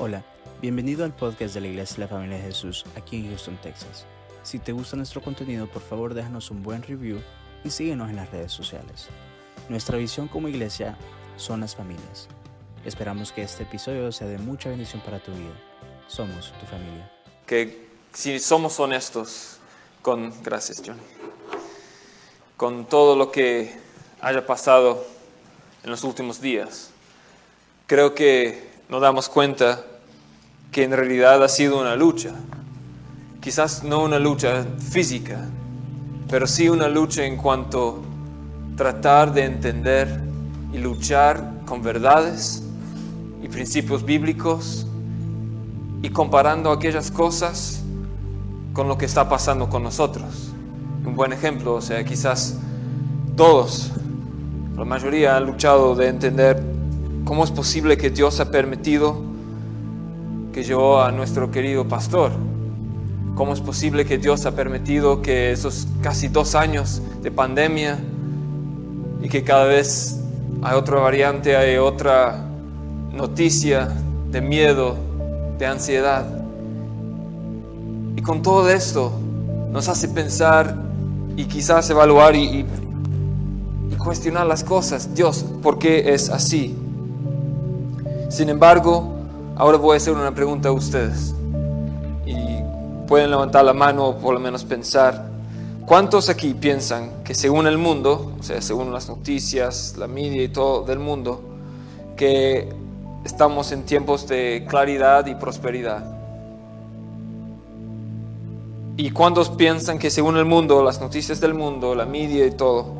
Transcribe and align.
Hola, 0.00 0.22
bienvenido 0.62 1.04
al 1.04 1.12
podcast 1.12 1.54
de 1.54 1.60
la 1.60 1.66
Iglesia 1.66 1.96
de 1.96 2.02
la 2.02 2.08
Familia 2.08 2.36
de 2.36 2.44
Jesús 2.44 2.84
aquí 2.96 3.16
en 3.16 3.30
Houston, 3.30 3.58
Texas. 3.60 4.06
Si 4.44 4.60
te 4.60 4.70
gusta 4.70 4.96
nuestro 4.96 5.20
contenido, 5.20 5.66
por 5.66 5.82
favor 5.82 6.14
déjanos 6.14 6.52
un 6.52 6.62
buen 6.62 6.84
review 6.84 7.20
y 7.64 7.70
síguenos 7.70 8.08
en 8.08 8.14
las 8.14 8.30
redes 8.30 8.52
sociales. 8.52 9.08
Nuestra 9.68 9.98
visión 9.98 10.28
como 10.28 10.46
iglesia 10.46 10.96
son 11.36 11.62
las 11.62 11.74
familias. 11.74 12.28
Esperamos 12.84 13.32
que 13.32 13.42
este 13.42 13.64
episodio 13.64 14.12
sea 14.12 14.28
de 14.28 14.38
mucha 14.38 14.68
bendición 14.68 15.02
para 15.02 15.18
tu 15.18 15.32
vida. 15.32 15.58
Somos 16.06 16.52
tu 16.60 16.66
familia. 16.66 17.10
Que 17.44 17.88
si 18.12 18.38
somos 18.38 18.78
honestos 18.78 19.58
con, 20.00 20.32
gracias 20.44 20.80
Johnny, 20.86 21.02
con 22.56 22.86
todo 22.86 23.16
lo 23.16 23.32
que 23.32 23.74
haya 24.20 24.46
pasado 24.46 25.04
en 25.82 25.90
los 25.90 26.04
últimos 26.04 26.40
días, 26.40 26.90
creo 27.88 28.14
que 28.14 28.67
nos 28.88 29.02
damos 29.02 29.28
cuenta 29.28 29.80
que 30.72 30.84
en 30.84 30.92
realidad 30.92 31.42
ha 31.44 31.48
sido 31.48 31.78
una 31.78 31.94
lucha. 31.94 32.30
Quizás 33.40 33.84
no 33.84 34.02
una 34.02 34.18
lucha 34.18 34.64
física, 34.90 35.44
pero 36.28 36.46
sí 36.46 36.68
una 36.68 36.88
lucha 36.88 37.24
en 37.24 37.36
cuanto 37.36 38.02
tratar 38.76 39.32
de 39.34 39.44
entender 39.44 40.20
y 40.72 40.78
luchar 40.78 41.52
con 41.66 41.82
verdades 41.82 42.62
y 43.42 43.48
principios 43.48 44.04
bíblicos 44.04 44.86
y 46.00 46.08
comparando 46.08 46.70
aquellas 46.70 47.10
cosas 47.10 47.82
con 48.72 48.88
lo 48.88 48.96
que 48.96 49.04
está 49.04 49.28
pasando 49.28 49.68
con 49.68 49.82
nosotros. 49.82 50.50
Un 51.04 51.14
buen 51.14 51.32
ejemplo, 51.32 51.74
o 51.74 51.80
sea, 51.80 52.04
quizás 52.04 52.58
todos, 53.36 53.92
la 54.76 54.84
mayoría 54.84 55.36
han 55.36 55.46
luchado 55.46 55.94
de 55.94 56.08
entender 56.08 56.77
cómo 57.28 57.44
es 57.44 57.50
posible 57.50 57.98
que 57.98 58.08
Dios 58.08 58.40
ha 58.40 58.50
permitido 58.50 59.20
que 60.50 60.64
llevó 60.64 61.02
a 61.02 61.12
nuestro 61.12 61.50
querido 61.50 61.86
pastor. 61.86 62.32
¿Cómo 63.34 63.52
es 63.52 63.60
posible 63.60 64.06
que 64.06 64.16
Dios 64.16 64.46
ha 64.46 64.52
permitido 64.52 65.20
que 65.20 65.52
esos 65.52 65.86
casi 66.00 66.28
dos 66.28 66.54
años 66.54 67.02
de 67.22 67.30
pandemia 67.30 67.98
y 69.22 69.28
que 69.28 69.44
cada 69.44 69.66
vez 69.66 70.18
hay 70.62 70.74
otra 70.74 71.00
variante, 71.00 71.54
hay 71.54 71.76
otra 71.76 72.46
noticia 73.12 73.90
de 74.30 74.40
miedo, 74.40 74.96
de 75.58 75.66
ansiedad? 75.66 76.24
Y 78.16 78.22
con 78.22 78.40
todo 78.40 78.70
esto 78.70 79.12
nos 79.70 79.86
hace 79.90 80.08
pensar 80.08 80.74
y 81.36 81.44
quizás 81.44 81.90
evaluar 81.90 82.34
y 82.34 82.64
cuestionar 83.98 84.46
las 84.46 84.64
cosas. 84.64 85.14
Dios, 85.14 85.44
¿por 85.62 85.78
qué 85.78 86.14
es 86.14 86.30
así? 86.30 86.87
Sin 88.28 88.48
embargo, 88.48 89.18
Ahora 89.58 89.76
voy 89.76 89.94
a 89.94 89.96
hacer 89.96 90.14
una 90.14 90.32
pregunta 90.32 90.68
a 90.68 90.72
ustedes. 90.72 91.34
Y 92.24 92.36
pueden 93.08 93.28
levantar 93.28 93.64
la 93.64 93.72
mano 93.72 94.06
o 94.06 94.16
por 94.16 94.32
lo 94.32 94.38
menos 94.38 94.62
pensar. 94.62 95.28
¿Cuántos 95.84 96.28
aquí 96.28 96.54
piensan 96.54 97.24
que 97.24 97.34
según 97.34 97.66
el 97.66 97.76
mundo, 97.76 98.36
o 98.38 98.42
sea, 98.44 98.62
según 98.62 98.92
las 98.92 99.08
noticias, 99.08 99.96
la 99.98 100.06
media 100.06 100.44
y 100.44 100.48
todo 100.48 100.84
del 100.84 101.00
mundo, 101.00 101.42
que 102.16 102.72
estamos 103.24 103.72
en 103.72 103.82
tiempos 103.82 104.28
de 104.28 104.64
claridad 104.68 105.26
y 105.26 105.34
prosperidad? 105.34 106.04
¿Y 108.96 109.10
cuántos 109.10 109.48
piensan 109.48 109.98
que 109.98 110.08
según 110.08 110.36
el 110.36 110.44
mundo, 110.44 110.84
las 110.84 111.00
noticias 111.00 111.40
del 111.40 111.54
mundo, 111.54 111.96
la 111.96 112.06
media 112.06 112.46
y 112.46 112.52
todo, 112.52 112.94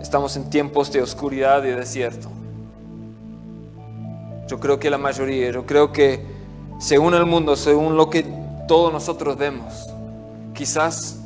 estamos 0.00 0.34
en 0.34 0.50
tiempos 0.50 0.90
de 0.90 1.02
oscuridad 1.02 1.62
y 1.62 1.68
desierto? 1.68 2.39
Yo 4.50 4.58
creo 4.58 4.80
que 4.80 4.90
la 4.90 4.98
mayoría, 4.98 5.52
yo 5.52 5.64
creo 5.64 5.92
que 5.92 6.24
según 6.80 7.14
el 7.14 7.24
mundo, 7.24 7.54
según 7.54 7.96
lo 7.96 8.10
que 8.10 8.26
todos 8.66 8.92
nosotros 8.92 9.38
vemos, 9.38 9.86
quizás 10.54 11.20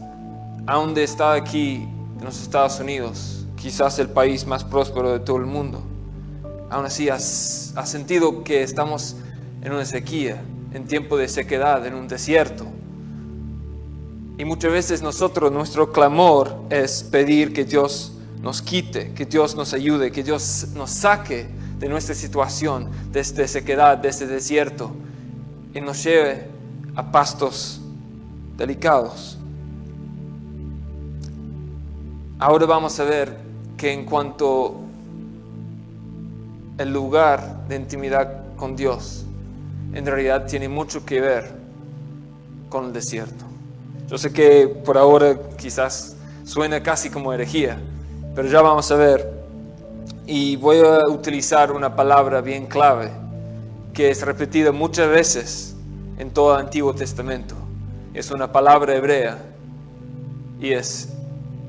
aún 0.67 0.93
de 0.93 1.05
estar 1.05 1.35
aquí 1.35 1.89
en 2.19 2.23
los 2.23 2.43
Estados 2.43 2.79
Unidos, 2.81 3.47
quizás 3.57 3.99
el 3.99 4.11
país 4.11 4.47
más 4.47 4.63
próspero 4.63 5.11
de 5.11 5.21
todo 5.21 5.39
el 5.39 5.47
mundo, 5.47 5.81
aún 6.69 6.85
así 6.85 7.09
has, 7.09 7.73
has 7.77 7.89
sentido 7.89 8.45
que 8.45 8.63
estamos 8.63 9.17
en 9.63 9.73
una 9.73 9.87
sequía, 9.87 10.43
en 10.75 10.85
tiempo 10.85 11.17
de 11.17 11.27
sequedad, 11.27 11.87
en 11.87 11.95
un 11.95 12.07
desierto. 12.07 12.67
Y 14.37 14.45
muchas 14.45 14.71
veces 14.71 15.01
nosotros, 15.01 15.51
nuestro 15.51 15.93
clamor 15.93 16.55
es 16.69 17.03
pedir 17.03 17.55
que 17.55 17.65
Dios 17.65 18.13
nos 18.43 18.61
quite, 18.61 19.15
que 19.15 19.25
Dios 19.25 19.57
nos 19.57 19.73
ayude, 19.73 20.13
que 20.13 20.23
Dios 20.23 20.67
nos 20.75 20.91
saque 20.91 21.64
de 21.79 21.89
nuestra 21.89 22.15
situación, 22.15 22.89
de 23.13 23.21
esta 23.21 23.47
sequedad, 23.47 23.99
de 23.99 24.09
este 24.09 24.27
desierto, 24.27 24.93
y 25.75 25.81
nos 25.81 26.03
lleve 26.03 26.49
a 26.95 27.11
pastos 27.11 27.81
delicados. 28.57 29.39
Ahora 32.39 32.67
vamos 32.67 32.99
a 33.01 33.05
ver 33.05 33.37
que 33.77 33.93
en 33.93 34.05
cuanto 34.05 34.81
el 36.79 36.93
lugar 36.93 37.67
de 37.69 37.77
intimidad 37.77 38.57
con 38.57 38.77
Dios, 38.77 39.25
en 39.93 40.07
realidad 40.07 40.47
tiene 40.47 40.69
mucho 40.69 41.05
que 41.05 41.21
ver 41.21 41.53
con 42.69 42.87
el 42.87 42.93
desierto. 42.93 43.45
Yo 44.09 44.19
sé 44.19 44.33
que 44.33 44.67
por 44.69 44.99
ahora 44.99 45.39
quizás 45.57 46.17
suena 46.45 46.83
casi 46.83 47.11
como 47.11 47.33
herejía, 47.33 47.79
pero 48.35 48.49
ya 48.49 48.61
vamos 48.61 48.91
a 48.91 48.97
ver 48.97 49.44
y 50.27 50.57
voy 50.57 50.79
a 50.79 51.07
utilizar 51.09 51.73
una 51.73 51.95
palabra 51.95 52.41
bien 52.41 52.67
clave 52.67 53.11
que 53.93 54.11
es 54.11 54.23
repetida 54.23 54.73
muchas 54.73 55.09
veces 55.09 55.77
en 56.19 56.31
todo 56.31 56.55
el 56.55 56.61
Antiguo 56.61 56.95
Testamento. 56.95 57.55
Es 58.13 58.31
una 58.31 58.51
palabra 58.51 58.95
hebrea 58.95 59.39
y 60.61 60.73
es 60.73 61.09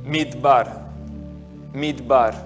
midbar. 0.04 0.86
Midbar. 1.74 2.46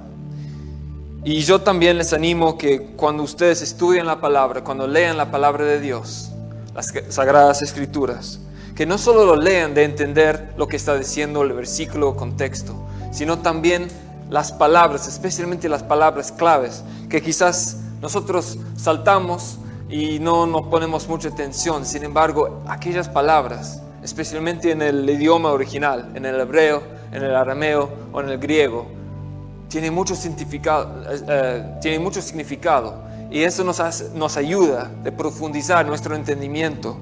Y 1.24 1.42
yo 1.42 1.62
también 1.62 1.98
les 1.98 2.14
animo 2.14 2.58
que 2.58 2.82
cuando 2.96 3.24
ustedes 3.24 3.62
estudien 3.62 4.06
la 4.06 4.20
palabra, 4.20 4.64
cuando 4.64 4.88
lean 4.88 5.18
la 5.18 5.32
palabra 5.32 5.66
de 5.66 5.80
Dios, 5.80 6.32
las 6.74 6.94
sagradas 7.10 7.62
escrituras, 7.62 8.40
que 8.76 8.86
no 8.86 8.98
solo 8.98 9.26
lo 9.26 9.36
lean 9.36 9.74
de 9.74 9.84
entender 9.84 10.54
lo 10.58 10.68
que 10.68 10.78
está 10.78 10.98
diciendo 10.98 11.42
el 11.44 11.52
versículo 11.52 12.10
o 12.10 12.16
contexto, 12.16 12.74
sino 13.12 13.40
también 13.40 13.90
las 14.30 14.52
palabras, 14.52 15.08
especialmente 15.08 15.68
las 15.70 15.84
palabras 15.84 16.32
claves, 16.32 16.84
que 17.10 17.22
quizás 17.22 17.78
nosotros 18.02 18.58
saltamos 18.78 19.58
y 19.90 20.20
no 20.20 20.46
nos 20.46 20.68
ponemos 20.68 21.08
mucha 21.08 21.30
atención. 21.30 21.86
Sin 21.86 22.04
embargo, 22.04 22.62
aquellas 22.68 23.10
palabras, 23.10 23.82
especialmente 24.04 24.72
en 24.72 24.82
el 24.82 25.10
idioma 25.10 25.52
original, 25.52 26.12
en 26.14 26.26
el 26.26 26.40
hebreo, 26.40 26.84
en 27.12 27.24
el 27.24 27.36
arameo 27.36 27.90
o 28.14 28.22
en 28.22 28.30
el 28.30 28.38
griego, 28.38 28.88
tienen 29.68 29.94
mucho 29.94 30.16
significado, 30.16 31.04
eh, 31.10 31.78
tiene 31.82 32.00
mucho 32.00 32.22
significado 32.22 33.04
y 33.32 33.44
eso 33.44 33.64
nos, 33.64 33.80
nos 34.14 34.38
ayuda 34.38 34.92
de 35.04 35.12
profundizar 35.12 35.86
nuestro 35.86 36.16
entendimiento 36.16 36.98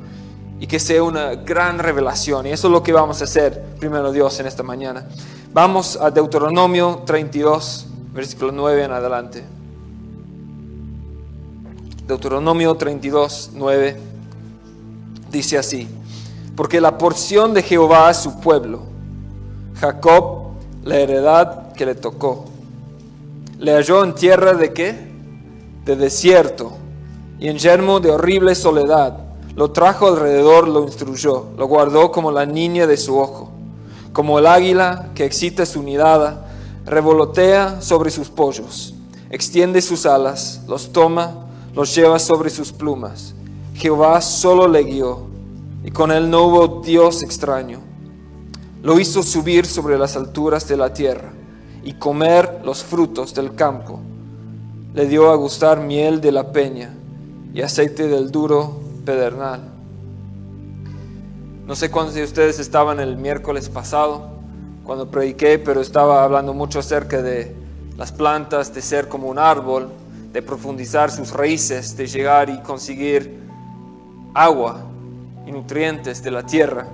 y 0.59 0.67
que 0.67 0.79
sea 0.79 1.03
una 1.03 1.35
gran 1.35 1.79
revelación. 1.79 2.47
Y 2.47 2.51
eso 2.51 2.67
es 2.67 2.71
lo 2.71 2.83
que 2.83 2.93
vamos 2.93 3.21
a 3.21 3.25
hacer, 3.25 3.63
primero 3.79 4.11
Dios, 4.11 4.39
en 4.39 4.47
esta 4.47 4.63
mañana. 4.63 5.05
Vamos 5.53 5.97
a 6.01 6.11
Deuteronomio 6.11 7.03
32, 7.05 7.87
versículo 8.13 8.51
9 8.51 8.83
en 8.83 8.91
adelante. 8.91 9.43
Deuteronomio 12.07 12.75
32, 12.75 13.51
9 13.53 13.97
dice 15.29 15.57
así, 15.57 15.87
porque 16.55 16.79
la 16.79 16.97
porción 16.97 17.53
de 17.53 17.61
Jehová 17.61 18.09
es 18.09 18.17
su 18.17 18.39
pueblo, 18.39 18.83
Jacob 19.79 20.47
la 20.87 20.97
heredad 20.99 21.73
que 21.73 21.85
le 21.85 21.95
tocó. 21.95 22.45
Le 23.59 23.73
halló 23.73 24.03
en 24.03 24.15
tierra 24.15 24.53
de 24.53 24.71
qué? 24.71 24.95
De 25.83 25.95
desierto 25.95 26.77
y 27.39 27.49
en 27.49 27.57
yermo 27.57 27.99
de 27.99 28.11
horrible 28.11 28.55
soledad. 28.55 29.17
Lo 29.57 29.71
trajo 29.71 30.07
alrededor, 30.07 30.69
lo 30.69 30.83
instruyó, 30.83 31.47
lo 31.57 31.67
guardó 31.67 32.11
como 32.11 32.31
la 32.31 32.45
niña 32.45 32.87
de 32.87 32.95
su 32.95 33.19
ojo 33.19 33.57
como 34.17 34.39
el 34.39 34.47
águila 34.47 35.11
que 35.13 35.25
excita 35.25 35.63
su 35.67 35.83
nidada, 35.83 36.47
revolotea 36.87 37.83
sobre 37.83 38.09
sus 38.09 38.29
pollos, 38.29 38.95
extiende 39.29 39.79
sus 39.79 40.07
alas, 40.07 40.63
los 40.67 40.91
toma, 40.91 41.45
los 41.75 41.93
lleva 41.93 42.17
sobre 42.17 42.49
sus 42.49 42.71
plumas. 42.71 43.35
Jehová 43.75 44.19
solo 44.21 44.67
le 44.67 44.81
guió, 44.85 45.27
y 45.83 45.91
con 45.91 46.11
él 46.11 46.31
no 46.31 46.47
hubo 46.47 46.81
Dios 46.81 47.21
extraño. 47.21 47.79
Lo 48.81 48.99
hizo 48.99 49.21
subir 49.21 49.67
sobre 49.67 49.99
las 49.99 50.15
alturas 50.15 50.67
de 50.67 50.77
la 50.77 50.91
tierra 50.95 51.31
y 51.83 51.93
comer 51.93 52.61
los 52.63 52.83
frutos 52.83 53.35
del 53.35 53.53
campo. 53.53 53.99
Le 54.95 55.05
dio 55.05 55.29
a 55.29 55.35
gustar 55.35 55.79
miel 55.79 56.21
de 56.21 56.31
la 56.31 56.51
peña 56.51 56.91
y 57.53 57.61
aceite 57.61 58.07
del 58.07 58.31
duro 58.31 58.79
pedernal. 59.07 59.61
No 61.65 61.75
sé 61.77 61.89
cuántos 61.89 62.15
de 62.15 62.25
ustedes 62.25 62.59
estaban 62.59 62.99
el 62.99 63.15
miércoles 63.15 63.69
pasado 63.69 64.31
cuando 64.83 65.09
prediqué, 65.09 65.59
pero 65.59 65.79
estaba 65.79 66.25
hablando 66.25 66.53
mucho 66.53 66.79
acerca 66.79 67.21
de 67.21 67.55
las 67.95 68.11
plantas, 68.11 68.73
de 68.73 68.81
ser 68.81 69.07
como 69.07 69.29
un 69.29 69.39
árbol, 69.39 69.91
de 70.33 70.41
profundizar 70.41 71.09
sus 71.09 71.31
raíces, 71.31 71.95
de 71.95 72.05
llegar 72.05 72.49
y 72.49 72.59
conseguir 72.59 73.39
agua 74.33 74.81
y 75.45 75.53
nutrientes 75.53 76.21
de 76.21 76.31
la 76.31 76.43
tierra, 76.43 76.85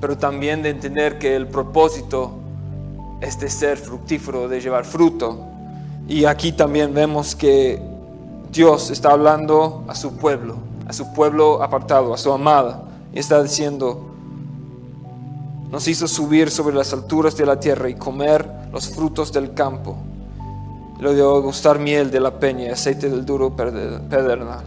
pero 0.00 0.16
también 0.16 0.62
de 0.62 0.70
entender 0.70 1.18
que 1.18 1.36
el 1.36 1.46
propósito 1.46 2.38
es 3.20 3.38
de 3.38 3.50
ser 3.50 3.76
fructífero, 3.76 4.48
de 4.48 4.62
llevar 4.62 4.86
fruto. 4.86 5.44
Y 6.08 6.24
aquí 6.24 6.52
también 6.52 6.94
vemos 6.94 7.36
que 7.36 7.82
Dios 8.50 8.90
está 8.90 9.10
hablando 9.10 9.84
a 9.88 9.94
su 9.94 10.16
pueblo, 10.16 10.69
a 10.90 10.92
su 10.92 11.12
pueblo 11.12 11.62
apartado, 11.62 12.12
a 12.12 12.18
su 12.18 12.32
amada, 12.32 12.82
y 13.12 13.20
está 13.20 13.40
diciendo, 13.40 14.10
nos 15.70 15.86
hizo 15.86 16.08
subir 16.08 16.50
sobre 16.50 16.74
las 16.74 16.92
alturas 16.92 17.36
de 17.36 17.46
la 17.46 17.60
tierra 17.60 17.88
y 17.88 17.94
comer 17.94 18.44
los 18.72 18.88
frutos 18.88 19.32
del 19.32 19.54
campo. 19.54 19.96
Lo 20.98 21.14
dio 21.14 21.40
gustar 21.42 21.78
miel 21.78 22.10
de 22.10 22.18
la 22.18 22.40
peña 22.40 22.64
y 22.64 22.68
aceite 22.70 23.08
del 23.08 23.24
duro 23.24 23.54
pedernal. 23.54 24.64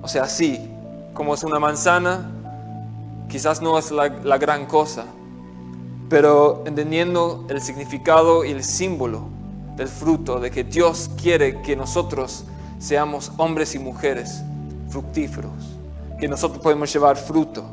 O 0.00 0.06
sea, 0.06 0.22
así 0.22 0.70
como 1.14 1.34
es 1.34 1.42
una 1.42 1.58
manzana, 1.58 2.30
quizás 3.28 3.60
no 3.60 3.76
es 3.76 3.90
la 3.90 4.38
gran 4.38 4.66
cosa, 4.66 5.04
pero 6.08 6.62
entendiendo 6.64 7.44
el 7.48 7.60
significado 7.60 8.44
y 8.44 8.52
el 8.52 8.62
símbolo 8.62 9.22
del 9.74 9.88
fruto, 9.88 10.38
de 10.38 10.52
que 10.52 10.62
Dios 10.62 11.10
quiere 11.20 11.60
que 11.60 11.74
nosotros 11.74 12.44
seamos 12.78 13.32
hombres 13.36 13.74
y 13.74 13.80
mujeres 13.80 14.44
fructíferos, 14.88 15.52
que 16.18 16.28
nosotros 16.28 16.62
podemos 16.62 16.92
llevar 16.92 17.16
fruto, 17.16 17.64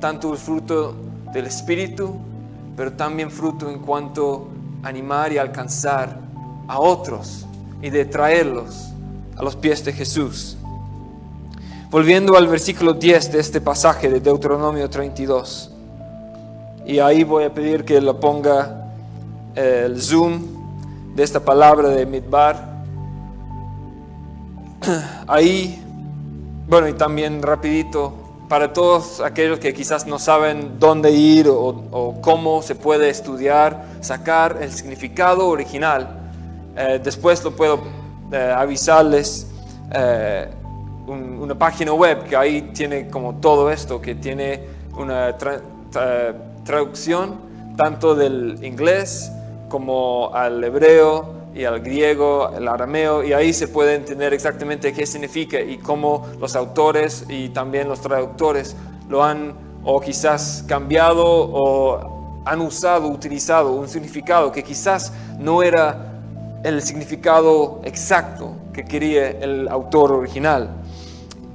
tanto 0.00 0.32
el 0.32 0.38
fruto 0.38 0.94
del 1.32 1.46
Espíritu, 1.46 2.16
pero 2.76 2.92
también 2.92 3.30
fruto 3.30 3.70
en 3.70 3.78
cuanto 3.80 4.48
a 4.82 4.88
animar 4.88 5.32
y 5.32 5.38
alcanzar 5.38 6.18
a 6.68 6.78
otros 6.78 7.46
y 7.82 7.90
de 7.90 8.04
traerlos 8.04 8.90
a 9.36 9.42
los 9.42 9.56
pies 9.56 9.84
de 9.84 9.92
Jesús. 9.92 10.56
Volviendo 11.90 12.36
al 12.36 12.48
versículo 12.48 12.94
10 12.94 13.32
de 13.32 13.40
este 13.40 13.60
pasaje 13.60 14.10
de 14.10 14.20
Deuteronomio 14.20 14.90
32, 14.90 15.70
y 16.86 16.98
ahí 16.98 17.24
voy 17.24 17.44
a 17.44 17.52
pedir 17.52 17.84
que 17.84 18.00
lo 18.00 18.20
ponga 18.20 18.90
eh, 19.54 19.82
el 19.86 20.00
zoom 20.00 20.56
de 21.16 21.22
esta 21.22 21.40
palabra 21.40 21.88
de 21.88 22.06
Midbar. 22.06 22.76
Ahí, 25.26 25.82
bueno, 26.68 26.88
y 26.88 26.94
también 26.94 27.42
rapidito, 27.42 28.12
para 28.48 28.72
todos 28.72 29.20
aquellos 29.20 29.58
que 29.58 29.74
quizás 29.74 30.06
no 30.06 30.18
saben 30.18 30.78
dónde 30.78 31.10
ir 31.10 31.48
o, 31.48 32.18
cómo 32.20 32.62
se 32.62 32.74
puede 32.74 33.08
estudiar, 33.08 33.84
sacar 34.00 34.58
el 34.60 34.72
significado 34.72 35.48
original. 35.48 36.30
Eh, 36.76 37.00
después 37.02 37.42
lo 37.42 37.52
puedo 37.56 37.80
eh, 38.32 38.54
avisarles 38.56 39.48
una 41.06 41.54
página 41.54 41.92
web 41.92 42.24
que 42.24 42.36
ahí 42.36 42.70
tiene 42.74 43.08
como 43.08 43.36
todo 43.36 43.70
esto, 43.70 44.00
que 44.00 44.16
tiene 44.16 44.64
una 44.96 45.36
traducción 46.64 47.36
tanto 47.76 48.14
del 48.14 48.58
inglés 48.62 49.30
como 49.68 50.34
al 50.34 50.62
hebreo 50.64 51.35
y 51.56 51.64
al 51.64 51.80
griego, 51.80 52.52
el 52.54 52.68
arameo, 52.68 53.24
y 53.24 53.32
ahí 53.32 53.54
se 53.54 53.66
puede 53.66 53.94
entender 53.94 54.34
exactamente 54.34 54.92
qué 54.92 55.06
significa 55.06 55.58
y 55.58 55.78
cómo 55.78 56.26
los 56.38 56.54
autores 56.54 57.24
y 57.30 57.48
también 57.48 57.88
los 57.88 58.02
traductores 58.02 58.76
lo 59.08 59.24
han 59.24 59.54
o 59.82 59.98
quizás 60.00 60.64
cambiado 60.68 61.24
o 61.24 62.42
han 62.44 62.60
usado, 62.60 63.08
utilizado 63.08 63.72
un 63.72 63.88
significado 63.88 64.52
que 64.52 64.62
quizás 64.62 65.12
no 65.38 65.62
era 65.62 66.20
el 66.62 66.82
significado 66.82 67.80
exacto 67.84 68.54
que 68.74 68.84
quería 68.84 69.30
el 69.30 69.66
autor 69.68 70.12
original. 70.12 70.68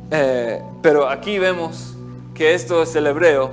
Eh, 0.09 0.61
pero 0.81 1.07
aquí 1.07 1.37
vemos 1.37 1.95
que 2.33 2.55
esto 2.55 2.81
es 2.81 2.95
el 2.95 3.05
hebreo 3.05 3.51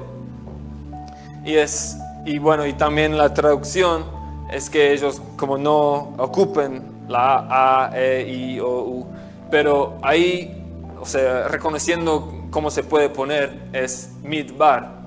y 1.44 1.56
es 1.56 1.96
y 2.24 2.38
bueno 2.38 2.66
y 2.66 2.72
también 2.72 3.18
la 3.18 3.34
traducción 3.34 4.17
es 4.52 4.70
que 4.70 4.92
ellos 4.92 5.20
como 5.36 5.58
no 5.58 6.14
ocupen 6.18 6.82
la 7.08 7.46
A, 7.86 7.90
E, 7.94 8.28
I, 8.28 8.60
O, 8.60 8.84
U, 8.84 9.06
pero 9.50 9.98
ahí, 10.02 10.62
o 11.00 11.06
sea, 11.06 11.48
reconociendo 11.48 12.46
cómo 12.50 12.70
se 12.70 12.82
puede 12.82 13.08
poner, 13.08 13.68
es 13.72 14.10
midbar. 14.22 14.98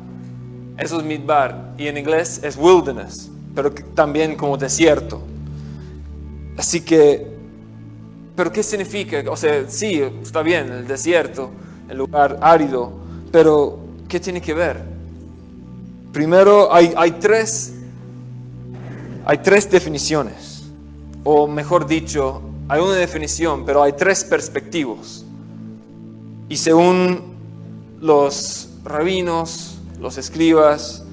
Eso 0.78 1.00
es 1.00 1.06
midbar. 1.06 1.74
Y 1.78 1.88
en 1.88 1.98
inglés 1.98 2.42
es 2.44 2.58
wilderness, 2.58 3.30
pero 3.54 3.72
también 3.94 4.36
como 4.36 4.58
desierto. 4.58 5.22
Así 6.58 6.82
que, 6.82 7.28
¿pero 8.36 8.52
qué 8.52 8.64
significa? 8.64 9.24
O 9.30 9.38
sea, 9.38 9.68
sí, 9.68 10.02
está 10.22 10.42
bien, 10.42 10.72
el 10.72 10.88
desierto, 10.88 11.52
el 11.90 11.98
lugar 11.98 12.38
árido, 12.42 12.92
pero 13.32 13.80
¿qué 14.08 14.20
tiene 14.20 14.42
que 14.42 14.54
ver? 14.54 14.82
Primero, 16.12 16.74
hay, 16.74 16.94
hay, 16.98 17.12
tres, 17.14 17.74
hay 19.26 19.38
tres 19.40 19.70
definiciones, 19.70 20.64
o 21.24 21.48
mejor 21.48 21.86
dicho, 21.86 22.42
hay 22.68 22.82
una 22.82 22.94
definición, 22.94 23.66
pero 23.66 23.84
hay 23.84 23.94
tres 23.94 24.24
perspectivas. 24.24 25.26
Y 26.50 26.58
según 26.58 27.36
los 28.00 28.70
rabinos, 28.84 29.78
los 30.00 30.18
escribas, 30.18 31.04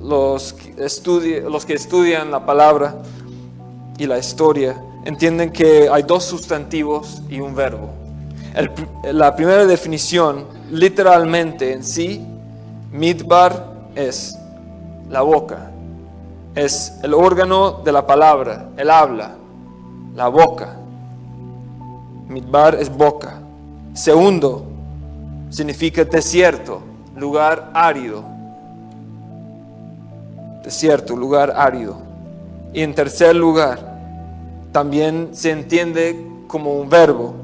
los, 0.00 0.54
los 0.76 1.66
que 1.66 1.74
estudian 1.74 2.30
la 2.30 2.46
palabra 2.46 3.02
y 3.98 4.06
la 4.06 4.18
historia, 4.18 4.80
entienden 5.04 5.50
que 5.50 5.88
hay 5.88 6.02
dos 6.02 6.24
sustantivos 6.24 7.22
y 7.28 7.40
un 7.40 7.54
verbo. 7.54 7.90
la 9.04 9.36
primera 9.36 9.66
definición, 9.66 10.46
literalmente 10.70 11.72
en 11.72 11.84
sí, 11.84 12.24
midbar 12.92 13.74
es 13.94 14.36
la 15.08 15.22
boca. 15.22 15.70
Es 16.56 16.98
el 17.02 17.12
órgano 17.12 17.82
de 17.84 17.92
la 17.92 18.06
palabra, 18.06 18.70
el 18.78 18.88
habla, 18.88 19.32
la 20.14 20.28
boca. 20.28 20.74
Midbar 22.28 22.76
es 22.76 22.88
boca. 22.88 23.34
Segundo, 23.92 24.64
significa 25.50 26.02
desierto, 26.06 26.80
lugar 27.14 27.70
árido. 27.74 28.24
Desierto, 30.64 31.14
lugar 31.14 31.52
árido. 31.54 31.98
Y 32.72 32.80
en 32.80 32.94
tercer 32.94 33.36
lugar, 33.36 33.78
también 34.72 35.32
se 35.32 35.50
entiende 35.50 36.26
como 36.46 36.72
un 36.80 36.88
verbo, 36.88 37.34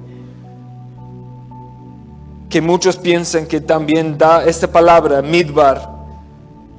que 2.49 2.63
muchos 2.63 2.97
piensan 2.97 3.45
que 3.45 3.61
también 3.61 4.17
da 4.17 4.43
esta 4.47 4.69
palabra, 4.69 5.21
midbar, 5.21 5.87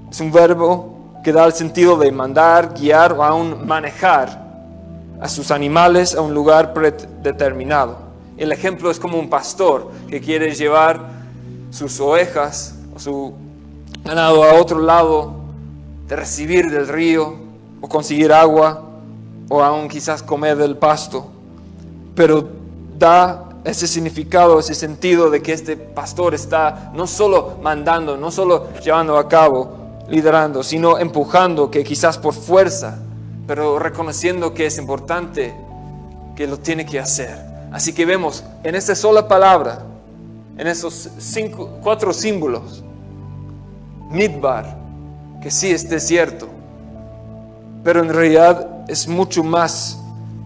es 0.10 0.19
un 0.19 0.31
verbo 0.31 0.92
que 1.24 1.32
da 1.32 1.46
el 1.46 1.53
sentido 1.53 1.98
de 1.98 2.12
mandar, 2.12 2.74
guiar 2.74 3.13
o 3.13 3.24
aún 3.24 3.65
manejar 3.65 4.44
a 5.22 5.30
sus 5.30 5.51
animales 5.51 6.15
a 6.15 6.22
un 6.22 6.34
lugar 6.34 6.74
predeterminado. 6.74 7.98
El 8.38 8.51
ejemplo 8.51 8.92
es 8.92 9.00
como 9.00 9.18
un 9.18 9.30
pastor 9.30 9.89
que 10.10 10.20
quiere 10.20 10.53
llevar 10.53 11.00
sus 11.72 12.00
ovejas 12.01 12.75
o 12.94 13.00
su 13.00 13.34
ganado 14.03 14.44
a 14.44 14.56
otro 14.56 14.80
lado, 14.80 15.36
de 16.08 16.15
recibir 16.18 16.70
del 16.70 16.89
río 16.89 17.36
o 17.80 17.88
conseguir 17.88 18.34
agua 18.34 18.84
o 19.48 19.63
aún 19.63 19.88
quizás 19.88 20.22
comer 20.22 20.58
del 20.58 20.75
pasto. 20.75 21.27
Pero 22.15 22.50
da 22.98 23.46
ese 23.63 23.88
significado, 23.88 24.60
ese 24.60 24.75
sentido 24.75 25.30
de 25.30 25.42
que 25.42 25.53
este 25.53 25.77
pastor 25.77 26.34
está 26.34 26.92
no 26.94 27.08
solo 27.08 27.58
mandando, 27.62 28.18
no 28.18 28.30
solo 28.30 28.68
llevando 28.84 29.18
a 29.18 29.30
cabo, 29.30 29.82
liderando, 30.10 30.63
sino 30.63 30.98
empujando, 30.98 31.72
que 31.72 31.83
quizás 31.83 32.17
por 32.17 32.33
fuerza, 32.33 33.00
pero 33.48 33.79
reconociendo 33.79 34.53
que 34.53 34.65
es 34.65 34.77
importante, 34.77 35.53
que 36.36 36.48
lo 36.48 36.60
tiene 36.60 36.86
que 36.86 37.00
hacer. 37.00 37.38
Así 37.72 37.93
que 37.93 38.05
vemos 38.05 38.43
en 38.63 38.75
esta 38.75 38.95
sola 38.95 39.27
palabra, 39.27 39.83
en 40.57 40.67
esos 40.67 41.10
cinco, 41.17 41.79
cuatro 41.81 42.13
símbolos, 42.13 42.83
Midbar, 44.10 44.77
que 45.41 45.50
sí 45.50 45.72
es 45.72 45.89
desierto, 45.89 46.48
pero 47.83 48.01
en 48.01 48.13
realidad 48.13 48.86
es 48.88 49.07
mucho 49.07 49.43
más 49.43 50.00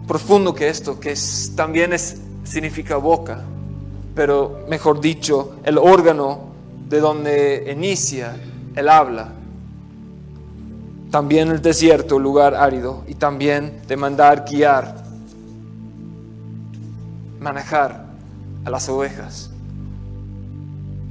profundo 0.08 0.54
que 0.54 0.70
esto, 0.70 1.00
que 1.00 1.14
también 1.56 1.92
es, 1.92 2.18
significa 2.46 2.96
boca, 2.96 3.42
pero 4.16 4.66
mejor 4.70 5.02
dicho, 5.02 5.58
el 5.64 5.78
órgano 5.78 6.48
de 6.88 7.00
donde 7.02 7.72
inicia 7.76 8.38
el 8.76 8.88
habla 8.88 9.34
también 11.12 11.50
el 11.50 11.62
desierto, 11.62 12.20
lugar 12.20 12.56
árido, 12.56 13.04
y 13.08 13.16
también 13.16 13.82
de 13.88 13.98
mandar 13.98 14.46
guiar, 14.50 15.04
manejar 17.40 18.06
a 18.66 18.70
las 18.70 18.90
ovejas. 18.90 19.50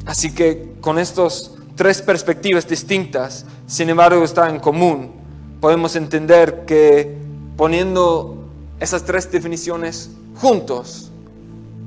Así 0.05 0.33
que 0.33 0.75
con 0.81 0.99
estas 0.99 1.53
tres 1.75 2.03
perspectivas 2.03 2.69
distintas, 2.69 3.47
sin 3.67 3.89
embargo, 3.91 4.23
está 4.23 4.49
en 4.49 4.61
común. 4.61 5.13
Podemos 5.61 5.97
entender 5.97 6.65
que 6.67 7.17
poniendo 7.57 8.45
esas 8.79 9.05
tres 9.05 9.31
definiciones 9.31 10.11
juntos, 10.37 11.11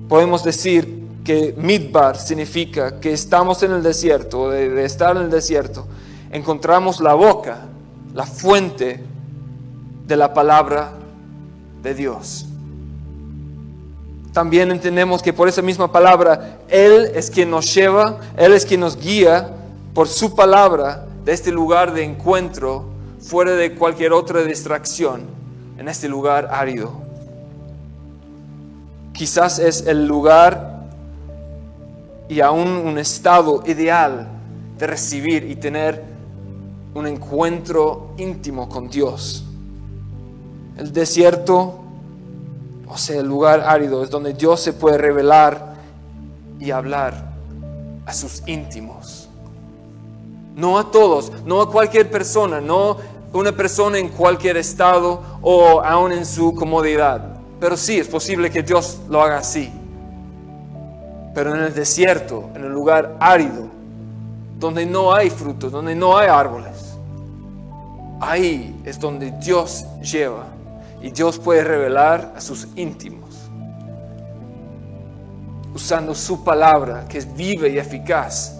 podemos 0.09 0.43
decir 0.43 1.07
que 1.23 1.53
Midbar 1.57 2.17
significa 2.17 2.99
que 2.99 3.13
estamos 3.13 3.61
en 3.63 3.71
el 3.71 3.83
desierto, 3.83 4.49
de, 4.49 4.69
de 4.69 4.85
estar 4.85 5.15
en 5.15 5.23
el 5.23 5.29
desierto, 5.29 5.85
encontramos 6.31 6.99
la 6.99 7.13
boca, 7.13 7.68
la 8.13 8.25
fuente 8.25 9.03
de 10.07 10.17
la 10.17 10.33
palabra 10.33 10.91
de 11.81 11.93
Dios. 11.93 12.45
También 14.33 14.71
entendemos 14.71 15.21
que 15.21 15.33
por 15.33 15.47
esa 15.47 15.61
misma 15.61 15.91
palabra, 15.91 16.59
Él 16.69 17.11
es 17.13 17.31
quien 17.31 17.49
nos 17.49 17.73
lleva, 17.73 18.19
Él 18.37 18.53
es 18.53 18.65
quien 18.65 18.79
nos 18.79 18.97
guía 18.97 19.49
por 19.93 20.07
su 20.07 20.35
palabra 20.35 21.05
de 21.25 21.33
este 21.33 21.51
lugar 21.51 21.93
de 21.93 22.03
encuentro, 22.03 22.85
fuera 23.19 23.51
de 23.51 23.75
cualquier 23.75 24.13
otra 24.13 24.43
distracción, 24.43 25.23
en 25.77 25.87
este 25.87 26.07
lugar 26.07 26.49
árido. 26.51 26.91
Quizás 29.13 29.59
es 29.59 29.85
el 29.87 30.07
lugar 30.07 30.87
y 32.29 32.41
aún 32.41 32.69
un 32.69 32.97
estado 32.97 33.63
ideal 33.65 34.27
de 34.77 34.87
recibir 34.87 35.49
y 35.49 35.55
tener 35.55 36.08
un 36.93 37.07
encuentro 37.07 38.13
íntimo 38.17 38.67
con 38.67 38.89
Dios. 38.89 39.45
El 40.77 40.91
desierto, 40.93 41.79
o 42.87 42.97
sea, 42.97 43.19
el 43.19 43.27
lugar 43.27 43.61
árido, 43.61 44.03
es 44.03 44.09
donde 44.09 44.33
Dios 44.33 44.61
se 44.61 44.73
puede 44.73 44.97
revelar 44.97 45.75
y 46.59 46.71
hablar 46.71 47.33
a 48.05 48.13
sus 48.13 48.41
íntimos. 48.47 49.29
No 50.55 50.77
a 50.77 50.91
todos, 50.91 51.31
no 51.45 51.61
a 51.61 51.71
cualquier 51.71 52.09
persona, 52.09 52.59
no 52.59 52.97
una 53.33 53.51
persona 53.51 53.99
en 53.99 54.09
cualquier 54.09 54.57
estado 54.57 55.21
o 55.41 55.81
aún 55.81 56.11
en 56.11 56.25
su 56.25 56.55
comodidad. 56.55 57.37
Pero 57.59 57.77
sí, 57.77 57.99
es 57.99 58.07
posible 58.07 58.49
que 58.49 58.63
Dios 58.63 58.99
lo 59.09 59.21
haga 59.21 59.37
así. 59.37 59.71
Pero 61.33 61.55
en 61.55 61.61
el 61.61 61.73
desierto, 61.73 62.49
en 62.55 62.63
el 62.63 62.71
lugar 62.71 63.15
árido, 63.19 63.68
donde 64.59 64.85
no 64.85 65.13
hay 65.13 65.29
frutos, 65.29 65.71
donde 65.71 65.95
no 65.95 66.17
hay 66.17 66.27
árboles, 66.27 66.97
ahí 68.19 68.79
es 68.83 68.99
donde 68.99 69.31
Dios 69.31 69.85
lleva 70.01 70.47
y 71.01 71.11
Dios 71.11 71.39
puede 71.39 71.63
revelar 71.63 72.33
a 72.35 72.41
sus 72.41 72.67
íntimos, 72.75 73.29
usando 75.73 76.13
su 76.13 76.43
palabra 76.43 77.07
que 77.07 77.17
es 77.17 77.35
viva 77.35 77.67
y 77.67 77.79
eficaz, 77.79 78.55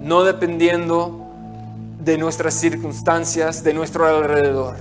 no 0.00 0.22
dependiendo 0.22 1.20
de 1.98 2.16
nuestras 2.18 2.54
circunstancias, 2.54 3.64
de 3.64 3.74
nuestro 3.74 4.06
alrededor, 4.06 4.76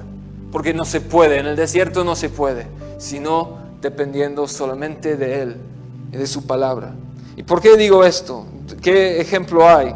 porque 0.52 0.74
no 0.74 0.86
se 0.86 1.02
puede, 1.02 1.40
en 1.40 1.48
el 1.48 1.56
desierto 1.56 2.04
no 2.04 2.16
se 2.16 2.30
puede, 2.30 2.68
sino 3.00 3.58
dependiendo 3.82 4.48
solamente 4.48 5.18
de 5.18 5.42
Él 5.42 5.58
y 6.12 6.18
de 6.18 6.28
su 6.28 6.46
palabra. 6.46 6.94
¿Y 7.36 7.44
por 7.44 7.62
qué 7.62 7.76
digo 7.78 8.04
esto? 8.04 8.46
¿Qué 8.82 9.20
ejemplo 9.20 9.68
hay? 9.68 9.96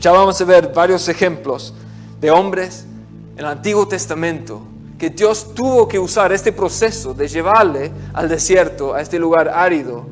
Ya 0.00 0.12
vamos 0.12 0.40
a 0.40 0.44
ver 0.44 0.72
varios 0.72 1.08
ejemplos 1.08 1.74
de 2.20 2.30
hombres 2.30 2.86
en 3.32 3.40
el 3.40 3.46
Antiguo 3.46 3.88
Testamento 3.88 4.62
que 4.96 5.10
Dios 5.10 5.54
tuvo 5.54 5.88
que 5.88 5.98
usar 5.98 6.32
este 6.32 6.52
proceso 6.52 7.14
de 7.14 7.28
llevarle 7.28 7.92
al 8.12 8.28
desierto, 8.28 8.94
a 8.94 9.00
este 9.00 9.18
lugar 9.18 9.48
árido, 9.48 10.06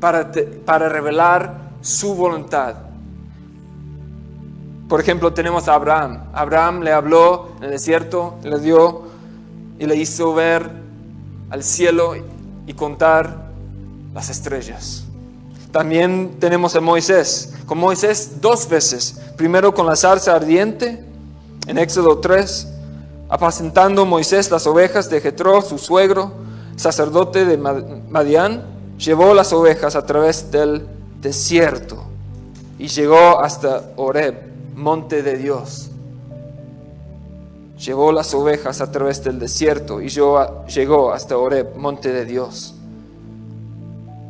para, 0.00 0.30
para 0.64 0.88
revelar 0.88 1.70
su 1.80 2.14
voluntad. 2.14 2.74
Por 4.88 5.00
ejemplo, 5.00 5.32
tenemos 5.32 5.68
a 5.68 5.74
Abraham. 5.74 6.24
Abraham 6.32 6.82
le 6.82 6.92
habló 6.92 7.50
en 7.58 7.64
el 7.64 7.70
desierto, 7.70 8.36
le 8.42 8.58
dio 8.58 9.02
y 9.78 9.86
le 9.86 9.96
hizo 9.96 10.32
ver 10.34 10.70
al 11.50 11.62
cielo 11.62 12.14
y 12.66 12.74
contar 12.74 13.48
las 14.14 14.30
estrellas. 14.30 15.07
También 15.72 16.36
tenemos 16.38 16.74
a 16.76 16.80
Moisés. 16.80 17.54
Con 17.66 17.78
Moisés 17.78 18.40
dos 18.40 18.68
veces. 18.68 19.20
Primero 19.36 19.74
con 19.74 19.86
la 19.86 19.96
zarza 19.96 20.34
ardiente 20.34 21.04
en 21.66 21.78
Éxodo 21.78 22.18
3, 22.18 22.68
apacentando 23.28 24.06
Moisés 24.06 24.50
las 24.50 24.66
ovejas 24.66 25.10
de 25.10 25.20
Jetro, 25.20 25.60
su 25.60 25.76
suegro, 25.78 26.32
sacerdote 26.76 27.44
de 27.44 27.58
Madián, 27.58 28.64
llevó 28.98 29.34
las 29.34 29.52
ovejas 29.52 29.94
a 29.94 30.06
través 30.06 30.50
del 30.50 30.86
desierto 31.20 32.04
y 32.78 32.88
llegó 32.88 33.40
hasta 33.40 33.92
Oreb, 33.96 34.34
monte 34.74 35.22
de 35.22 35.36
Dios. 35.36 35.90
Llevó 37.78 38.12
las 38.12 38.32
ovejas 38.34 38.80
a 38.80 38.90
través 38.90 39.22
del 39.22 39.38
desierto 39.38 40.00
y 40.00 40.08
llegó 40.08 41.12
hasta 41.12 41.36
Oreb, 41.36 41.76
monte 41.76 42.12
de 42.12 42.24
Dios. 42.24 42.74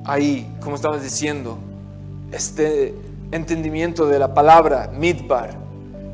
Ahí, 0.08 0.50
como 0.62 0.76
estamos 0.76 1.02
diciendo, 1.02 1.58
este 2.32 2.94
entendimiento 3.30 4.06
de 4.06 4.18
la 4.18 4.32
palabra 4.32 4.90
midbar, 4.90 5.50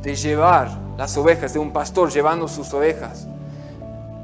de 0.03 0.17
llevar 0.17 0.77
las 0.99 1.17
ovejas, 1.17 1.53
de 1.53 1.61
un 1.61 1.73
pastor 1.73 2.11
llevando 2.11 2.49
sus 2.49 2.75
ovejas, 2.75 3.29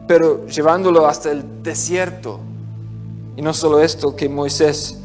pero 0.09 0.45
llevándolo 0.49 1.07
hasta 1.07 1.31
el 1.31 1.63
desierto. 1.63 2.41
Y 3.37 3.43
no 3.43 3.55
solo 3.55 3.79
esto, 3.79 4.17
que 4.17 4.29
Moisés, 4.29 4.99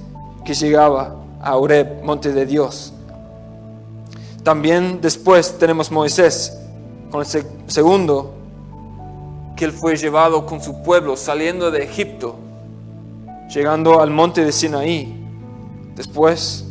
que 0.44 0.56
llegaba 0.56 1.14
a 1.44 1.58
Oreb, 1.58 2.02
monte 2.04 2.34
de 2.34 2.48
Dios. 2.48 2.92
También 4.42 5.00
después 5.00 5.60
tenemos 5.60 5.92
Moisés, 5.92 6.58
con 7.12 7.22
el 7.22 7.46
segundo, 7.68 8.34
que 9.56 9.66
él 9.66 9.72
fue 9.72 9.96
llevado 9.96 10.48
con 10.48 10.60
su 10.60 10.82
pueblo 10.82 11.16
saliendo 11.16 11.70
de 11.70 11.84
Egipto, 11.84 12.38
llegando 13.50 14.02
al 14.02 14.12
monte 14.12 14.44
de 14.44 14.52
Sinaí. 14.52 15.22
Después, 15.96 16.66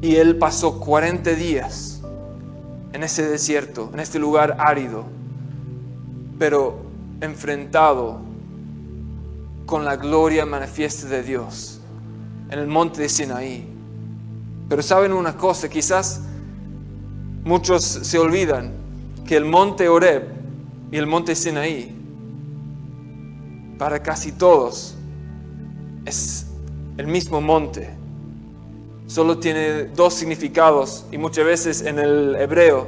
y 0.00 0.16
él 0.16 0.36
pasó 0.36 0.78
40 0.80 1.30
días 1.34 2.00
en 2.92 3.02
ese 3.02 3.26
desierto, 3.26 3.90
en 3.92 4.00
este 4.00 4.18
lugar 4.18 4.56
árido, 4.58 5.04
pero 6.38 6.80
enfrentado 7.20 8.20
con 9.66 9.84
la 9.84 9.96
gloria 9.96 10.46
manifiesta 10.46 11.08
de 11.08 11.22
Dios 11.22 11.80
en 12.50 12.58
el 12.58 12.66
monte 12.66 13.02
de 13.02 13.08
Sinaí. 13.08 13.66
Pero 14.68 14.82
saben 14.82 15.12
una 15.12 15.36
cosa, 15.36 15.68
quizás 15.68 16.22
muchos 17.44 17.84
se 17.84 18.18
olvidan 18.18 18.72
que 19.26 19.36
el 19.36 19.44
monte 19.44 19.88
Oreb 19.88 20.28
y 20.90 20.96
el 20.96 21.06
monte 21.06 21.34
Sinaí, 21.34 21.94
para 23.78 24.02
casi 24.02 24.32
todos, 24.32 24.97
es 26.08 26.46
el 26.96 27.06
mismo 27.06 27.40
monte. 27.40 27.90
Solo 29.06 29.38
tiene 29.38 29.84
dos 29.84 30.14
significados 30.14 31.06
y 31.12 31.18
muchas 31.18 31.44
veces 31.44 31.82
en 31.82 31.98
el 31.98 32.36
hebreo 32.36 32.86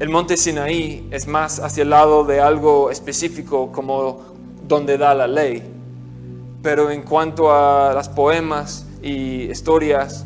el 0.00 0.08
monte 0.08 0.38
Sinaí 0.38 1.06
es 1.10 1.26
más 1.26 1.60
hacia 1.60 1.82
el 1.82 1.90
lado 1.90 2.24
de 2.24 2.40
algo 2.40 2.90
específico 2.90 3.70
como 3.70 4.22
donde 4.66 4.96
da 4.96 5.14
la 5.14 5.26
ley. 5.26 5.62
Pero 6.62 6.90
en 6.90 7.02
cuanto 7.02 7.52
a 7.52 7.92
las 7.92 8.08
poemas 8.08 8.86
y 9.02 9.50
historias 9.50 10.24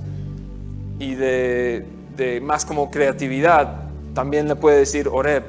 y 1.01 1.17
de, 1.17 1.85
de 2.17 2.41
más 2.41 2.65
como 2.65 2.89
creatividad, 2.89 3.89
también 4.15 4.47
le 4.47 4.55
puede 4.55 4.79
decir 4.79 5.09
Oreb, 5.09 5.43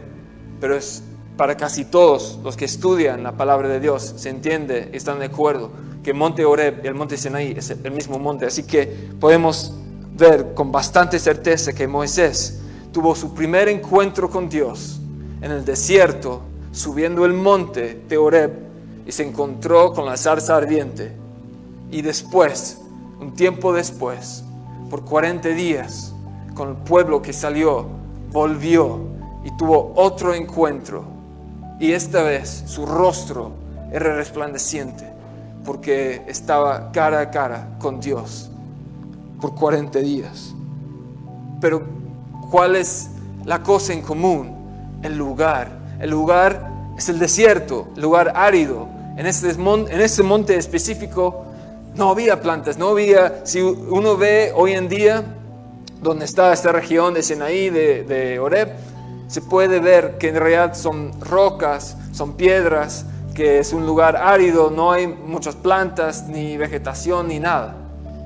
pero 0.60 0.76
es 0.76 1.04
para 1.38 1.56
casi 1.56 1.86
todos 1.86 2.40
los 2.44 2.58
que 2.58 2.66
estudian 2.66 3.22
la 3.22 3.34
palabra 3.34 3.68
de 3.68 3.80
Dios, 3.80 4.14
se 4.16 4.30
entiende 4.30 4.90
están 4.94 5.20
de 5.20 5.26
acuerdo 5.26 5.70
que 6.06 6.14
monte 6.14 6.46
Oreb 6.46 6.86
el 6.86 6.94
monte 6.94 7.18
Sinaí 7.18 7.56
es 7.58 7.72
el 7.72 7.92
mismo 7.92 8.20
monte. 8.20 8.46
Así 8.46 8.62
que 8.62 8.86
podemos 9.20 9.74
ver 10.16 10.54
con 10.54 10.72
bastante 10.72 11.18
certeza 11.18 11.74
que 11.74 11.88
Moisés 11.88 12.62
tuvo 12.92 13.16
su 13.16 13.34
primer 13.34 13.70
encuentro 13.70 14.30
con 14.30 14.48
Dios 14.48 15.00
en 15.42 15.50
el 15.50 15.66
desierto, 15.66 16.44
subiendo 16.72 17.26
el 17.26 17.34
monte 17.34 18.04
de 18.08 18.18
Oreb 18.20 18.52
y 19.08 19.12
se 19.12 19.24
encontró 19.24 19.94
con 19.94 20.06
la 20.06 20.16
zarza 20.16 20.56
ardiente. 20.56 21.12
Y 21.90 22.04
después, 22.04 22.82
un 23.20 23.34
tiempo 23.34 23.74
después, 23.74 24.44
por 24.92 25.06
40 25.06 25.50
días, 25.50 26.14
con 26.54 26.70
el 26.70 26.76
pueblo 26.76 27.24
que 27.24 27.34
salió, 27.34 27.88
volvió 28.32 29.00
y 29.44 29.58
tuvo 29.58 29.92
otro 29.96 30.36
encuentro. 30.36 31.04
Y 31.80 31.94
esta 31.94 32.22
vez 32.22 32.64
su 32.68 32.86
rostro 32.86 33.54
era 33.92 34.16
resplandeciente 34.16 35.15
porque 35.66 36.22
estaba 36.28 36.92
cara 36.92 37.20
a 37.22 37.32
cara 37.32 37.68
con 37.80 38.00
Dios 38.00 38.50
por 39.42 39.56
40 39.56 40.00
días. 40.00 40.54
Pero 41.60 41.84
¿cuál 42.52 42.76
es 42.76 43.10
la 43.44 43.64
cosa 43.64 43.94
en 43.94 44.02
común? 44.02 45.00
El 45.02 45.18
lugar. 45.18 45.70
El 46.00 46.12
lugar 46.12 46.72
es 46.98 47.10
el 47.10 47.20
desierto, 47.20 47.88
el 47.96 48.02
lugar 48.02 48.34
árido. 48.36 48.88
En 49.18 49.26
ese, 49.26 49.52
en 49.52 50.02
ese 50.02 50.24
monte 50.24 50.56
específico 50.56 51.46
no 51.96 52.10
había 52.10 52.42
plantas, 52.42 52.78
no 52.78 52.90
había, 52.90 53.46
si 53.46 53.62
uno 53.62 54.18
ve 54.18 54.52
hoy 54.54 54.74
en 54.74 54.90
día 54.90 55.24
donde 56.02 56.26
está 56.26 56.52
esta 56.52 56.72
región 56.72 57.14
de 57.14 57.24
Sinaí, 57.24 57.70
de, 57.70 58.04
de 58.04 58.40
Oreb, 58.40 58.74
se 59.28 59.42
puede 59.42 59.80
ver 59.80 60.18
que 60.18 60.30
en 60.30 60.36
realidad 60.36 60.76
son 60.76 61.20
rocas, 61.22 61.98
son 62.12 62.34
piedras, 62.34 63.06
que 63.36 63.60
es 63.60 63.74
un 63.74 63.86
lugar 63.86 64.16
árido, 64.16 64.72
no 64.72 64.94
hay 64.94 65.08
muchas 65.08 65.56
plantas, 65.56 66.28
ni 66.28 66.58
vegetación, 66.58 67.28
ni 67.28 67.40
nada. 67.40 67.76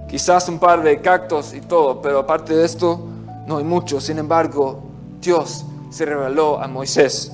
quizás 0.08 0.48
un 0.50 0.58
par 0.58 0.82
de 0.82 1.02
cactos 1.02 1.54
y 1.54 1.62
todo, 1.62 2.02
pero 2.02 2.20
aparte 2.20 2.56
de 2.56 2.66
esto 2.66 3.00
no 3.46 3.58
hay 3.58 3.64
mucho. 3.64 4.00
Sin 4.00 4.18
embargo, 4.18 4.80
Dios 5.22 5.66
se 5.92 6.06
reveló 6.06 6.60
a 6.62 6.68
Moisés 6.68 7.32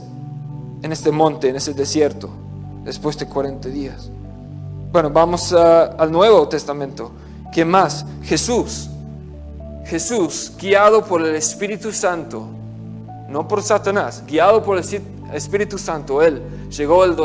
en 0.82 0.92
este 0.92 1.12
monte, 1.12 1.50
en 1.50 1.56
ese 1.56 1.74
desierto, 1.74 2.30
después 2.84 3.18
de 3.18 3.28
40 3.28 3.70
días. 3.70 4.10
Bueno, 4.92 5.10
vamos 5.10 5.54
al 5.54 6.12
Nuevo 6.12 6.48
Testamento. 6.50 7.12
¿Qué 7.54 7.64
más? 7.64 8.06
Jesús. 8.24 8.90
Jesús, 9.86 10.52
guiado 10.60 11.06
por 11.06 11.22
el 11.22 11.36
Espíritu 11.36 11.92
Santo, 11.92 12.46
no 13.30 13.48
por 13.48 13.62
Satanás, 13.62 14.24
guiado 14.26 14.64
por 14.64 14.78
el 14.78 14.84
Espíritu 15.34 15.78
Santo, 15.78 16.22
Él 16.22 16.42
llegó 16.70 17.04
al, 17.04 17.16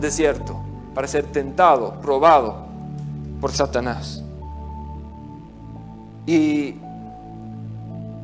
desierto 0.00 0.56
para 0.94 1.06
ser 1.06 1.24
tentado, 1.24 2.00
probado 2.00 2.66
por 3.40 3.52
Satanás. 3.52 4.22
Y 6.26 6.74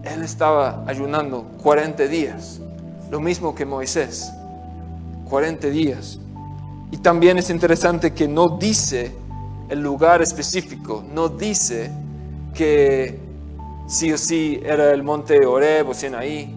Él 0.03 0.23
estaba 0.23 0.85
ayunando 0.87 1.45
40 1.63 2.07
días, 2.07 2.61
lo 3.11 3.21
mismo 3.21 3.55
que 3.55 3.65
Moisés, 3.65 4.33
40 5.29 5.69
días. 5.69 6.19
Y 6.91 6.99
también 6.99 7.39
es 7.39 7.51
interesante 7.51 8.13
que 8.13 8.29
no 8.29 8.57
dice 8.59 9.13
el 9.69 9.81
lugar 9.81 10.23
específico, 10.23 11.03
no 11.13 11.29
dice 11.29 11.91
que 12.55 13.19
sí 13.87 14.13
o 14.13 14.19
sí 14.19 14.61
era 14.65 14.93
el 14.93 15.03
monte 15.03 15.45
Oreb 15.45 15.89
o 15.89 15.95
Sinaí, 15.95 16.55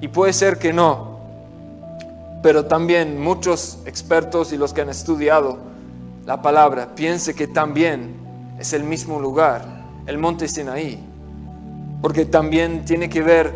y 0.00 0.08
puede 0.08 0.32
ser 0.32 0.58
que 0.58 0.72
no, 0.72 1.11
pero 2.42 2.66
también 2.66 3.20
muchos 3.20 3.78
expertos 3.86 4.52
y 4.52 4.56
los 4.56 4.72
que 4.72 4.80
han 4.80 4.88
estudiado 4.88 5.58
la 6.26 6.42
palabra 6.42 6.94
piensan 6.94 7.34
que 7.34 7.46
también 7.46 8.14
es 8.58 8.72
el 8.72 8.84
mismo 8.84 9.20
lugar, 9.20 9.64
el 10.06 10.18
monte 10.18 10.48
Sinaí, 10.48 10.98
porque 12.00 12.24
también 12.24 12.84
tiene 12.84 13.08
que 13.08 13.22
ver 13.22 13.54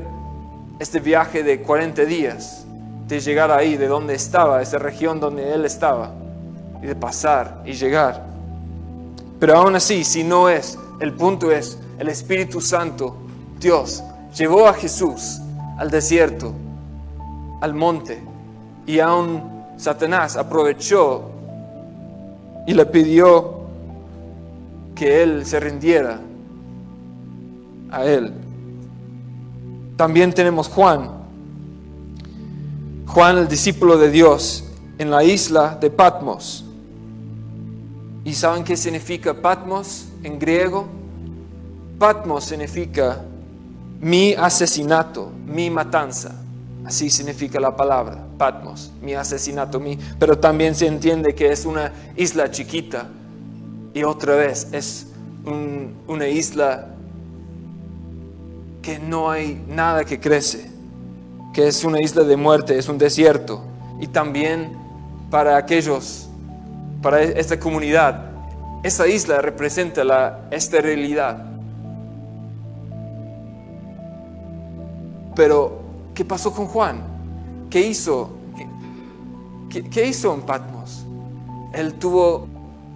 este 0.79 1.01
viaje 1.01 1.43
de 1.43 1.63
40 1.63 2.05
días 2.05 2.65
de 3.07 3.21
llegar 3.21 3.51
ahí, 3.51 3.77
de 3.77 3.87
donde 3.87 4.15
estaba, 4.15 4.63
esa 4.63 4.79
región 4.79 5.21
donde 5.21 5.55
él 5.55 5.65
estaba, 5.65 6.13
y 6.83 6.87
de 6.87 6.97
pasar 6.97 7.63
y 7.65 7.73
llegar. 7.73 8.25
Pero 9.39 9.57
aún 9.57 9.77
así, 9.77 10.03
si 10.05 10.25
no 10.25 10.49
es, 10.49 10.79
el 11.01 11.13
punto 11.13 11.53
es, 11.53 11.79
el 11.99 12.09
Espíritu 12.09 12.61
Santo, 12.61 13.17
Dios, 13.61 14.03
llevó 14.37 14.67
a 14.67 14.75
Jesús 14.75 15.41
al 15.79 15.91
desierto, 15.91 16.53
al 17.61 17.75
monte, 17.75 18.21
y 18.87 19.01
aún 19.01 19.43
Satanás 19.77 20.37
aprovechó 20.37 21.31
y 22.67 22.75
le 22.75 22.87
pidió 22.87 23.57
que 24.95 25.23
él 25.23 25.45
se 25.45 25.61
rindiera 25.61 26.21
a 27.91 28.05
él. 28.05 28.33
También 29.97 30.33
tenemos 30.33 30.69
Juan, 30.69 31.11
Juan, 33.07 33.39
el 33.39 33.49
discípulo 33.49 33.97
de 33.97 34.11
Dios, 34.11 34.65
en 34.99 35.11
la 35.11 35.25
isla 35.25 35.79
de 35.81 35.91
Patmos. 35.91 36.65
¿Y 38.25 38.35
saben 38.35 38.65
qué 38.65 38.77
significa 38.77 39.33
Patmos 39.33 40.09
en 40.23 40.39
griego? 40.39 40.87
Patmos 41.99 42.45
significa 42.45 43.23
mi 44.01 44.35
asesinato, 44.35 45.31
mi 45.47 45.71
matanza. 45.71 46.46
Así 46.87 47.11
significa 47.11 47.59
la 47.59 47.75
palabra, 47.75 48.25
Patmos, 48.39 48.93
mi 49.03 49.15
asesinato, 49.15 49.81
mi. 49.81 49.99
Pero 50.19 50.39
también 50.39 50.75
se 50.75 50.87
entiende 50.87 51.35
que 51.35 51.51
es 51.51 51.67
una 51.67 51.93
isla 52.17 52.51
chiquita 52.51 53.09
y 53.93 54.05
otra 54.05 54.37
vez 54.37 54.69
es 54.73 55.09
una 56.07 56.29
isla 56.29 56.89
que 58.83 58.99
no 58.99 59.31
hay 59.31 59.63
nada 59.69 60.05
que 60.05 60.21
crece 60.21 60.77
que 61.57 61.67
es 61.67 61.85
una 61.85 62.03
isla 62.03 62.23
de 62.23 62.37
muerte, 62.37 62.79
es 62.79 62.87
un 62.87 62.99
desierto. 62.99 63.63
Y 63.99 64.09
también 64.09 64.77
para 65.31 65.57
aquellos, 65.57 66.29
para 67.01 67.23
esta 67.23 67.59
comunidad, 67.59 68.27
esa 68.83 69.07
isla 69.07 69.41
representa 69.41 70.05
la 70.05 70.41
esterilidad. 70.51 71.47
Pero, 75.35 75.81
¿qué 76.17 76.25
pasó 76.25 76.53
con 76.53 76.67
Juan? 76.67 77.03
¿Qué 77.71 77.87
hizo? 77.87 78.31
¿Qué, 79.69 80.07
hizo 80.07 80.33
en 80.35 80.41
Patmos? 80.41 81.05
Él 81.75 81.95
tuvo 81.95 82.49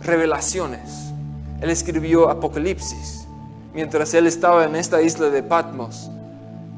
revelaciones. 0.03 1.13
Él 1.61 1.69
escribió 1.69 2.31
Apocalipsis. 2.31 3.27
Mientras 3.75 4.15
él 4.15 4.27
estaba 4.27 4.65
en 4.65 4.75
esta 4.75 5.03
isla 5.03 5.29
de 5.29 5.43
Patmos, 5.43 6.11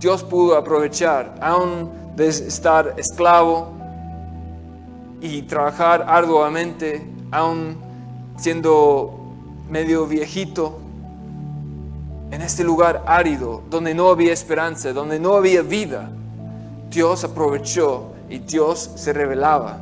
Dios 0.00 0.24
pudo 0.24 0.57
aprovechar, 0.57 1.37
aún 1.40 1.88
de 2.16 2.26
estar 2.26 2.94
esclavo 2.96 3.68
y 5.20 5.42
trabajar 5.42 6.05
arduamente, 6.09 7.07
aún 7.31 7.76
siendo 8.37 9.33
medio 9.70 10.07
viejito, 10.07 10.81
en 12.33 12.42
este 12.42 12.64
lugar 12.64 13.05
árido, 13.07 13.62
donde 13.70 13.94
no 13.94 14.09
había 14.09 14.33
esperanza, 14.33 14.92
donde 14.92 15.20
no 15.20 15.35
había 15.35 15.62
vida, 15.62 16.11
Dios 16.92 17.24
aprovechó 17.24 18.12
y 18.28 18.38
Dios 18.38 18.90
se 18.96 19.12
revelaba. 19.12 19.78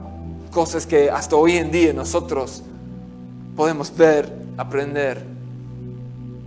Cosas 0.52 0.86
que 0.86 1.10
hasta 1.10 1.36
hoy 1.36 1.56
en 1.56 1.70
día 1.70 1.92
nosotros 1.92 2.62
podemos 3.56 3.94
ver, 3.94 4.32
aprender. 4.56 5.24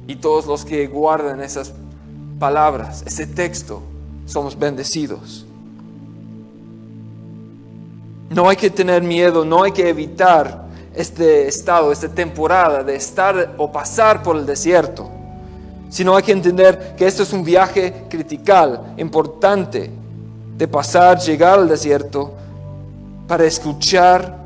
Y 0.07 0.15
todos 0.15 0.45
los 0.45 0.65
que 0.65 0.87
guardan 0.87 1.41
esas 1.41 1.73
palabras, 2.39 3.03
ese 3.05 3.27
texto, 3.27 3.81
somos 4.25 4.57
bendecidos. 4.57 5.45
No 8.29 8.49
hay 8.49 8.55
que 8.55 8.69
tener 8.69 9.03
miedo, 9.03 9.45
no 9.45 9.63
hay 9.63 9.71
que 9.71 9.87
evitar 9.87 10.63
este 10.95 11.47
estado, 11.47 11.91
esta 11.91 12.07
temporada 12.07 12.83
de 12.83 12.95
estar 12.95 13.55
o 13.57 13.71
pasar 13.71 14.23
por 14.23 14.37
el 14.37 14.45
desierto, 14.45 15.09
sino 15.89 16.15
hay 16.15 16.23
que 16.23 16.31
entender 16.31 16.95
que 16.97 17.05
esto 17.05 17.23
es 17.23 17.33
un 17.33 17.43
viaje 17.43 18.05
critical, 18.09 18.93
importante, 18.97 19.91
de 20.57 20.67
pasar, 20.67 21.19
llegar 21.19 21.59
al 21.59 21.67
desierto 21.67 22.33
para 23.27 23.45
escuchar 23.45 24.37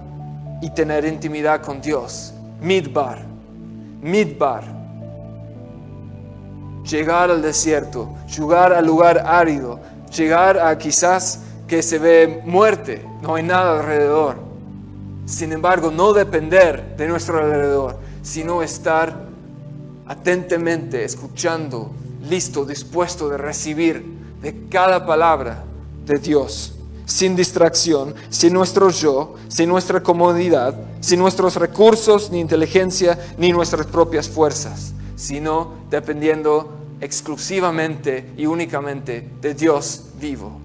y 0.62 0.70
tener 0.70 1.06
intimidad 1.06 1.62
con 1.62 1.82
Dios. 1.82 2.34
Midbar, 2.62 3.20
midbar, 4.02 4.63
llegar 6.89 7.30
al 7.30 7.41
desierto, 7.41 8.15
llegar 8.36 8.74
al 8.74 8.86
lugar 8.86 9.24
árido, 9.26 9.80
llegar 10.15 10.60
a 10.60 10.78
quizás 10.78 11.41
que 11.67 11.84
se 11.84 12.00
ve 12.00 12.41
muerte, 12.46 13.06
no 13.22 13.36
hay 13.36 13.43
nada 13.43 13.80
alrededor. 13.80 14.38
Sin 15.26 15.52
embargo, 15.52 15.91
no 15.91 16.13
depender 16.13 16.96
de 16.96 17.08
nuestro 17.08 17.39
alrededor, 17.39 17.98
sino 18.22 18.63
estar 18.63 19.28
atentamente 20.08 21.04
escuchando, 21.04 21.91
listo, 22.30 22.65
dispuesto 22.65 23.28
de 23.28 23.38
recibir 23.38 24.04
de 24.41 24.67
cada 24.70 25.06
palabra 25.06 25.65
de 26.08 26.17
Dios, 26.17 26.74
sin 27.06 27.36
distracción, 27.36 28.15
sin 28.30 28.54
nuestro 28.54 28.89
yo, 28.89 29.36
sin 29.50 29.70
nuestra 29.70 30.02
comodidad, 30.02 30.76
sin 31.02 31.20
nuestros 31.20 31.56
recursos, 31.58 32.32
ni 32.32 32.39
inteligencia, 32.39 33.20
ni 33.38 33.52
nuestras 33.52 33.86
propias 33.86 34.28
fuerzas, 34.28 34.93
sino 35.15 35.74
dependiendo 35.89 36.74
exclusivamente 37.00 38.32
y 38.38 38.46
únicamente 38.48 39.30
de 39.41 39.54
Dios 39.54 40.06
vivo. 40.20 40.60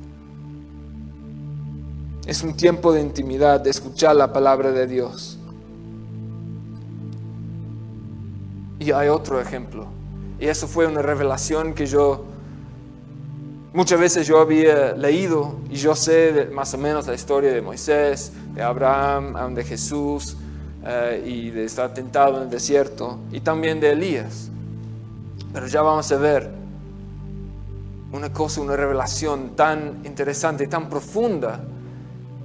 Es 2.27 2.43
un 2.43 2.55
tiempo 2.55 2.93
de 2.93 3.01
intimidad, 3.01 3.61
de 3.61 3.71
escuchar 3.71 4.15
la 4.15 4.33
palabra 4.33 4.71
de 4.71 4.87
Dios. 4.87 5.39
Y 8.79 8.93
hay 8.93 9.09
otro 9.09 9.41
ejemplo. 9.41 9.87
Y 10.39 10.47
eso 10.47 10.67
fue 10.67 10.87
una 10.87 11.03
revelación 11.03 11.75
que 11.75 11.87
yo, 11.87 12.25
muchas 13.73 13.99
veces 13.99 14.27
yo 14.27 14.39
había 14.39 14.93
leído 14.93 15.57
y 15.71 15.77
yo 15.77 15.95
sé 15.95 16.49
más 16.53 16.75
o 16.75 16.79
menos 16.79 17.07
la 17.07 17.15
historia 17.15 17.53
de 17.53 17.61
Moisés, 17.61 18.33
de 18.55 18.63
Abraham, 18.63 19.55
de 19.55 19.65
Jesús 19.65 20.37
eh, 20.85 21.23
y 21.27 21.51
de 21.51 21.65
estar 21.65 21.93
tentado 21.95 22.37
en 22.39 22.45
el 22.45 22.51
desierto 22.51 23.19
y 23.31 23.41
también 23.41 23.81
de 23.81 23.93
Elías. 23.93 24.49
Pero 25.53 25.67
ya 25.67 25.83
vamos 25.83 26.11
a 26.13 26.17
ver 26.17 26.51
una 28.13 28.33
cosa, 28.33 28.61
una 28.61 28.77
revelación 28.77 29.57
tan 29.57 30.01
interesante, 30.05 30.67
tan 30.67 30.89
profunda, 30.89 31.61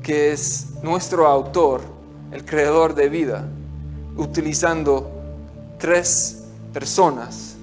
que 0.02 0.32
es 0.32 0.68
nuestro 0.82 1.28
autor, 1.28 1.82
el 2.32 2.46
creador 2.46 2.96
de 2.96 3.10
vida, 3.10 3.46
utilizando 4.16 5.12
tres 5.78 6.46
personas, 6.74 7.58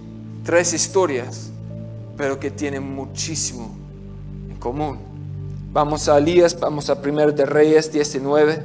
tres 0.44 0.74
historias, 0.74 1.50
pero 2.16 2.38
que 2.38 2.50
tienen 2.50 2.94
muchísimo 2.94 3.74
en 4.48 4.56
común. 4.56 4.98
Vamos 5.72 6.08
a 6.08 6.18
Elías, 6.18 6.58
vamos 6.58 6.88
a 6.88 6.94
1 6.94 7.32
de 7.32 7.46
Reyes 7.46 7.92
19. 7.92 8.62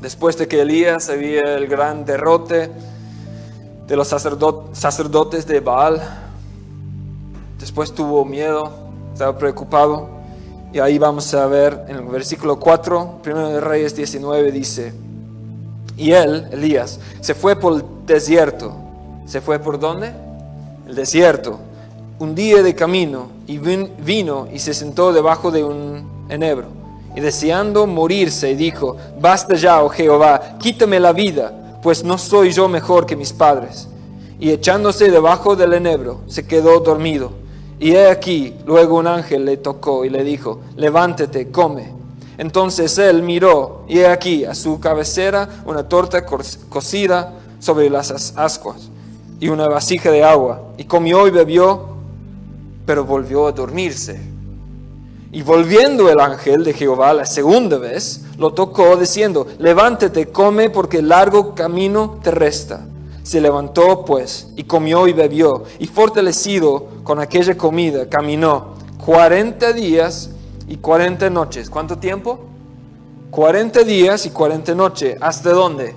Después 0.00 0.38
de 0.38 0.48
que 0.48 0.62
Elías 0.62 1.10
había 1.10 1.56
el 1.56 1.66
gran 1.66 2.04
derrote 2.04 2.70
de 3.86 3.96
los 3.96 4.08
sacerdotes 4.08 5.46
de 5.46 5.60
Baal, 5.60 6.00
después 7.58 7.92
tuvo 7.92 8.24
miedo, 8.24 8.72
estaba 9.12 9.36
preocupado. 9.36 10.08
Y 10.72 10.78
ahí 10.78 10.98
vamos 10.98 11.32
a 11.34 11.46
ver 11.46 11.84
en 11.88 11.96
el 11.96 12.04
versículo 12.04 12.58
4, 12.58 13.20
primero 13.22 13.48
de 13.48 13.60
Reyes 13.60 13.96
19, 13.96 14.52
dice, 14.52 14.92
y 15.96 16.12
él, 16.12 16.46
Elías, 16.52 17.00
se 17.20 17.34
fue 17.34 17.56
por 17.56 17.74
el 17.74 17.84
desierto. 18.06 18.74
¿Se 19.26 19.40
fue 19.40 19.58
por 19.58 19.78
dónde? 19.78 20.12
El 20.86 20.94
desierto. 20.94 21.58
Un 22.18 22.34
día 22.34 22.62
de 22.62 22.74
camino 22.74 23.28
y 23.46 23.58
vino 23.58 24.48
y 24.52 24.58
se 24.58 24.74
sentó 24.74 25.12
debajo 25.12 25.50
de 25.50 25.64
un 25.64 26.26
enebro. 26.28 26.68
Y 27.14 27.20
deseando 27.20 27.86
morirse, 27.86 28.54
dijo, 28.54 28.96
basta 29.20 29.54
ya, 29.54 29.82
oh 29.82 29.88
Jehová, 29.88 30.58
quítame 30.58 31.00
la 31.00 31.12
vida, 31.12 31.78
pues 31.82 32.04
no 32.04 32.18
soy 32.18 32.52
yo 32.52 32.68
mejor 32.68 33.06
que 33.06 33.16
mis 33.16 33.32
padres. 33.32 33.88
Y 34.38 34.50
echándose 34.50 35.10
debajo 35.10 35.56
del 35.56 35.72
enebro, 35.72 36.20
se 36.26 36.46
quedó 36.46 36.80
dormido. 36.80 37.32
Y 37.78 37.92
he 37.92 38.10
aquí, 38.10 38.54
luego 38.66 38.98
un 38.98 39.06
ángel 39.06 39.46
le 39.46 39.56
tocó 39.56 40.04
y 40.04 40.10
le 40.10 40.24
dijo, 40.24 40.60
levántate, 40.76 41.50
come. 41.50 41.95
Entonces 42.38 42.98
él 42.98 43.22
miró 43.22 43.84
y 43.88 43.98
he 43.98 44.08
aquí 44.08 44.44
a 44.44 44.54
su 44.54 44.78
cabecera 44.78 45.48
una 45.64 45.88
torta 45.88 46.24
cocida 46.24 47.32
sobre 47.58 47.88
las 47.88 48.34
ascuas 48.36 48.90
y 49.40 49.48
una 49.48 49.68
vasija 49.68 50.10
de 50.10 50.24
agua. 50.24 50.62
Y 50.76 50.84
comió 50.84 51.26
y 51.26 51.30
bebió, 51.30 51.96
pero 52.84 53.04
volvió 53.04 53.46
a 53.46 53.52
dormirse. 53.52 54.20
Y 55.32 55.42
volviendo 55.42 56.10
el 56.10 56.20
ángel 56.20 56.64
de 56.64 56.72
Jehová 56.72 57.12
la 57.12 57.26
segunda 57.26 57.78
vez, 57.78 58.22
lo 58.38 58.52
tocó 58.52 58.96
diciendo, 58.96 59.46
levántate, 59.58 60.28
come, 60.28 60.70
porque 60.70 61.02
largo 61.02 61.54
camino 61.54 62.18
te 62.22 62.30
resta. 62.30 62.86
Se 63.22 63.40
levantó 63.40 64.04
pues 64.04 64.48
y 64.56 64.64
comió 64.64 65.08
y 65.08 65.12
bebió, 65.12 65.64
y 65.78 65.88
fortalecido 65.88 66.86
con 67.02 67.18
aquella 67.18 67.56
comida, 67.56 68.08
caminó 68.08 68.76
cuarenta 69.04 69.72
días 69.72 70.30
y 70.68 70.76
40 70.76 71.30
noches. 71.30 71.70
¿Cuánto 71.70 71.98
tiempo? 71.98 72.46
40 73.30 73.82
días 73.84 74.26
y 74.26 74.30
40 74.30 74.74
noches. 74.74 75.16
¿Hasta 75.20 75.50
dónde? 75.50 75.94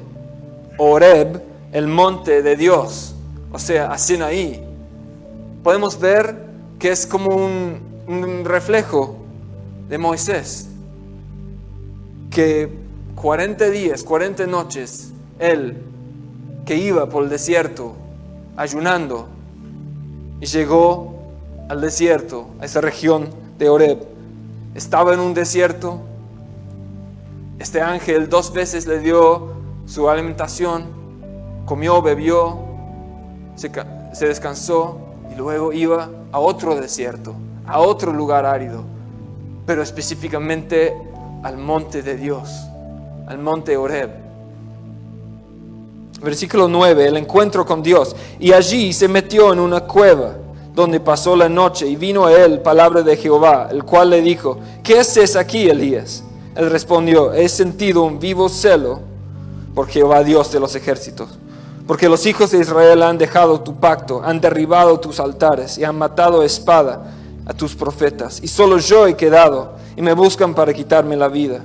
Oreb, 0.78 1.42
el 1.72 1.88
monte 1.88 2.42
de 2.42 2.56
Dios. 2.56 3.16
O 3.52 3.60
sea, 3.60 3.92
a 3.92 3.98
Sinaí. 3.98 4.64
Podemos 5.64 6.00
ver 6.00 6.36
que 6.78 6.92
es 6.92 7.06
como 7.06 7.36
un, 7.36 7.80
un 8.08 8.46
reflejo 8.46 9.18
de 9.90 9.98
Moisés. 9.98 10.70
Que 12.30 12.70
40 13.16 13.70
días, 13.70 14.04
40 14.04 14.48
noches, 14.48 15.12
él 15.40 15.78
que 16.66 16.78
iba 16.78 17.10
por 17.10 17.24
el 17.24 17.30
desierto 17.30 17.96
ayunando 18.56 19.28
y 20.42 20.46
llegó 20.46 21.16
al 21.70 21.82
desierto, 21.82 22.48
a 22.60 22.66
esa 22.66 22.82
región 22.82 23.30
de 23.58 23.70
Oreb 23.70 24.09
estaba 24.80 25.13
en 25.13 25.20
un 25.20 25.34
desierto. 25.34 26.00
Este 27.60 27.82
ángel 27.82 28.30
dos 28.30 28.54
veces 28.54 28.88
le 28.88 29.00
dio 29.00 29.52
su 29.86 30.10
alimentación, 30.10 30.86
comió, 31.65 32.02
bebió, 32.02 32.58
se, 33.56 34.26
descansó 34.26 34.98
y 35.30 35.36
luego 35.36 35.74
iba 35.74 36.10
a 36.32 36.39
otro 36.39 36.76
desierto, 36.76 37.36
a 37.68 37.82
otro 37.82 38.13
lugar 38.13 38.46
árido, 38.46 38.86
pero 39.65 39.84
específicamente 39.84 40.96
al 41.44 41.58
monte 41.58 42.02
de 42.02 42.15
Dios, 42.15 42.50
al 43.28 43.38
monte 43.38 43.76
Oreb. 43.76 44.12
Versículo 46.24 46.70
9, 46.70 47.06
el 47.06 47.18
encuentro 47.18 47.65
con 47.65 47.84
Dios. 47.84 48.15
Y 48.39 48.54
allí 48.54 48.94
se 48.94 49.10
metió 49.10 49.52
en 49.52 49.60
una 49.60 49.82
cueva 49.82 50.36
donde 50.80 51.02
pasó 51.02 51.36
la 51.36 51.50
noche, 51.50 51.86
y 51.88 51.98
vino 51.98 52.26
a 52.26 52.32
él 52.32 52.62
palabra 52.62 53.02
de 53.02 53.18
Jehová, 53.18 53.68
el 53.70 53.84
cual 53.84 54.12
le 54.12 54.22
dijo, 54.22 54.58
¿qué 54.82 55.00
haces 55.00 55.36
aquí, 55.36 55.70
Elías? 55.70 56.24
Él 56.56 56.70
respondió, 56.70 57.34
he 57.34 57.50
sentido 57.50 58.04
un 58.04 58.18
vivo 58.18 58.48
celo 58.48 59.02
por 59.76 59.88
Jehová 59.88 60.24
Dios 60.24 60.54
de 60.54 60.62
los 60.62 60.76
ejércitos, 60.76 61.38
porque 61.86 62.08
los 62.08 62.26
hijos 62.26 62.52
de 62.52 62.60
Israel 62.60 63.04
han 63.04 63.18
dejado 63.18 63.60
tu 63.60 63.76
pacto, 63.76 64.22
han 64.24 64.39
derribado 64.39 65.00
tus 65.02 65.20
altares 65.20 65.78
y 65.78 65.84
han 65.84 65.98
matado 65.98 66.42
a 66.42 66.46
espada 66.46 67.12
a 67.46 67.54
tus 67.54 67.76
profetas, 67.76 68.39
y 68.42 68.48
solo 68.48 68.78
yo 68.78 69.06
he 69.06 69.18
quedado, 69.18 69.74
y 69.98 70.02
me 70.02 70.13
buscan 70.13 70.56
para 70.56 70.74
quitarme 70.74 71.18
la 71.18 71.28
vida. 71.28 71.60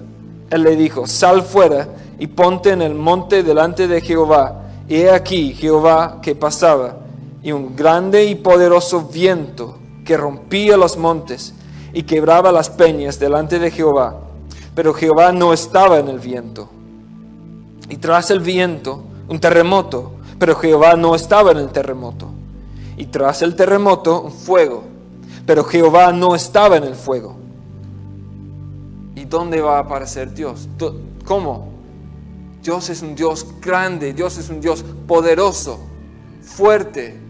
Él 0.51 0.65
le 0.65 0.75
dijo, 0.75 1.07
sal 1.07 1.43
fuera 1.43 1.87
y 2.19 2.27
ponte 2.27 2.71
en 2.71 2.83
el 2.83 2.95
monte 2.97 3.45
delante 3.45 3.87
de 3.87 4.01
Jehová, 4.01 4.63
y 4.89 4.97
he 4.97 5.11
aquí 5.13 5.55
Jehová 5.55 6.19
que 6.21 6.35
pasaba 6.35 7.04
y 7.45 7.53
un 7.53 7.77
grande 7.77 8.25
y 8.25 8.35
poderoso 8.37 9.03
viento 9.03 9.77
que 10.05 10.17
rompía 10.17 10.79
los 10.79 10.97
montes 10.97 11.53
y 11.93 12.05
quebraba 12.05 12.51
las 12.51 12.71
peñas 12.71 13.19
delante 13.19 13.59
de 13.59 13.71
Jehová. 13.71 14.17
Pero 14.75 14.95
Jehová 14.95 15.31
no 15.31 15.53
estaba 15.53 15.99
en 15.99 16.09
el 16.09 16.19
viento. 16.19 16.71
Y 17.91 17.99
tras 17.99 18.31
el 18.31 18.41
viento, 18.41 19.05
un 19.29 19.39
terremoto, 19.39 20.13
pero 20.39 20.57
Jehová 20.57 20.97
no 20.97 21.15
estaba 21.15 21.53
en 21.53 21.59
el 21.59 21.69
terremoto. 21.69 22.31
Y 22.97 23.07
tras 23.07 23.43
el 23.43 23.55
terremoto, 23.55 24.23
un 24.23 24.33
fuego, 24.33 24.83
pero 25.45 25.65
Jehová 25.65 26.13
no 26.13 26.35
estaba 26.35 26.79
en 26.79 26.85
el 26.85 26.95
fuego. 26.95 27.37
¿Y 29.15 29.27
dónde 29.27 29.61
va 29.61 29.77
a 29.77 29.81
aparecer 29.81 30.33
Dios? 30.33 30.67
¿Cómo? 31.27 31.69
Dios 32.63 32.89
es 32.89 33.03
un 33.03 33.15
Dios 33.15 33.47
grande, 33.61 34.15
Dios 34.15 34.39
es 34.39 34.49
un 34.49 34.63
Dios 34.63 34.83
poderoso, 35.07 35.79
fuerte, 36.41 37.21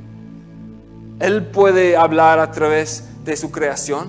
él 1.21 1.47
puede 1.47 1.97
hablar 1.97 2.39
a 2.39 2.51
través 2.51 3.05
de 3.25 3.37
su 3.37 3.51
creación, 3.51 4.09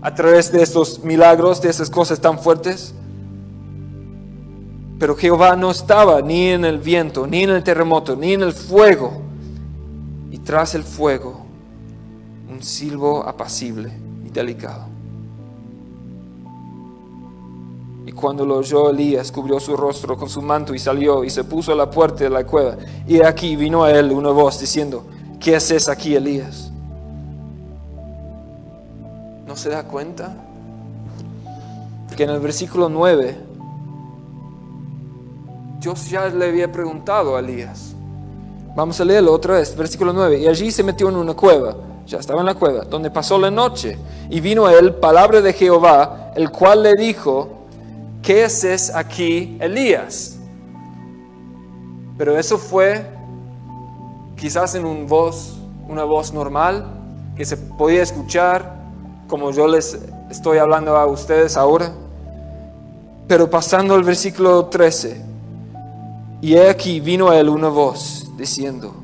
a 0.00 0.14
través 0.14 0.50
de 0.52 0.62
estos 0.62 1.04
milagros, 1.04 1.60
de 1.60 1.70
esas 1.70 1.90
cosas 1.90 2.20
tan 2.20 2.38
fuertes. 2.38 2.94
Pero 4.98 5.14
Jehová 5.14 5.54
no 5.56 5.70
estaba 5.70 6.20
ni 6.22 6.48
en 6.48 6.64
el 6.64 6.78
viento, 6.78 7.26
ni 7.26 7.44
en 7.44 7.50
el 7.50 7.62
terremoto, 7.62 8.16
ni 8.16 8.32
en 8.32 8.42
el 8.42 8.52
fuego. 8.52 9.22
Y 10.30 10.38
tras 10.38 10.74
el 10.74 10.82
fuego, 10.82 11.46
un 12.50 12.62
silbo 12.62 13.22
apacible 13.22 13.92
y 14.26 14.30
delicado. 14.30 14.86
Y 18.06 18.12
cuando 18.12 18.46
lo 18.46 18.56
oyó 18.56 18.88
Elías, 18.90 19.30
cubrió 19.30 19.60
su 19.60 19.76
rostro 19.76 20.16
con 20.16 20.30
su 20.30 20.40
manto 20.40 20.74
y 20.74 20.78
salió 20.78 21.24
y 21.24 21.30
se 21.30 21.44
puso 21.44 21.72
a 21.72 21.76
la 21.76 21.90
puerta 21.90 22.24
de 22.24 22.30
la 22.30 22.44
cueva. 22.44 22.78
Y 23.06 23.22
aquí 23.22 23.54
vino 23.54 23.84
a 23.84 23.92
él 23.92 24.10
una 24.12 24.30
voz 24.30 24.58
diciendo, 24.58 25.04
¿Qué 25.40 25.54
haces 25.54 25.88
aquí, 25.88 26.14
Elías? 26.14 26.70
¿No 29.46 29.56
se 29.56 29.70
da 29.70 29.84
cuenta? 29.84 30.34
Que 32.16 32.24
en 32.24 32.30
el 32.30 32.40
versículo 32.40 32.88
9, 32.88 33.36
Dios 35.80 36.10
ya 36.10 36.28
le 36.28 36.48
había 36.48 36.70
preguntado 36.72 37.36
a 37.36 37.40
Elías. 37.40 37.94
Vamos 38.74 39.00
a 39.00 39.04
leerlo 39.04 39.32
otra 39.32 39.54
vez, 39.54 39.76
versículo 39.76 40.12
9. 40.12 40.40
Y 40.40 40.48
allí 40.48 40.72
se 40.72 40.82
metió 40.82 41.08
en 41.08 41.16
una 41.16 41.34
cueva, 41.34 41.76
ya 42.06 42.18
estaba 42.18 42.40
en 42.40 42.46
la 42.46 42.54
cueva, 42.54 42.84
donde 42.84 43.10
pasó 43.10 43.38
la 43.38 43.50
noche. 43.50 43.96
Y 44.30 44.40
vino 44.40 44.66
a 44.66 44.72
él 44.72 44.94
palabra 44.94 45.40
de 45.40 45.52
Jehová, 45.52 46.32
el 46.34 46.50
cual 46.50 46.82
le 46.82 46.96
dijo, 46.96 47.66
¿qué 48.20 48.44
haces 48.44 48.92
aquí, 48.92 49.56
Elías? 49.60 50.38
Pero 52.16 52.36
eso 52.36 52.58
fue 52.58 53.17
quizás 54.38 54.74
en 54.74 54.86
un 54.86 55.06
voz, 55.06 55.58
una 55.88 56.04
voz 56.04 56.32
normal 56.32 56.86
que 57.36 57.44
se 57.44 57.56
podía 57.56 58.02
escuchar 58.02 58.78
como 59.26 59.50
yo 59.50 59.68
les 59.68 59.98
estoy 60.30 60.58
hablando 60.58 60.96
a 60.96 61.06
ustedes 61.06 61.56
ahora. 61.56 61.92
Pero 63.26 63.50
pasando 63.50 63.94
al 63.94 64.04
versículo 64.04 64.66
13, 64.66 65.22
y 66.40 66.54
he 66.54 66.70
aquí 66.70 67.00
vino 67.00 67.30
él 67.32 67.48
una 67.50 67.68
voz 67.68 68.30
diciendo, 68.38 68.94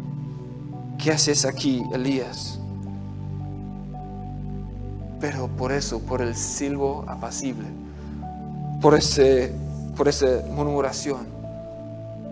¿qué 0.97 1.11
haces 1.11 1.45
aquí, 1.45 1.83
Elías? 1.93 2.59
Pero 5.21 5.49
por 5.49 5.73
eso, 5.73 6.01
por 6.01 6.23
el 6.23 6.35
silbo 6.35 7.05
apacible, 7.07 7.67
por 8.81 8.95
ese, 8.95 9.53
por 9.97 10.09
esa 10.09 10.27
murmuración, 10.55 11.27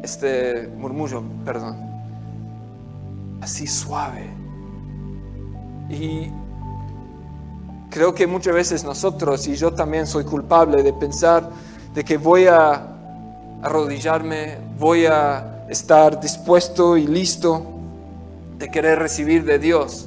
este 0.03 0.71
murmullo, 0.79 1.23
perdón, 1.45 1.92
así 3.43 3.67
suave. 3.67 4.31
Y 5.91 6.31
creo 7.91 8.15
que 8.15 8.27
muchas 8.27 8.55
veces 8.55 8.85
nosotros, 8.85 9.47
y 9.49 9.57
yo 9.57 9.75
también 9.75 10.07
soy 10.07 10.25
culpable 10.25 10.83
de 10.83 10.93
pensar 10.93 11.51
de 11.93 12.05
que 12.05 12.17
voy 12.17 12.47
a 12.47 12.87
arrodillarme, 13.63 14.59
voy 14.79 15.07
a 15.07 15.67
estar 15.69 16.21
dispuesto 16.21 16.97
y 16.97 17.07
listo 17.07 17.67
de 18.59 18.71
querer 18.71 19.01
recibir 19.01 19.45
de 19.45 19.59
Dios. 19.59 20.07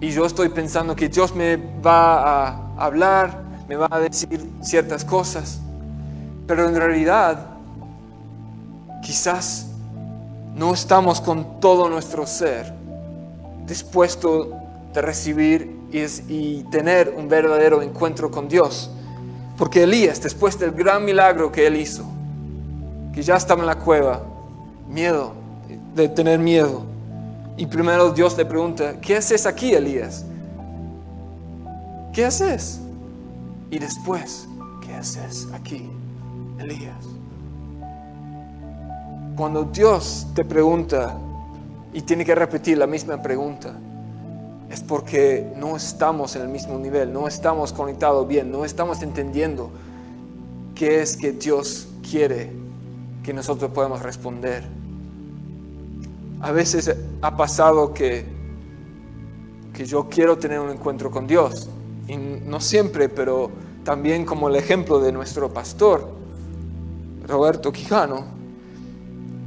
Y 0.00 0.10
yo 0.10 0.26
estoy 0.26 0.50
pensando 0.50 0.94
que 0.94 1.08
Dios 1.08 1.34
me 1.34 1.56
va 1.56 2.46
a 2.46 2.84
hablar, 2.84 3.42
me 3.68 3.76
va 3.76 3.88
a 3.90 4.00
decir 4.00 4.50
ciertas 4.60 5.04
cosas. 5.04 5.60
Pero 6.46 6.68
en 6.68 6.76
realidad 6.76 7.46
quizás 9.00 9.71
no 10.54 10.74
estamos 10.74 11.20
con 11.20 11.60
todo 11.60 11.88
nuestro 11.88 12.26
ser 12.26 12.72
dispuesto 13.66 14.50
de 14.92 15.02
recibir 15.02 15.80
y, 15.90 16.00
y 16.28 16.64
tener 16.70 17.14
un 17.16 17.28
verdadero 17.28 17.82
encuentro 17.82 18.30
con 18.30 18.48
Dios. 18.48 18.90
Porque 19.56 19.84
Elías, 19.84 20.20
después 20.20 20.58
del 20.58 20.72
gran 20.72 21.04
milagro 21.04 21.52
que 21.52 21.66
él 21.66 21.76
hizo, 21.76 22.04
que 23.12 23.22
ya 23.22 23.36
estaba 23.36 23.60
en 23.60 23.66
la 23.66 23.78
cueva, 23.78 24.22
miedo, 24.88 25.34
de 25.94 26.08
tener 26.08 26.38
miedo. 26.38 26.84
Y 27.56 27.66
primero 27.66 28.10
Dios 28.10 28.36
le 28.36 28.44
pregunta, 28.44 29.00
¿qué 29.00 29.16
haces 29.16 29.46
aquí, 29.46 29.72
Elías? 29.72 30.24
¿Qué 32.12 32.24
haces? 32.24 32.80
Y 33.70 33.78
después, 33.78 34.46
¿qué 34.84 34.94
haces 34.94 35.48
aquí, 35.52 35.88
Elías? 36.58 37.06
Cuando 39.36 39.64
Dios 39.64 40.26
te 40.34 40.44
pregunta 40.44 41.18
y 41.92 42.02
tiene 42.02 42.24
que 42.24 42.34
repetir 42.34 42.76
la 42.76 42.86
misma 42.86 43.22
pregunta, 43.22 43.74
es 44.70 44.82
porque 44.82 45.52
no 45.56 45.76
estamos 45.76 46.36
en 46.36 46.42
el 46.42 46.48
mismo 46.48 46.78
nivel, 46.78 47.12
no 47.12 47.26
estamos 47.26 47.72
conectados 47.72 48.28
bien, 48.28 48.50
no 48.50 48.64
estamos 48.64 49.02
entendiendo 49.02 49.70
qué 50.74 51.00
es 51.00 51.16
que 51.16 51.32
Dios 51.32 51.88
quiere 52.08 52.52
que 53.22 53.32
nosotros 53.32 53.70
podamos 53.70 54.02
responder. 54.02 54.64
A 56.40 56.52
veces 56.52 56.94
ha 57.22 57.36
pasado 57.36 57.94
que, 57.94 58.26
que 59.72 59.86
yo 59.86 60.08
quiero 60.10 60.36
tener 60.36 60.60
un 60.60 60.70
encuentro 60.70 61.10
con 61.10 61.26
Dios, 61.26 61.68
y 62.06 62.16
no 62.16 62.60
siempre, 62.60 63.08
pero 63.08 63.50
también 63.84 64.26
como 64.26 64.48
el 64.48 64.56
ejemplo 64.56 65.00
de 65.00 65.12
nuestro 65.12 65.52
pastor, 65.52 66.08
Roberto 67.26 67.72
Quijano, 67.72 68.41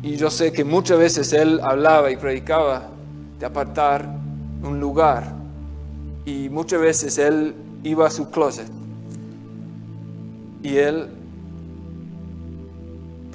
y 0.05 0.17
yo 0.17 0.29
sé 0.29 0.51
que 0.51 0.63
muchas 0.63 0.99
veces 0.99 1.33
él 1.33 1.59
hablaba 1.63 2.11
y 2.11 2.15
predicaba 2.15 2.89
de 3.39 3.45
apartar 3.47 4.07
un 4.61 4.79
lugar 4.79 5.33
y 6.25 6.47
muchas 6.47 6.79
veces 6.79 7.17
él 7.17 7.55
iba 7.83 8.05
a 8.05 8.11
su 8.11 8.29
closet 8.29 8.69
y 10.61 10.77
él 10.77 11.07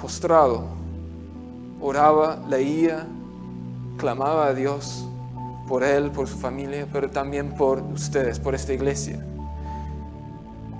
postrado 0.01 0.69
oraba, 1.81 2.39
leía, 2.49 3.05
clamaba 3.97 4.47
a 4.47 4.53
Dios 4.53 5.05
por 5.67 5.83
él, 5.83 6.09
por 6.11 6.29
su 6.29 6.37
familia, 6.37 6.87
pero 6.89 7.09
también 7.09 7.53
por 7.53 7.81
ustedes, 7.81 8.39
por 8.39 8.55
esta 8.55 8.71
iglesia. 8.71 9.19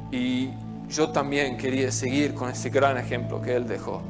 Y 0.10 0.52
yo 0.88 1.10
también 1.10 1.58
quería 1.58 1.92
seguir 1.92 2.34
con 2.34 2.50
este 2.50 2.70
gran 2.70 2.98
ejemplo 2.98 3.42
que 3.42 3.58
él 3.58 3.68
dejó. 3.68 4.02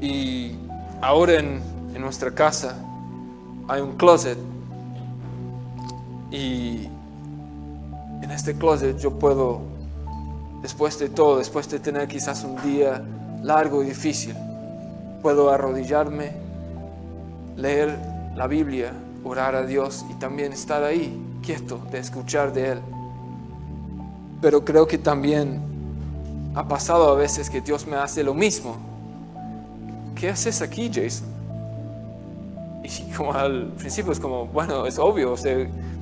Y 0.00 0.56
ahora 1.00 1.34
en, 1.34 1.60
en 1.94 2.00
nuestra 2.00 2.32
casa 2.32 2.76
hay 3.68 3.80
un 3.80 3.96
closet 3.96 4.38
y 6.30 6.88
en 8.22 8.30
este 8.30 8.54
closet 8.54 8.98
yo 8.98 9.18
puedo, 9.18 9.60
después 10.62 10.98
de 10.98 11.08
todo, 11.08 11.38
después 11.38 11.68
de 11.70 11.78
tener 11.78 12.08
quizás 12.08 12.44
un 12.44 12.60
día 12.62 13.02
largo 13.42 13.82
y 13.82 13.86
difícil, 13.86 14.34
puedo 15.22 15.50
arrodillarme, 15.50 16.32
leer 17.56 17.98
la 18.36 18.46
Biblia, 18.46 18.92
orar 19.24 19.54
a 19.54 19.62
Dios 19.62 20.04
y 20.10 20.14
también 20.14 20.52
estar 20.52 20.84
ahí, 20.84 21.20
quieto, 21.42 21.80
de 21.90 21.98
escuchar 21.98 22.52
de 22.52 22.72
Él. 22.72 22.80
Pero 24.40 24.64
creo 24.64 24.86
que 24.86 24.98
también 24.98 25.60
ha 26.54 26.68
pasado 26.68 27.10
a 27.10 27.14
veces 27.14 27.50
que 27.50 27.60
Dios 27.60 27.86
me 27.86 27.96
hace 27.96 28.22
lo 28.22 28.34
mismo. 28.34 28.76
¿Qué 30.18 30.28
haces 30.28 30.60
aquí, 30.62 30.90
Jason? 30.92 31.28
Y 32.82 33.12
como 33.16 33.32
al 33.32 33.68
principio 33.78 34.10
es 34.10 34.18
como, 34.18 34.46
bueno, 34.46 34.84
es 34.84 34.98
obvio, 34.98 35.36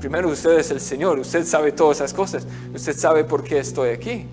primero 0.01 0.31
usted 0.31 0.59
es 0.59 0.71
el 0.71 0.81
Señor, 0.81 1.19
usted 1.19 1.45
sabe 1.45 1.73
todas 1.73 1.99
esas 1.99 2.15
cosas, 2.15 2.47
usted 2.75 2.97
sabe 2.97 3.25
por 3.25 3.45
qué 3.45 3.59
estoy 3.59 3.91
aquí. 3.91 4.25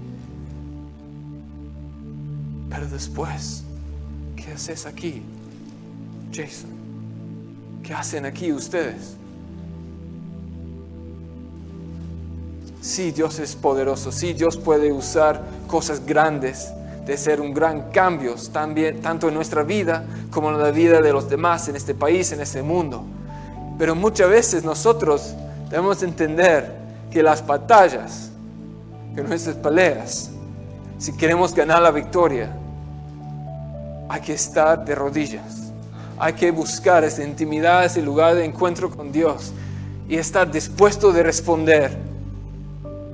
Pero 2.69 2.87
después, 2.87 3.63
¿qué 4.37 4.53
haces 4.53 4.85
aquí, 4.85 5.21
Jason? 6.33 6.69
¿Qué 7.83 7.93
hacen 7.93 8.25
aquí 8.25 8.53
ustedes? 8.53 9.17
Sí, 12.79 13.11
Dios 13.11 13.39
es 13.39 13.55
poderoso, 13.55 14.13
sí, 14.13 14.31
Dios 14.33 14.55
puede 14.55 14.93
usar 14.93 15.41
cosas 15.67 16.05
grandes 16.05 16.71
de 17.05 17.17
ser 17.17 17.41
un 17.41 17.53
gran 17.53 17.91
cambio, 17.91 18.35
también, 18.51 19.01
tanto 19.01 19.27
en 19.27 19.33
nuestra 19.33 19.63
vida 19.63 20.05
como 20.31 20.49
en 20.49 20.59
la 20.59 20.71
vida 20.71 21.01
de 21.01 21.11
los 21.11 21.29
demás, 21.29 21.67
en 21.67 21.75
este 21.75 21.93
país, 21.93 22.31
en 22.31 22.41
este 22.41 22.61
mundo. 22.61 23.03
Pero 23.77 23.95
muchas 23.95 24.29
veces 24.29 24.63
nosotros 24.63 25.35
debemos 25.69 26.01
entender 26.03 26.71
que 27.11 27.21
las 27.21 27.45
batallas, 27.45 28.31
que 29.15 29.21
nuestras 29.21 29.55
peleas, 29.55 30.31
si 30.97 31.15
queremos 31.17 31.53
ganar 31.53 31.81
la 31.81 31.91
victoria, 31.91 32.55
hay 34.07 34.21
que 34.21 34.33
estar 34.33 34.85
de 34.85 34.95
rodillas. 34.95 35.71
Hay 36.17 36.33
que 36.33 36.51
buscar 36.51 37.03
esa 37.03 37.23
intimidad, 37.23 37.83
ese 37.83 38.01
lugar 38.01 38.35
de 38.35 38.45
encuentro 38.45 38.89
con 38.89 39.11
Dios 39.11 39.51
y 40.07 40.15
estar 40.15 40.49
dispuesto 40.51 41.11
de 41.11 41.23
responder, 41.23 41.97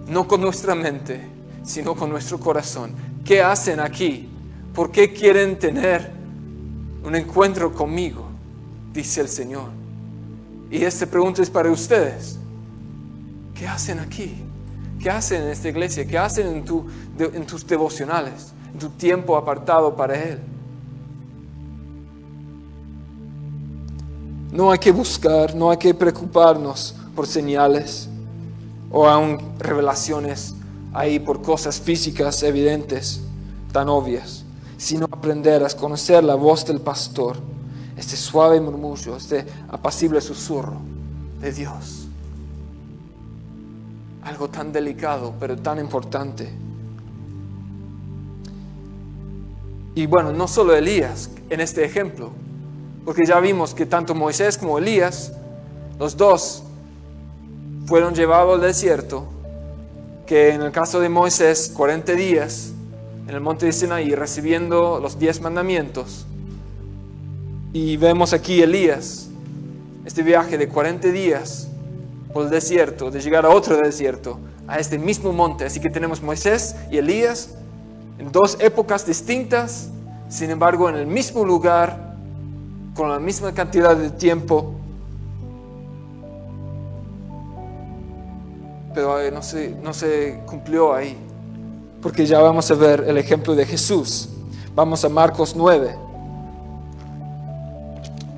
no 0.07 0.27
con 0.27 0.41
nuestra 0.41 0.75
mente, 0.75 1.21
sino 1.63 1.95
con 1.95 2.09
nuestro 2.09 2.39
corazón 2.39 3.09
¿qué 3.29 3.43
hacen 3.43 3.79
aquí? 3.79 4.27
¿Por 4.73 4.91
qué 4.91 5.13
quieren 5.13 5.59
tener 5.59 6.11
un 7.03 7.15
encuentro 7.15 7.71
conmigo? 7.71 8.25
Dice 8.91 9.21
el 9.21 9.29
Señor. 9.29 9.69
Y 10.71 10.83
esta 10.83 11.05
pregunta 11.05 11.43
es 11.43 11.49
para 11.51 11.69
ustedes. 11.69 12.39
¿Qué 13.53 13.67
hacen 13.67 13.99
aquí? 13.99 14.43
¿Qué 14.99 15.11
hacen 15.11 15.43
en 15.43 15.49
esta 15.49 15.69
iglesia? 15.69 16.07
¿Qué 16.07 16.17
hacen 16.17 16.47
en, 16.47 17.45
tus 17.45 17.67
devocionales? 17.67 18.51
En 18.73 18.79
tu 18.79 18.89
tiempo 18.89 19.37
apartado 19.37 19.95
para 19.95 20.15
Él. 20.15 20.39
No 24.51 24.71
hay 24.71 24.79
que 24.79 24.91
buscar, 24.91 25.53
no 25.53 25.69
hay 25.69 25.77
que 25.77 25.93
preocuparnos 25.93 26.95
por 27.15 27.27
señales 27.27 28.09
o 28.89 29.07
aún 29.07 29.37
revelaciones 29.59 30.55
ahí 30.93 31.19
por 31.19 31.41
cosas 31.41 31.79
físicas 31.79 32.41
evidentes, 32.43 33.21
tan 33.71 33.89
obvias, 33.89 34.43
sino 34.77 35.05
aprender 35.05 35.63
a 35.63 35.69
conocer 35.69 36.23
la 36.23 36.35
voz 36.35 36.65
del 36.65 36.81
pastor, 36.81 37.37
este 37.97 38.15
suave 38.15 38.59
murmullo, 38.61 39.15
este 39.15 39.45
apacible 39.69 40.21
susurro 40.21 40.77
de 41.41 41.51
Dios. 41.51 42.07
Algo 44.23 44.49
tan 44.49 44.71
delicado, 44.71 45.33
pero 45.39 45.57
tan 45.57 45.79
importante. 45.79 46.49
Y 49.95 50.05
bueno, 50.05 50.31
no 50.31 50.47
solo 50.47 50.75
Elías 50.75 51.29
en 51.49 51.61
este 51.61 51.83
ejemplo, 51.83 52.31
porque 53.05 53.25
ya 53.25 53.39
vimos 53.39 53.73
que 53.73 53.85
tanto 53.85 54.15
Moisés 54.15 54.57
como 54.57 54.77
Elías, 54.77 55.33
los 55.97 56.15
dos, 56.15 56.63
fueron 57.85 58.13
llevados 58.13 58.55
al 58.55 58.61
desierto 58.61 59.38
que 60.29 60.53
en 60.53 60.61
el 60.61 60.71
caso 60.71 60.99
de 60.99 61.09
Moisés, 61.09 61.71
40 61.75 62.13
días 62.13 62.71
en 63.27 63.33
el 63.33 63.41
monte 63.41 63.65
de 63.65 63.71
Sinaí 63.71 64.13
recibiendo 64.13 64.99
los 64.99 65.17
10 65.17 65.41
mandamientos. 65.41 66.27
Y 67.73 67.97
vemos 67.97 68.31
aquí 68.31 68.61
Elías, 68.61 69.27
este 70.05 70.21
viaje 70.21 70.59
de 70.59 70.69
40 70.69 71.07
días 71.07 71.67
por 72.31 72.45
el 72.45 72.51
desierto, 72.51 73.09
de 73.09 73.21
llegar 73.21 73.43
a 73.43 73.49
otro 73.49 73.75
desierto, 73.77 74.37
a 74.67 74.77
este 74.77 74.99
mismo 74.99 75.33
monte. 75.33 75.65
Así 75.65 75.79
que 75.79 75.89
tenemos 75.89 76.21
Moisés 76.21 76.75
y 76.91 76.99
Elías 76.99 77.55
en 78.19 78.31
dos 78.31 78.55
épocas 78.59 79.07
distintas, 79.07 79.89
sin 80.29 80.51
embargo 80.51 80.89
en 80.89 80.95
el 80.95 81.07
mismo 81.07 81.43
lugar, 81.43 82.13
con 82.95 83.09
la 83.09 83.17
misma 83.19 83.51
cantidad 83.55 83.97
de 83.97 84.11
tiempo 84.11 84.78
pero 88.93 89.19
eh, 89.19 89.31
no 89.31 89.41
se, 89.41 89.69
no 89.69 89.93
se 89.93 90.41
cumplió 90.45 90.93
ahí. 90.93 91.17
Porque 92.01 92.25
ya 92.25 92.39
vamos 92.39 92.69
a 92.71 92.75
ver 92.75 93.05
el 93.07 93.17
ejemplo 93.17 93.55
de 93.55 93.65
Jesús. 93.65 94.29
Vamos 94.73 95.03
a 95.03 95.09
Marcos 95.09 95.55
9. 95.55 95.95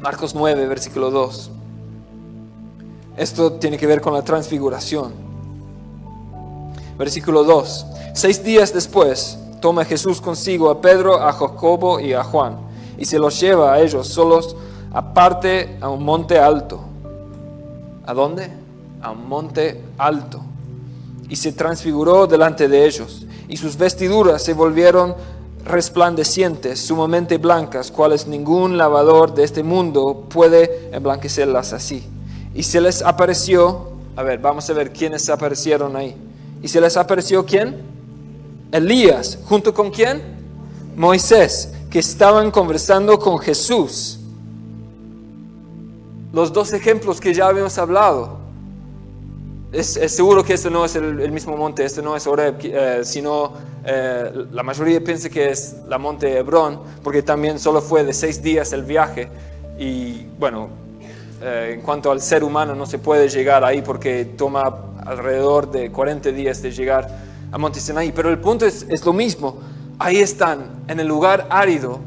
Marcos 0.02 0.34
9, 0.34 0.68
versículo 0.68 1.12
2. 1.12 1.52
Esto 3.18 3.54
tiene 3.54 3.78
que 3.78 3.86
ver 3.86 4.02
con 4.02 4.14
la 4.14 4.24
transfiguración. 4.24 5.14
Versículo 6.98 7.44
2. 7.44 7.86
Seis 8.14 8.44
días 8.44 8.74
después, 8.74 9.38
toma 9.62 9.86
Jesús 9.86 10.20
consigo 10.20 10.70
a 10.70 10.82
Pedro, 10.82 11.22
a 11.22 11.32
Jacobo 11.32 12.00
y 12.00 12.14
a 12.14 12.24
Juan, 12.24 12.58
y 12.98 13.06
se 13.06 13.20
los 13.20 13.40
lleva 13.40 13.74
a 13.74 13.80
ellos 13.80 14.08
solos 14.08 14.56
aparte 14.92 15.78
a 15.82 15.90
un 15.90 16.04
monte 16.04 16.40
alto. 16.40 16.82
¿A 18.06 18.14
dónde? 18.14 18.50
A 19.02 19.12
un 19.12 19.28
monte 19.28 19.82
alto 19.98 20.42
y 21.30 21.36
se 21.36 21.54
transfiguró 21.54 22.28
delante 22.28 22.68
de 22.68 22.86
ellos 22.86 23.26
y 23.48 23.58
sus 23.58 23.78
vestiduras 23.78 24.42
se 24.42 24.54
volvieron 24.54 25.16
resplandecientes, 25.66 26.80
sumamente 26.80 27.38
blancas, 27.38 27.92
cuales 27.92 28.28
ningún 28.28 28.78
lavador 28.78 29.34
de 29.34 29.44
este 29.44 29.64
mundo 29.64 30.26
puede 30.30 30.90
emblanquecerlas 30.92 31.74
así. 31.74 32.04
Y 32.54 32.64
se 32.64 32.82
les 32.82 33.02
apareció, 33.02 33.92
a 34.16 34.24
ver, 34.24 34.40
vamos 34.40 34.70
a 34.70 34.74
ver 34.74 34.92
quiénes 34.92 35.30
aparecieron 35.30 35.96
ahí. 35.96 36.16
¿Y 36.62 36.68
se 36.68 36.82
les 36.82 36.98
apareció 36.98 37.46
quién? 37.46 37.82
Elías, 38.72 39.40
junto 39.46 39.74
con 39.74 39.92
quién? 39.92 40.22
Moisés, 40.96 41.74
que 41.90 42.00
estaban 42.00 42.52
conversando 42.52 43.20
con 43.20 43.38
Jesús. 43.40 44.20
Los 46.34 46.54
dos 46.54 46.72
ejemplos 46.74 47.20
que 47.20 47.34
ya 47.34 47.48
habíamos 47.48 47.78
hablado. 47.78 48.41
Es, 49.72 49.94
seguro 50.14 50.44
que 50.44 50.56
este 50.56 50.70
no 50.70 50.84
es 50.84 50.98
el, 50.98 51.32
mismo 51.32 51.56
monte, 51.56 51.86
este 51.86 52.02
no 52.02 52.14
es 52.14 52.28
Oreb, 52.28 52.56
eh, 52.62 53.02
sino 53.06 53.54
eh, 53.86 54.46
la 54.52 54.64
mayoría 54.64 55.02
piensa 55.02 55.30
que 55.30 55.50
es 55.50 55.78
la 55.88 55.98
monte 55.98 56.38
Hebrón, 56.38 56.82
porque 57.02 57.24
también 57.24 57.58
solo 57.58 57.82
fue 57.82 58.04
de 58.04 58.12
seis 58.12 58.44
días 58.44 58.74
el 58.74 58.84
viaje. 58.84 59.30
Y 59.80 60.26
bueno, 60.38 60.68
eh, 61.42 61.76
en 61.76 61.82
cuanto 61.82 62.12
al 62.12 62.20
ser 62.22 62.44
humano 62.44 62.76
no 62.76 62.86
se 62.86 63.00
puede 63.00 63.30
llegar 63.30 63.64
ahí 63.64 63.82
porque 63.82 64.26
toma 64.26 64.76
alrededor 65.06 65.72
de 65.72 65.90
40 65.90 66.32
días 66.32 66.62
de 66.62 66.72
llegar 66.72 67.08
a 67.50 67.58
Monte 67.58 67.80
Sinaí. 67.80 68.12
Pero 68.12 68.30
el 68.30 68.40
punto 68.40 68.66
es, 68.66 68.86
es 68.90 69.06
lo 69.06 69.14
mismo. 69.14 69.60
Ahí 70.00 70.18
están, 70.18 70.84
en 70.90 71.00
el 71.00 71.08
lugar 71.08 71.48
árido, 71.50 72.02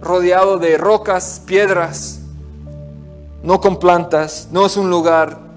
rodeado 0.00 0.56
de 0.56 0.78
rocas, 0.78 1.42
piedras, 1.44 2.20
no 3.42 3.60
con 3.60 3.78
plantas, 3.78 4.48
no 4.50 4.64
es 4.64 4.78
un 4.78 4.88
lugar 4.88 5.49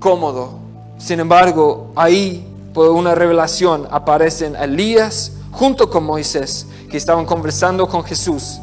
cómodo. 0.00 0.58
Sin 0.98 1.20
embargo, 1.20 1.92
ahí 1.94 2.44
por 2.74 2.88
una 2.88 3.14
revelación 3.14 3.86
aparecen 3.90 4.56
Elías 4.56 5.32
junto 5.52 5.88
con 5.88 6.04
Moisés, 6.04 6.66
que 6.90 6.96
estaban 6.96 7.24
conversando 7.24 7.86
con 7.86 8.02
Jesús. 8.02 8.58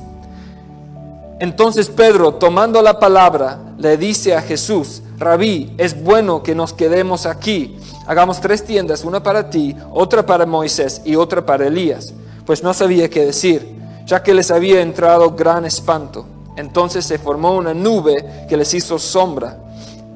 Entonces 1.39 1.88
Pedro, 1.88 2.34
tomando 2.34 2.82
la 2.82 3.00
palabra, 3.00 3.60
le 3.78 3.95
dice 3.95 4.36
a 4.36 4.41
Jesús, 4.41 5.04
Rabí, 5.17 5.73
es 5.78 6.04
bueno 6.04 6.43
que 6.43 6.56
nos 6.56 6.73
quedemos 6.73 7.26
aquí. 7.26 7.78
Hagamos 8.08 8.41
tres 8.41 8.65
tiendas, 8.65 9.04
una 9.04 9.21
para 9.21 9.50
ti, 9.50 9.76
otra 9.91 10.26
para 10.26 10.45
Moisés 10.45 11.02
y 11.06 11.15
otra 11.15 11.45
para 11.45 11.67
Elías. 11.67 12.13
Pues 12.45 12.63
no 12.63 12.73
sabía 12.73 13.10
qué 13.10 13.26
decir, 13.26 13.76
ya 14.06 14.23
que 14.23 14.34
les 14.34 14.50
había 14.50 14.82
entrado 14.82 15.32
gran 15.32 15.65
espanto. 15.65 16.26
Entonces 16.56 17.06
se 17.06 17.19
formó 17.19 17.56
una 17.56 17.73
nube 17.73 18.45
que 18.50 18.58
les 18.58 18.73
hizo 18.73 18.97
sombra, 18.97 19.58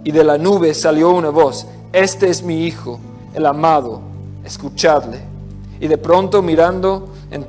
y 0.04 0.12
de 0.12 0.24
la 0.24 0.38
nube 0.38 0.74
salió 0.74 1.12
una 1.12 1.30
voz, 1.30 1.68
Este 1.94 2.30
es 2.30 2.42
mi 2.44 2.66
Hijo 2.66 3.00
el 3.34 3.46
amado, 3.46 4.02
escuchadle. 4.44 5.20
Y 5.80 5.88
de 5.88 5.98
pronto 5.98 6.42
mirando 6.42 7.10
en, 7.32 7.46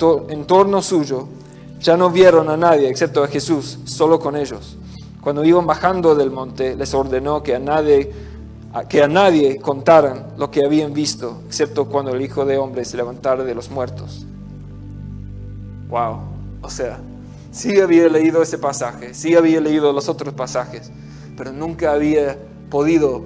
torno 0.47 0.81
suyo, 0.81 1.27
ya 1.81 1.97
no 1.97 2.11
vieron 2.11 2.49
a 2.49 2.57
nadie 2.57 2.89
excepto 2.89 3.23
a 3.23 3.29
Jesús, 3.29 3.79
solo 3.85 4.19
con 4.19 4.37
ellos. 4.37 4.77
Cuando 5.21 5.45
iban 5.45 5.67
bajando 5.67 6.15
del 6.15 6.31
monte, 6.31 6.77
les 6.77 6.95
ordenó 6.95 7.43
que 7.43 7.55
a 7.55 7.59
nadie, 7.59 8.13
que 8.89 9.03
a 9.03 9.09
nadie 9.09 9.59
contaran 9.59 10.29
lo 10.37 10.51
que 10.51 10.65
habían 10.65 10.93
visto, 10.93 11.41
excepto 11.47 11.87
cuando 11.87 12.13
el 12.13 12.23
Hijo 12.23 12.45
de 12.45 12.59
Hombre 12.59 12.85
se 12.85 12.97
levantara 12.97 13.45
de 13.45 13.55
los 13.55 13.71
muertos. 13.71 14.25
Wow, 15.89 16.21
o 16.63 16.71
sea, 16.71 17.01
sí 17.51 17.79
había 17.81 18.09
leído 18.09 18.43
ese 18.43 18.57
pasaje, 18.57 19.15
sí 19.15 19.37
había 19.37 19.61
leído 19.61 19.93
los 19.93 20.09
otros 20.09 20.33
pasajes, 20.33 20.91
pero 21.37 21.53
nunca 21.53 21.93
había 21.93 22.39
podido 22.71 23.23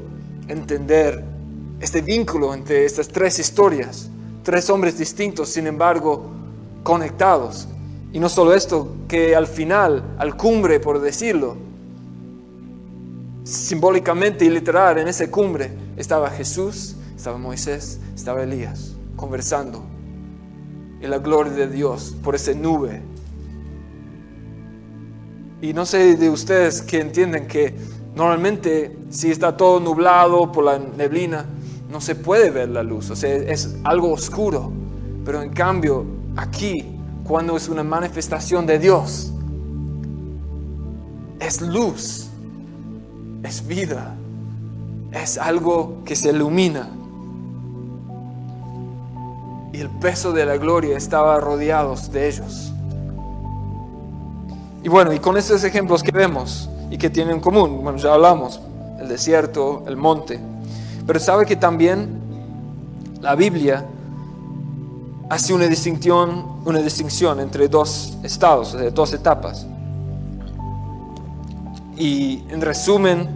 entender 0.48 1.24
este 1.80 2.00
vínculo 2.00 2.54
entre 2.54 2.84
estas 2.84 3.08
tres 3.08 3.38
historias, 3.38 4.10
tres 4.42 4.70
hombres 4.70 4.98
distintos, 4.98 5.48
sin 5.48 5.66
embargo, 5.66 6.30
conectados. 6.82 7.68
Y 8.12 8.18
no 8.18 8.28
solo 8.28 8.54
esto, 8.54 8.94
que 9.08 9.36
al 9.36 9.46
final, 9.46 10.02
al 10.18 10.36
cumbre, 10.36 10.80
por 10.80 11.00
decirlo, 11.00 11.56
simbólicamente 13.44 14.44
y 14.44 14.50
literal, 14.50 14.98
en 14.98 15.08
esa 15.08 15.30
cumbre 15.30 15.70
estaba 15.96 16.30
Jesús, 16.30 16.96
estaba 17.16 17.38
Moisés, 17.38 18.00
estaba 18.14 18.42
Elías, 18.42 18.94
conversando. 19.16 19.84
Y 21.00 21.06
la 21.06 21.18
gloria 21.18 21.52
de 21.52 21.68
Dios 21.68 22.16
por 22.22 22.34
esa 22.34 22.54
nube. 22.54 23.02
Y 25.60 25.72
no 25.72 25.84
sé 25.86 26.16
de 26.16 26.30
ustedes 26.30 26.82
que 26.82 27.00
entienden 27.00 27.46
que 27.46 27.74
normalmente 28.16 28.96
si 29.10 29.30
está 29.30 29.56
todo 29.56 29.78
nublado 29.78 30.50
por 30.50 30.64
la 30.64 30.78
neblina, 30.78 31.44
no 31.90 32.00
se 32.00 32.14
puede 32.14 32.50
ver 32.50 32.70
la 32.70 32.82
luz, 32.82 33.10
o 33.10 33.16
sea, 33.16 33.34
es 33.34 33.76
algo 33.84 34.10
oscuro. 34.10 34.72
Pero 35.24 35.42
en 35.42 35.50
cambio, 35.50 36.04
aquí, 36.36 36.84
cuando 37.24 37.56
es 37.56 37.68
una 37.68 37.84
manifestación 37.84 38.66
de 38.66 38.78
Dios, 38.78 39.32
es 41.38 41.60
luz, 41.60 42.28
es 43.42 43.66
vida, 43.66 44.14
es 45.12 45.36
algo 45.36 45.98
que 46.04 46.16
se 46.16 46.30
ilumina. 46.30 46.88
Y 49.74 49.80
el 49.80 49.90
peso 49.90 50.32
de 50.32 50.46
la 50.46 50.56
gloria 50.56 50.96
estaba 50.96 51.38
rodeado 51.38 51.94
de 52.10 52.28
ellos. 52.28 52.72
Y 54.82 54.88
bueno, 54.88 55.12
y 55.12 55.18
con 55.18 55.36
estos 55.36 55.64
ejemplos 55.64 56.02
que 56.02 56.12
vemos 56.12 56.70
y 56.90 56.98
que 56.98 57.10
tienen 57.10 57.36
en 57.36 57.40
común, 57.40 57.82
bueno, 57.82 57.98
ya 57.98 58.14
hablamos, 58.14 58.60
el 59.00 59.08
desierto, 59.08 59.84
el 59.86 59.96
monte, 59.96 60.40
pero 61.06 61.20
sabe 61.20 61.46
que 61.46 61.56
también 61.56 62.20
la 63.20 63.34
Biblia 63.34 63.84
hace 65.28 65.52
una 65.52 65.66
distinción, 65.66 66.60
una 66.64 66.80
distinción 66.80 67.40
entre 67.40 67.68
dos 67.68 68.18
estados, 68.22 68.76
dos 68.94 69.12
etapas. 69.12 69.66
Y 71.96 72.42
en 72.50 72.60
resumen, 72.60 73.28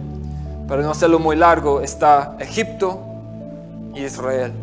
para 0.67 0.81
no 0.83 0.91
hacerlo 0.91 1.19
muy 1.19 1.35
largo, 1.35 1.81
está 1.81 2.37
Egipto 2.39 2.99
y 3.95 4.03
Israel. 4.03 4.53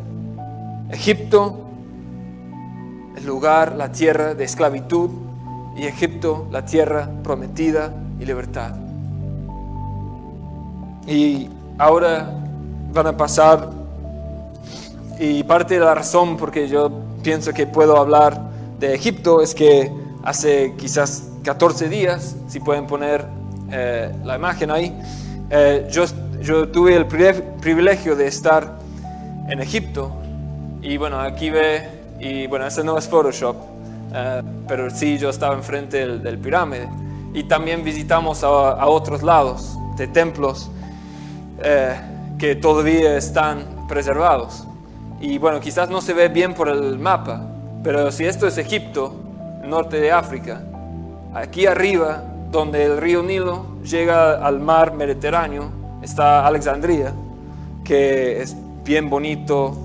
Egipto, 0.91 1.59
el 3.17 3.27
lugar, 3.27 3.75
la 3.75 3.91
tierra 3.91 4.35
de 4.35 4.45
esclavitud, 4.45 5.11
y 5.79 5.87
Egipto, 5.87 6.49
la 6.51 6.65
tierra 6.65 7.09
prometida 7.23 7.93
y 8.21 8.25
libertad. 8.25 8.75
Y 11.07 11.49
ahora 11.79 12.31
van 12.93 13.07
a 13.07 13.17
pasar 13.17 13.71
y 15.19 15.43
parte 15.43 15.75
de 15.75 15.81
la 15.81 15.95
razón 15.95 16.37
porque 16.37 16.69
yo 16.69 16.91
pienso 17.23 17.53
que 17.53 17.67
puedo 17.67 17.97
hablar 17.97 18.41
de 18.79 18.95
Egipto 18.95 19.41
es 19.41 19.55
que 19.55 19.91
hace 20.23 20.75
quizás 20.77 21.29
14 21.43 21.89
días, 21.89 22.37
si 22.49 22.61
pueden 22.61 22.87
poner 22.87 23.25
eh, 23.71 24.13
la 24.25 24.37
imagen 24.37 24.71
ahí, 24.71 24.95
eh, 25.51 25.89
yo, 25.91 26.05
yo 26.41 26.69
tuve 26.69 26.95
el 26.95 27.07
privilegio 27.07 28.15
de 28.15 28.27
estar 28.27 28.79
en 29.49 29.61
Egipto 29.61 30.13
y 30.83 30.97
bueno, 30.97 31.21
aquí 31.21 31.51
ve, 31.51 31.89
y 32.21 32.47
bueno, 32.47 32.67
ese 32.67 32.85
no 32.85 32.99
es 32.99 33.09
Photoshop, 33.09 33.57
eh, 34.15 34.43
pero 34.69 34.91
sí 34.91 35.19
yo 35.19 35.31
estaba 35.31 35.55
enfrente 35.55 35.99
del, 35.99 36.23
del 36.23 36.39
pirámide 36.39 36.89
y 37.35 37.45
también 37.45 37.85
visitamos 37.85 38.43
a, 38.45 38.87
otros 38.87 39.23
lados 39.23 39.77
de 39.97 40.07
templos 40.07 40.71
que 42.39 42.55
todavía 42.55 43.17
están 43.17 43.87
preservados. 43.89 44.65
Y 45.21 45.39
bueno, 45.39 45.61
quizás 45.61 45.91
no 45.91 46.01
se 46.01 46.13
ve 46.13 46.29
bien 46.29 46.55
por 46.55 46.69
el 46.69 46.99
mapa, 46.99 47.43
pero 47.83 48.13
si 48.13 48.25
esto 48.25 48.47
es 48.47 48.57
Egipto, 48.59 49.13
norte 49.65 50.01
de 50.01 50.13
África, 50.13 50.63
aquí 51.35 51.67
arriba, 51.67 52.23
donde 52.51 52.85
el 52.85 52.99
río 52.99 53.23
Nilo 53.23 53.67
llega 53.83 54.35
al 54.47 54.61
mar 54.61 54.95
Mediterráneo, 54.95 55.71
está 56.03 56.47
Alexandria, 56.47 57.13
que 57.85 58.41
es 58.41 58.57
bien 58.85 59.11
bonito, 59.11 59.77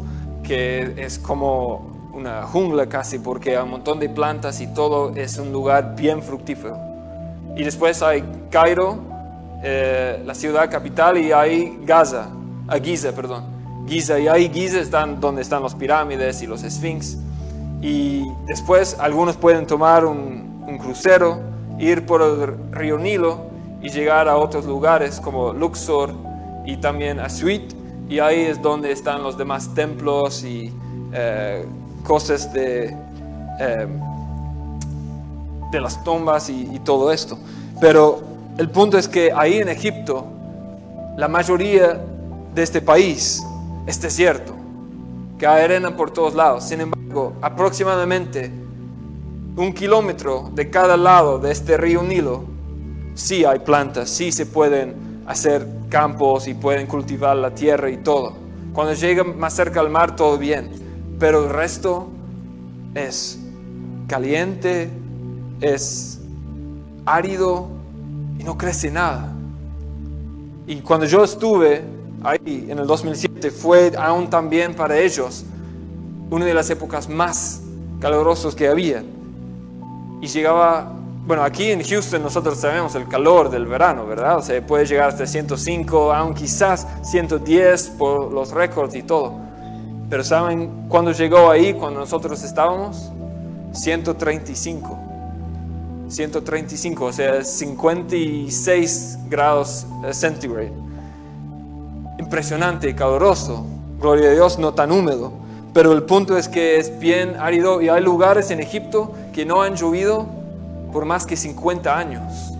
que 0.43 0.93
es 0.97 1.17
como 1.17 2.11
una 2.13 2.43
jungla 2.43 2.87
casi, 2.87 3.17
porque 3.17 3.57
hay 3.57 3.63
un 3.63 3.71
montón 3.71 3.99
de 3.99 4.09
plantas 4.09 4.61
y 4.61 4.67
todo 4.67 5.15
es 5.15 5.37
un 5.39 5.51
lugar 5.51 5.95
bien 5.95 6.21
fructífero. 6.21 6.92
Y 7.55 7.63
después 7.63 8.01
hay 8.01 8.23
Cairo, 8.49 8.99
eh, 9.63 10.21
la 10.25 10.33
ciudad 10.33 10.69
capital, 10.69 11.17
y 11.17 11.31
hay 11.31 11.79
Gaza, 11.83 12.29
a 12.67 12.79
Giza, 12.79 13.11
perdón. 13.13 13.45
Giza, 13.87 14.19
y 14.19 14.27
ahí 14.27 14.49
Giza 14.49 14.79
están 14.79 15.19
donde 15.19 15.41
están 15.41 15.61
los 15.61 15.75
pirámides 15.75 16.41
y 16.41 16.47
los 16.47 16.63
esfinx. 16.63 17.17
Y 17.81 18.23
después 18.47 18.97
algunos 18.99 19.37
pueden 19.37 19.67
tomar 19.67 20.05
un, 20.05 20.63
un 20.67 20.77
crucero, 20.77 21.39
ir 21.79 22.05
por 22.05 22.21
el 22.21 22.71
río 22.71 22.97
Nilo 22.97 23.41
y 23.81 23.89
llegar 23.89 24.27
a 24.27 24.37
otros 24.37 24.65
lugares 24.65 25.19
como 25.19 25.53
Luxor 25.53 26.13
y 26.65 26.77
también 26.77 27.19
a 27.19 27.29
Suit. 27.29 27.73
Y 28.09 28.19
ahí 28.19 28.41
es 28.41 28.61
donde 28.61 28.91
están 28.91 29.23
los 29.23 29.37
demás 29.37 29.73
templos 29.73 30.43
y 30.43 30.73
eh, 31.13 31.65
cosas 32.03 32.51
de, 32.53 32.95
eh, 33.59 33.87
de 35.77 35.81
las 35.81 36.03
tumbas 36.03 36.49
y, 36.49 36.79
todo 36.85 37.11
esto. 37.11 37.37
Pero 37.79 38.21
el 38.57 38.69
punto 38.69 38.97
es 38.97 39.07
que 39.07 39.31
ahí 39.31 39.57
en 39.57 39.69
Egipto, 39.69 40.25
la 41.17 41.27
mayoría 41.27 41.99
de 42.53 42.63
este 42.63 42.81
país 42.81 43.43
es 43.85 44.01
desierto, 44.01 44.53
que 45.37 45.47
hay 45.47 45.63
arena 45.63 45.95
por 45.95 46.11
todos 46.11 46.35
lados. 46.35 46.63
Sin 46.65 46.81
embargo, 46.81 47.33
aproximadamente 47.41 48.51
un 49.55 49.73
kilómetro 49.73 50.49
de 50.53 50.69
cada 50.69 50.97
lado 50.97 51.39
de 51.39 51.51
este 51.51 51.77
río 51.77 52.01
Nilo, 52.03 52.43
sí 53.15 53.45
hay 53.45 53.59
plantas, 53.59 54.09
sí 54.09 54.31
se 54.31 54.45
pueden 54.45 55.23
hacer 55.27 55.67
campos 55.89 56.47
y 56.47 56.53
pueden 56.53 56.87
cultivar 56.87 57.35
la 57.37 57.53
tierra 57.53 57.89
y 57.89 57.97
todo. 57.97 58.33
Cuando 58.73 58.93
llegan 58.93 59.37
más 59.37 59.53
cerca 59.53 59.79
al 59.79 59.89
mar, 59.89 60.15
todo 60.15 60.37
bien. 60.37 60.71
Pero 61.19 61.43
el 61.43 61.49
resto 61.51 62.07
es 62.95 63.39
caliente, 64.07 64.89
es 65.61 66.19
árido 67.05 67.67
y 68.39 68.43
no 68.43 68.57
crece 68.57 68.91
nada. 68.91 69.33
Y 70.65 70.77
cuando 70.77 71.05
yo 71.05 71.23
estuve 71.23 71.83
ahí 72.23 72.67
en 72.69 72.79
el 72.79 72.87
2007, 72.87 73.51
fue 73.51 73.91
aún 73.97 74.29
también 74.29 74.73
para 74.73 74.97
ellos 74.97 75.45
una 76.29 76.45
de 76.45 76.53
las 76.53 76.69
épocas 76.69 77.09
más 77.09 77.61
calurosas 77.99 78.55
que 78.55 78.67
había. 78.67 79.03
Y 80.21 80.27
llegaba, 80.27 80.93
bueno, 81.27 81.43
aquí 81.43 81.71
en 81.71 81.83
Houston 81.83 82.23
nosotros 82.23 82.57
sabemos 82.57 82.95
el 82.95 83.07
calor 83.07 83.49
del 83.49 83.65
verano, 83.65 84.05
¿verdad? 84.05 84.37
O 84.37 84.41
sea, 84.41 84.65
puede 84.65 84.85
llegar 84.85 85.09
hasta 85.09 85.27
105, 85.27 86.13
aún 86.13 86.33
quizás 86.33 86.87
110 87.03 87.89
por 87.97 88.31
los 88.31 88.51
récords 88.51 88.95
y 88.95 89.03
todo. 89.03 89.33
Pero 90.09 90.23
¿saben 90.23 90.87
cuándo 90.87 91.11
llegó 91.11 91.49
ahí, 91.49 91.73
cuando 91.73 91.99
nosotros 91.99 92.41
estábamos? 92.43 93.11
135. 93.73 95.02
135, 96.13 97.05
o 97.05 97.11
sea, 97.11 97.43
56 97.43 99.17
grados 99.29 99.85
centígrados. 100.11 100.71
Impresionante 102.19 102.89
y 102.89 102.93
caluroso. 102.93 103.65
Gloria 103.99 104.29
a 104.29 104.33
Dios, 104.33 104.59
no 104.59 104.73
tan 104.73 104.91
húmedo. 104.91 105.33
Pero 105.73 105.91
el 105.93 106.03
punto 106.03 106.37
es 106.37 106.47
que 106.47 106.77
es 106.77 106.99
bien 106.99 107.35
árido 107.39 107.81
y 107.81 107.89
hay 107.89 108.01
lugares 108.01 108.51
en 108.51 108.59
Egipto 108.59 109.13
que 109.33 109.45
no 109.45 109.63
han 109.63 109.75
llovido 109.75 110.27
por 110.91 111.05
más 111.05 111.25
que 111.25 111.35
50 111.35 111.97
años. 111.97 112.53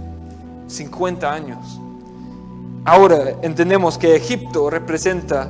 50 0.68 1.32
años. 1.32 1.80
Ahora 2.86 3.36
entendemos 3.44 4.00
que 4.00 4.16
Egipto 4.16 4.70
representa 4.70 5.48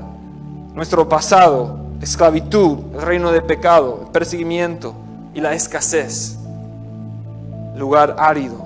nuestro 0.74 1.08
pasado, 1.08 1.80
esclavitud, 2.02 2.80
el 2.96 3.02
reino 3.02 3.32
de 3.32 3.42
pecado, 3.42 4.02
el 4.06 4.12
perseguimiento 4.12 4.94
y 5.34 5.40
la 5.40 5.54
escasez. 5.54 6.43
Lugar 7.76 8.16
árido. 8.18 8.66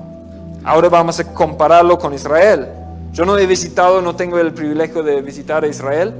Ahora 0.63 0.89
vamos 0.89 1.19
a 1.19 1.33
compararlo 1.33 1.97
con 1.97 2.13
Israel. 2.13 2.67
Yo 3.13 3.25
no 3.25 3.37
he 3.37 3.45
visitado, 3.45 4.01
no 4.01 4.15
tengo 4.15 4.37
el 4.37 4.53
privilegio 4.53 5.01
de 5.03 5.21
visitar 5.21 5.63
a 5.63 5.67
Israel. 5.67 6.13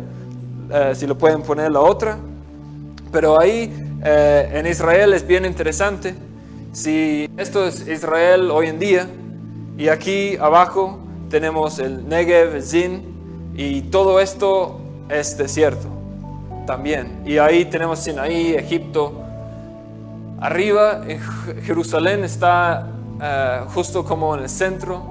Eh, 0.72 0.94
si 0.96 1.06
lo 1.06 1.18
pueden 1.18 1.42
poner 1.42 1.72
la 1.72 1.82
otra. 1.82 2.18
Pero 3.12 3.40
ahí 3.40 3.74
eh, 4.04 4.50
en 4.54 4.68
Israel 4.68 5.14
es 5.14 5.26
bien 5.26 5.46
interesante. 5.46 6.16
Si 6.72 7.30
esto 7.38 7.66
es 7.66 7.88
Israel 7.88 8.52
hoy 8.52 8.68
en 8.68 8.80
día, 8.80 9.08
y 9.78 9.90
aquí 9.90 10.38
abajo 10.38 11.00
tenemos 11.30 11.80
el 11.80 12.08
Negev, 12.08 12.56
el 12.56 12.64
Zin, 12.64 13.54
y 13.56 13.82
todo 13.84 14.20
esto 14.20 14.80
es 15.10 15.38
desierto 15.38 15.88
también. 16.66 17.22
Y 17.26 17.38
ahí 17.38 17.66
tenemos 17.66 18.00
Sinaí, 18.00 18.54
Egipto. 18.54 19.24
Arriba, 20.40 21.02
en 21.08 21.20
Jerusalén 21.64 22.24
está 22.24 22.88
eh, 23.22 23.62
justo 23.74 24.06
como 24.06 24.36
en 24.36 24.44
el 24.44 24.50
centro, 24.50 25.04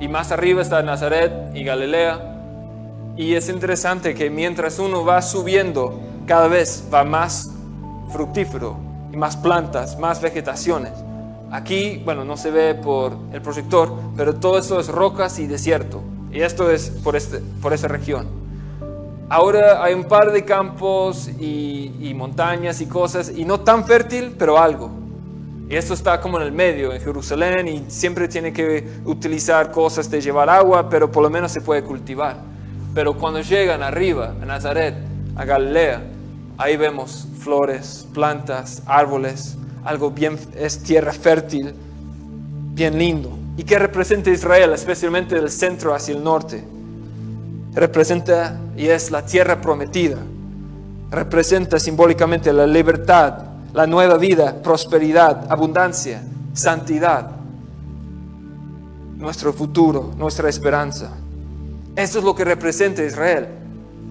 y 0.00 0.08
más 0.08 0.32
arriba 0.32 0.60
está 0.60 0.82
Nazaret 0.82 1.32
y 1.54 1.62
Galilea. 1.62 3.14
Y 3.16 3.34
es 3.34 3.48
interesante 3.48 4.14
que 4.14 4.30
mientras 4.30 4.80
uno 4.80 5.04
va 5.04 5.22
subiendo, 5.22 6.00
cada 6.26 6.48
vez 6.48 6.88
va 6.92 7.04
más 7.04 7.52
fructífero 8.12 8.76
y 9.12 9.16
más 9.16 9.36
plantas, 9.36 9.98
más 9.98 10.20
vegetaciones. 10.20 10.92
Aquí, 11.52 12.02
bueno, 12.04 12.24
no 12.24 12.36
se 12.36 12.50
ve 12.50 12.74
por 12.74 13.16
el 13.32 13.40
proyector, 13.42 13.92
pero 14.16 14.34
todo 14.34 14.58
eso 14.58 14.80
es 14.80 14.88
rocas 14.88 15.38
y 15.38 15.46
desierto. 15.46 16.02
Y 16.32 16.40
esto 16.40 16.70
es 16.70 16.90
por, 16.90 17.14
este, 17.14 17.38
por 17.60 17.72
esa 17.72 17.86
región. 17.86 18.41
Ahora 19.32 19.82
hay 19.82 19.94
un 19.94 20.04
par 20.04 20.30
de 20.30 20.44
campos 20.44 21.26
y, 21.40 22.12
montañas 22.14 22.82
y 22.82 22.86
cosas, 22.86 23.32
y 23.34 23.46
no 23.46 23.60
tan 23.60 23.86
fértil, 23.86 24.34
pero 24.38 24.58
algo. 24.58 24.90
Y 25.70 25.74
esto 25.74 25.94
está 25.94 26.20
como 26.20 26.38
en 26.38 26.42
el 26.44 26.52
medio, 26.52 26.92
en 26.92 27.00
Jerusalén, 27.00 27.66
y 27.66 27.84
siempre 27.88 28.28
tiene 28.28 28.52
que 28.52 28.86
utilizar 29.06 29.70
cosas 29.70 30.10
de 30.10 30.20
llevar 30.20 30.50
agua, 30.50 30.90
pero 30.90 31.10
por 31.10 31.22
lo 31.22 31.30
menos 31.30 31.50
se 31.50 31.62
puede 31.62 31.82
cultivar. 31.82 32.36
Pero 32.94 33.16
cuando 33.16 33.40
llegan 33.40 33.82
arriba, 33.82 34.34
a 34.38 34.44
Nazaret, 34.44 34.96
a 35.34 35.46
Galilea, 35.46 36.02
ahí 36.58 36.76
vemos 36.76 37.26
flores, 37.38 38.06
plantas, 38.12 38.82
árboles, 38.84 39.56
algo 39.82 40.10
bien, 40.10 40.38
es 40.54 40.82
tierra 40.82 41.14
fértil, 41.14 41.72
bien 42.74 42.98
lindo. 42.98 43.30
¿Y 43.56 43.62
qué 43.62 43.78
representa 43.78 44.28
Israel, 44.28 44.74
especialmente 44.74 45.36
del 45.36 45.48
centro 45.48 45.94
hacia 45.94 46.14
el 46.14 46.22
norte? 46.22 46.62
Representa 47.74 48.58
y 48.76 48.88
es 48.88 49.10
la 49.10 49.24
tierra 49.24 49.60
prometida. 49.60 50.18
Representa 51.10 51.78
simbólicamente 51.78 52.52
la 52.52 52.66
libertad, 52.66 53.34
la 53.72 53.86
nueva 53.86 54.18
vida, 54.18 54.62
prosperidad, 54.62 55.50
abundancia, 55.50 56.22
santidad, 56.52 57.30
nuestro 59.16 59.52
futuro, 59.52 60.12
nuestra 60.16 60.48
esperanza. 60.48 61.10
Eso 61.96 62.18
es 62.18 62.24
lo 62.24 62.34
que 62.34 62.44
representa 62.44 63.04
Israel. 63.04 63.48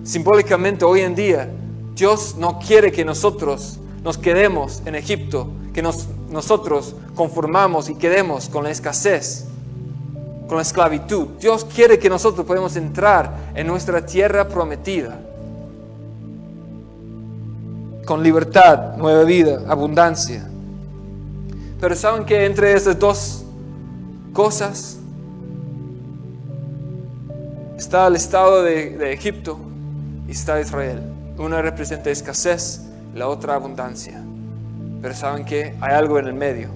Simbólicamente 0.04 0.86
hoy 0.86 1.02
en 1.02 1.14
día, 1.14 1.50
Dios 1.96 2.36
no 2.38 2.58
quiere 2.60 2.92
que 2.92 3.06
nosotros 3.06 3.80
nos 4.04 4.18
quedemos 4.18 4.82
en 4.86 4.96
Egipto, 4.96 5.48
que 5.74 5.84
nosotros 5.84 6.96
conformamos 7.14 7.90
y 7.90 7.96
quedemos 7.96 8.50
con 8.50 8.64
la 8.64 8.72
escasez, 8.72 9.46
con 10.52 10.58
la 10.58 10.64
esclavitud. 10.64 11.28
Dios 11.40 11.64
quiere 11.64 11.98
que 11.98 12.10
nosotros 12.10 12.46
podamos 12.46 12.76
entrar 12.76 13.32
en 13.56 13.66
nuestra 13.68 14.06
tierra 14.06 14.50
prometida 14.50 15.18
con 18.06 18.22
libertad, 18.22 18.98
nueva 18.98 19.24
vida, 19.24 19.62
abundancia. 19.70 20.46
Pero 21.80 21.96
saben 21.96 22.26
que 22.26 22.46
entre 22.46 22.74
esas 22.74 23.00
dos 23.00 23.46
cosas 24.34 24.98
está 27.78 28.08
el 28.08 28.18
estado 28.18 28.62
de, 28.62 28.98
de 28.98 29.14
Egipto 29.14 29.58
y 30.28 30.32
está 30.32 30.60
Israel. 30.60 31.02
Una 31.38 31.62
representa 31.62 32.10
escasez, 32.10 32.82
la 33.16 33.30
otra 33.30 33.56
abundancia. 33.56 34.22
Pero 35.02 35.16
saben 35.16 35.46
que 35.46 35.78
hay 35.80 35.94
algo 35.94 36.20
en 36.20 36.28
el 36.28 36.34
medio. 36.34 36.68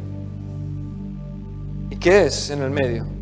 ¿Y 1.90 1.98
qué 1.98 2.28
es 2.28 2.50
en 2.52 2.62
el 2.62 2.72
medio? 2.72 3.15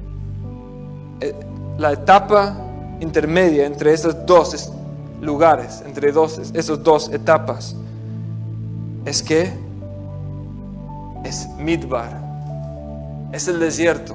Eh, 1.23 1.33
la 1.77 1.93
etapa 1.93 2.53
intermedia 2.99 3.65
entre 3.65 3.93
esos 3.93 4.25
dos 4.25 4.73
lugares, 5.21 5.81
entre 5.85 6.11
dos, 6.11 6.37
esas 6.53 6.83
dos 6.83 7.09
etapas, 7.13 7.77
es 9.05 9.23
que 9.23 9.53
es 11.23 11.47
Midbar, 11.57 12.19
es 13.31 13.47
el 13.47 13.57
desierto, 13.61 14.13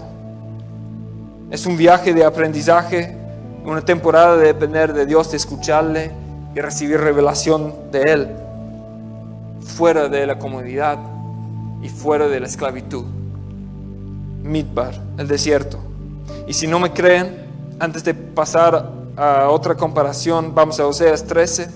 es 1.51 1.65
un 1.65 1.79
viaje 1.79 2.13
de 2.13 2.27
aprendizaje, 2.27 3.17
una 3.65 3.81
temporada 3.81 4.37
de 4.37 4.49
depender 4.49 4.93
de 4.93 5.07
Dios, 5.07 5.31
de 5.31 5.39
escucharle 5.39 6.11
y 6.55 6.61
recibir 6.61 7.01
revelación 7.01 7.75
de 7.91 8.03
Él, 8.03 8.29
fuera 9.63 10.11
de 10.11 10.27
la 10.27 10.39
comodidad 10.39 10.99
y 11.83 11.89
fuera 11.89 12.29
de 12.29 12.39
la 12.39 12.47
esclavitud. 12.47 13.07
Midbar, 14.43 14.95
el 15.17 15.27
desierto. 15.27 15.88
Y 16.49 16.55
si 16.55 16.67
no 16.67 16.81
me 16.81 16.95
creen, 16.95 17.47
antes 17.79 18.03
de 18.03 18.15
pasar 18.15 18.91
a 19.17 19.51
otra 19.51 19.77
comparación, 19.77 20.55
vamos 20.55 20.81
a 20.81 20.87
Oseas 20.87 21.27
13. 21.27 21.69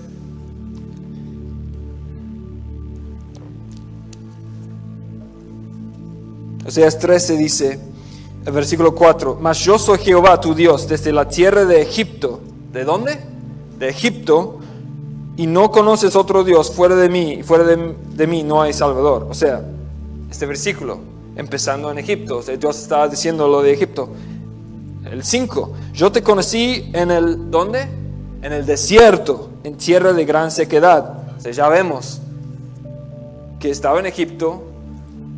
Oseas 6.65 6.97
13 6.97 7.37
dice, 7.37 7.79
el 8.45 8.51
versículo 8.51 8.95
4, 8.95 9.37
mas 9.39 9.59
yo 9.59 9.77
soy 9.77 9.99
Jehová 9.99 10.41
tu 10.41 10.55
Dios 10.55 10.87
desde 10.87 11.13
la 11.13 11.27
tierra 11.27 11.65
de 11.65 11.79
Egipto. 11.79 12.41
¿De 12.71 12.83
dónde? 12.83 13.19
De 13.77 13.89
Egipto. 13.89 14.57
Y 15.37 15.45
no 15.45 15.69
conoces 15.69 16.15
otro 16.15 16.43
Dios 16.43 16.71
fuera 16.71 16.95
de 16.95 17.09
mí, 17.09 17.43
fuera 17.43 17.63
de, 17.63 18.27
mí 18.27 18.41
no 18.41 18.63
hay 18.63 18.73
Salvador. 18.73 19.27
O 19.29 19.35
sea, 19.35 19.63
este 20.31 20.47
versículo, 20.47 20.97
empezando 21.35 21.91
en 21.91 21.99
Egipto, 21.99 22.37
o 22.37 22.41
Dios 22.41 22.79
estaba 22.79 23.07
diciendo 23.07 23.47
lo 23.47 23.61
de 23.61 23.73
Egipto. 23.73 24.09
El 25.09 25.23
5, 25.23 25.71
yo 25.93 26.11
te 26.11 26.23
conocí 26.23 26.89
en 26.93 27.11
el, 27.11 27.51
¿dónde? 27.51 27.87
En 28.41 28.53
el 28.53 28.65
desierto, 28.65 29.49
en 29.63 29.75
tierra 29.75 30.13
de 30.13 30.25
gran 30.25 30.49
sequedad. 30.49 31.15
Ya 31.51 31.67
vemos 31.67 32.21
que 33.59 33.69
estaba 33.69 33.99
en 33.99 34.05
Egipto, 34.05 34.63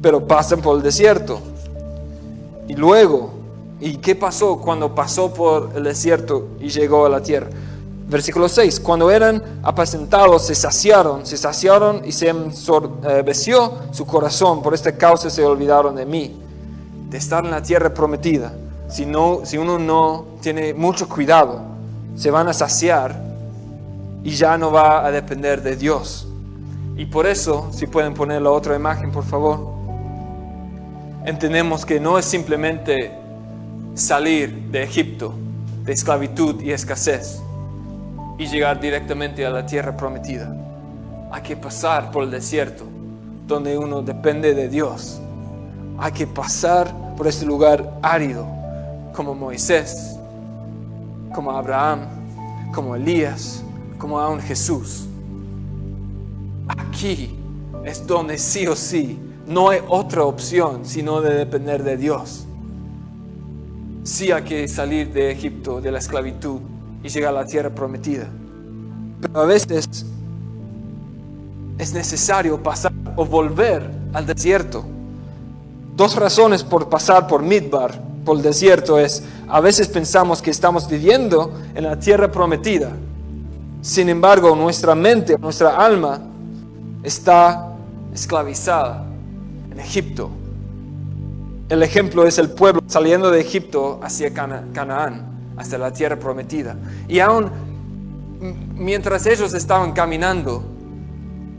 pero 0.02 0.28
pasan 0.28 0.62
por 0.62 0.78
el 0.78 0.84
desierto. 0.84 1.40
Y 2.68 2.76
luego, 2.76 3.32
¿y 3.80 3.98
qué 3.98 4.16
pasó 4.16 4.58
cuando 4.58 4.94
pasó 4.94 5.34
por 5.34 5.72
el 5.76 5.84
desierto 5.84 6.48
y 6.60 6.70
llegó 6.70 7.06
a 7.06 7.10
la 7.10 7.22
tierra? 7.22 7.50
Versículo 8.08 8.48
6. 8.48 8.80
Cuando 8.82 9.10
eran 9.10 9.42
apacentados, 9.64 10.46
se 10.46 10.54
saciaron, 10.54 11.26
se 11.26 11.38
saciaron 11.38 12.04
y 12.06 12.12
se 12.12 12.30
ensorbeció 12.30 13.74
su 13.92 14.06
corazón. 14.06 14.62
Por 14.62 14.76
esta 14.76 14.96
causa 14.96 15.32
se 15.32 15.44
olvidaron 15.44 15.96
de 15.96 16.06
mí, 16.06 16.40
de 17.10 17.18
estar 17.18 17.44
en 17.44 17.52
la 17.52 17.64
tierra 17.64 17.92
prometida. 17.92 18.54
Si, 18.88 19.06
no, 19.06 19.42
si 19.44 19.58
uno 19.58 19.80
no 19.80 20.26
tiene 20.42 20.74
mucho 20.74 21.10
cuidado, 21.10 21.62
se 22.16 22.32
van 22.32 22.48
a 22.48 22.54
saciar 22.54 23.20
y 24.24 24.32
ya 24.32 24.58
no 24.58 24.72
va 24.72 25.06
a 25.06 25.12
depender 25.12 25.62
de 25.62 25.76
Dios. 25.76 26.28
Y 26.98 27.06
por 27.06 27.26
eso, 27.26 27.70
si 27.72 27.88
pueden 27.88 28.14
poner 28.14 28.42
la 28.42 28.52
otra 28.52 28.76
imagen, 28.76 29.12
por 29.12 29.26
favor, 29.26 29.74
entendemos 31.26 31.86
que 31.86 32.00
no 32.00 32.18
es 32.18 32.26
simplemente 32.26 33.12
salir 33.96 34.70
de 34.72 34.84
Egipto, 34.84 35.34
de 35.84 35.94
esclavitud 35.94 36.62
y 36.62 36.72
escasez, 36.72 37.42
y 38.38 38.48
llegar 38.48 38.80
directamente 38.80 39.46
a 39.46 39.50
la 39.50 39.66
tierra 39.66 39.96
prometida. 39.96 40.56
Hay 41.32 41.42
que 41.42 41.58
pasar 41.58 42.12
por 42.12 42.24
el 42.24 42.32
desierto, 42.32 42.86
donde 43.48 43.78
uno 43.78 44.02
depende 44.02 44.54
de 44.54 44.70
Dios. 44.70 45.20
Hay 45.98 46.12
que 46.14 46.28
pasar 46.28 46.94
por 47.18 47.28
este 47.28 47.46
lugar 47.46 48.00
árido, 48.02 48.48
como 49.16 49.34
Moisés, 49.34 50.18
como 51.34 51.52
Abraham, 51.52 52.02
como 52.74 52.96
Elías, 52.96 53.64
como 53.98 54.20
aún 54.20 54.40
Jesús. 54.40 55.06
Aquí 56.68 57.36
es 57.84 58.06
donde 58.06 58.38
sí 58.38 58.68
o 58.68 58.76
sí 58.76 59.18
no 59.48 59.70
hay 59.70 59.80
otra 59.88 60.24
opción 60.24 60.86
sino 60.86 61.22
de 61.22 61.34
depender 61.34 61.84
de 61.84 61.98
Dios. 61.98 62.46
Sí 64.04 64.32
hay 64.32 64.44
que 64.44 64.68
salir 64.68 65.12
de 65.14 65.32
Egipto, 65.32 65.82
de 65.82 65.92
la 65.92 66.00
esclavitud, 66.00 66.60
y 67.02 67.10
llegar 67.10 67.36
a 67.36 67.42
la 67.42 67.46
tierra 67.46 67.70
prometida. 67.70 68.28
Pero 69.22 69.42
a 69.42 69.46
veces 69.46 70.06
es 71.78 71.94
necesario 71.94 72.62
pasar 72.62 72.92
o 73.16 73.26
volver 73.26 73.90
al 74.14 74.26
desierto. 74.26 74.84
Dos 75.96 76.16
razones 76.16 76.64
por 76.64 76.90
pasar 76.90 77.28
por 77.28 77.42
Midbar, 77.42 78.05
por 78.26 78.38
el 78.38 78.44
desierto, 78.44 79.00
es 79.00 79.24
a 79.48 79.62
veces 79.62 79.88
pensamos 79.88 80.42
que 80.42 80.52
estamos 80.52 80.90
viviendo 80.90 81.54
en 81.76 81.84
la 81.84 81.98
tierra 82.00 82.32
prometida. 82.32 82.92
Sin 83.82 84.10
embargo, 84.10 84.56
nuestra 84.56 84.96
mente, 84.96 85.38
nuestra 85.38 85.78
alma 85.78 86.20
está 87.04 87.70
esclavizada 88.14 89.06
en 89.72 89.80
Egipto. 89.80 90.30
El 91.70 91.84
ejemplo 91.84 92.26
es 92.26 92.38
el 92.38 92.50
pueblo 92.50 92.82
saliendo 92.88 93.32
de 93.32 93.40
Egipto 93.42 94.00
hacia 94.04 94.34
Canaán 94.34 95.54
hasta 95.58 95.78
la 95.78 95.92
tierra 95.92 96.18
prometida. 96.18 96.76
Y 97.08 97.20
aún 97.20 97.50
mientras 98.76 99.26
ellos 99.26 99.54
estaban 99.54 99.94
caminando, 99.94 100.64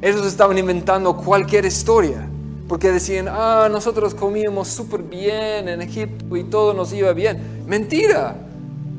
ellos 0.03 0.27
estaban 0.27 0.59
inventando 0.59 1.17
cualquier 1.17 1.64
historia, 1.64 2.29
porque 2.69 2.91
decían, 2.91 3.29
ah, 3.29 3.69
nosotros 3.71 4.14
comíamos 4.14 4.69
súper 4.69 5.03
bien 5.03 5.69
en 5.69 5.83
Egipto 5.83 6.37
y 6.37 6.45
todo 6.45 6.75
nos 6.75 6.93
iba 6.93 7.12
bien. 7.12 7.64
Mentira, 7.67 8.37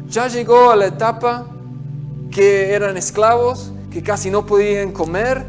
ya 0.09 0.27
llegó 0.27 0.71
a 0.71 0.75
la 0.75 0.87
etapa 0.87 1.47
que 2.31 2.73
eran 2.73 2.97
esclavos, 2.97 3.71
que 3.91 4.01
casi 4.01 4.29
no 4.29 4.45
podían 4.45 4.91
comer, 4.91 5.45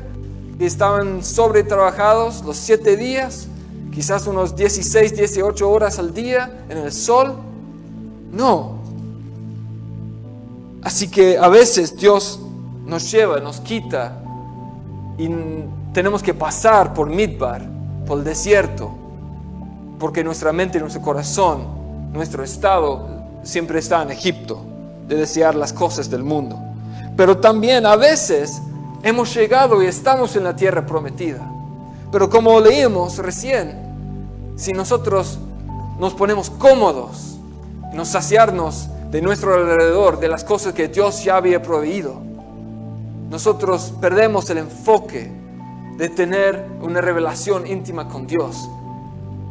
que 0.58 0.66
estaban 0.66 1.22
sobretrabajados 1.22 2.44
los 2.44 2.56
siete 2.56 2.96
días, 2.96 3.48
quizás 3.92 4.26
unos 4.26 4.56
16, 4.56 5.16
18 5.16 5.70
horas 5.70 5.98
al 5.98 6.12
día 6.12 6.64
en 6.68 6.78
el 6.78 6.92
sol. 6.92 7.34
No, 8.32 8.78
Así 10.82 11.08
que 11.08 11.36
a 11.36 11.48
veces 11.48 11.96
Dios 11.96 12.40
nos 12.86 13.10
lleva, 13.10 13.40
nos 13.40 13.60
quita 13.60 14.22
y 15.18 15.28
tenemos 15.92 16.22
que 16.22 16.32
pasar 16.32 16.94
por 16.94 17.10
Midbar, 17.10 17.68
por 18.08 18.18
el 18.18 18.24
desierto, 18.24 18.90
porque 19.98 20.24
nuestra 20.24 20.50
mente 20.50 20.80
nuestro 20.80 21.02
corazón, 21.02 22.10
nuestro 22.10 22.42
estado 22.42 23.06
siempre 23.42 23.80
está 23.80 24.02
en 24.02 24.10
Egipto, 24.10 24.62
de 25.06 25.16
desear 25.16 25.54
las 25.54 25.74
cosas 25.74 26.08
del 26.08 26.22
mundo. 26.22 26.58
Pero 27.18 27.36
también 27.36 27.84
a 27.84 27.96
veces 27.96 28.62
hemos 29.02 29.34
llegado 29.34 29.82
y 29.82 29.86
estamos 29.86 30.34
en 30.36 30.44
la 30.44 30.56
tierra 30.56 30.86
prometida. 30.86 31.46
Pero 32.10 32.30
como 32.30 32.58
leímos 32.60 33.18
recién, 33.18 33.76
si 34.56 34.72
nosotros 34.72 35.38
nos 35.98 36.14
ponemos 36.14 36.48
cómodos, 36.48 37.36
nos 37.92 38.08
saciarnos 38.08 38.88
de 39.10 39.20
nuestro 39.20 39.52
alrededor, 39.52 40.18
de 40.18 40.28
las 40.28 40.44
cosas 40.44 40.72
que 40.72 40.88
Dios 40.88 41.22
ya 41.24 41.36
había 41.36 41.62
proveído, 41.62 42.14
nosotros 43.28 43.92
perdemos 44.00 44.48
el 44.48 44.58
enfoque 44.58 45.30
de 45.98 46.08
tener 46.08 46.64
una 46.80 47.00
revelación 47.00 47.66
íntima 47.66 48.08
con 48.08 48.26
Dios. 48.26 48.70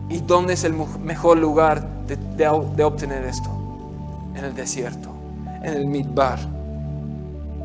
¿Y 0.10 0.20
dónde 0.20 0.54
es 0.54 0.64
el 0.64 0.74
mejor 0.74 1.38
lugar 1.38 1.86
de, 2.08 2.84
obtener 2.84 3.26
esto? 3.26 3.50
En 4.34 4.46
el 4.46 4.56
desierto, 4.56 5.10
en 5.62 5.74
el 5.74 5.88
Midbar. 5.88 6.40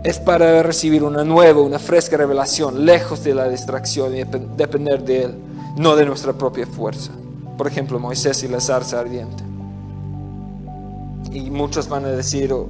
Es 0.03 0.19
para 0.19 0.65
recibir 0.65 1.05
una 1.05 1.23
nueva, 1.23 1.63
una 1.63 1.79
fresca 1.79 2.17
revelación, 2.17 2.85
lejos 2.85 3.23
de 3.23 3.35
la 3.37 3.49
distracción 3.49 4.17
y 4.17 4.25
depender 4.25 5.05
de 5.05 5.23
Él, 5.25 5.39
no 5.77 5.95
de 5.95 6.05
nuestra 6.05 6.33
propia 6.33 6.67
fuerza. 6.67 7.13
Por 7.57 7.69
ejemplo, 7.69 8.01
Moisés 8.01 8.43
y 8.43 8.49
la 8.49 8.61
zarza 8.61 8.99
ardiente. 8.99 9.45
Y 11.31 11.53
muchos 11.53 11.89
van 11.89 12.05
a 12.05 12.09
decir, 12.09 12.53
oh, 12.53 12.69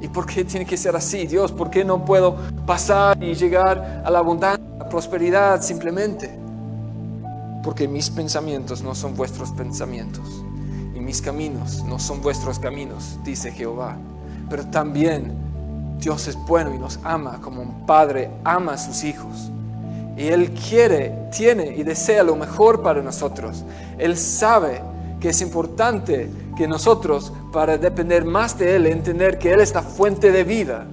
¿y 0.00 0.08
por 0.08 0.26
qué 0.26 0.44
tiene 0.44 0.64
que 0.64 0.76
ser 0.76 0.94
así, 0.96 1.26
Dios? 1.26 1.52
¿Por 1.52 1.70
qué 1.70 1.84
no 1.84 2.04
puedo 2.04 2.36
pasar 2.66 3.22
y 3.22 3.34
llegar 3.34 4.02
a 4.04 4.10
la 4.10 4.18
abundancia, 4.18 4.64
a 4.76 4.84
la 4.84 4.88
prosperidad 4.88 5.62
simplemente? 5.62 6.30
Porque 7.62 7.88
mis 7.88 8.08
pensamientos 8.10 8.82
no 8.82 8.94
son 8.94 9.16
vuestros 9.16 9.50
pensamientos 9.52 10.44
y 10.94 11.00
mis 11.00 11.20
caminos 11.20 11.84
no 11.84 11.98
son 11.98 12.22
vuestros 12.22 12.58
caminos, 12.58 13.18
dice 13.24 13.50
Jehová. 13.52 13.96
Pero 14.48 14.66
también 14.66 15.32
Dios 15.98 16.28
es 16.28 16.36
bueno 16.46 16.74
y 16.74 16.78
nos 16.78 17.00
ama 17.04 17.40
como 17.42 17.60
un 17.60 17.86
padre 17.86 18.30
ama 18.44 18.74
a 18.74 18.78
sus 18.78 19.04
hijos. 19.04 19.50
Y 20.16 20.28
Él 20.28 20.52
quiere, 20.52 21.28
tiene 21.30 21.76
y 21.76 21.82
desea 21.82 22.22
lo 22.22 22.34
mejor 22.34 22.82
para 22.82 23.02
nosotros. 23.02 23.64
Él 23.98 24.16
sabe 24.16 24.80
que 25.20 25.30
es 25.30 25.40
importante 25.40 26.30
que 26.56 26.68
nosotros, 26.68 27.32
para 27.52 27.78
depender 27.78 28.24
más 28.24 28.58
de 28.58 28.76
Él, 28.76 28.86
entender 28.86 29.38
que 29.38 29.52
Él 29.52 29.60
es 29.60 29.74
la 29.74 29.82
fuente 29.82 30.30
de 30.30 30.44
vida, 30.44 30.86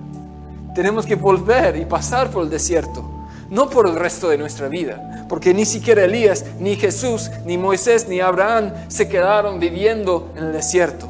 tenemos 0.74 1.06
que 1.06 1.16
volver 1.16 1.78
y 1.78 1.86
pasar 1.86 2.30
por 2.30 2.44
el 2.44 2.50
desierto, 2.50 3.04
no 3.50 3.70
por 3.70 3.88
el 3.88 3.96
resto 3.96 4.30
de 4.30 4.38
nuestra 4.38 4.68
vida, 4.68 5.26
porque 5.30 5.54
ni 5.54 5.66
siquiera 5.66 6.04
Elías, 6.04 6.46
ni 6.60 6.76
Jesús, 6.76 7.32
ni 7.46 7.58
Moisés, 7.58 8.08
ni 8.08 8.20
Abraham 8.20 8.74
se 8.90 9.08
quedaron 9.08 9.60
viviendo 9.60 10.32
en 10.36 10.46
el 10.46 10.54
desierto. 10.54 11.08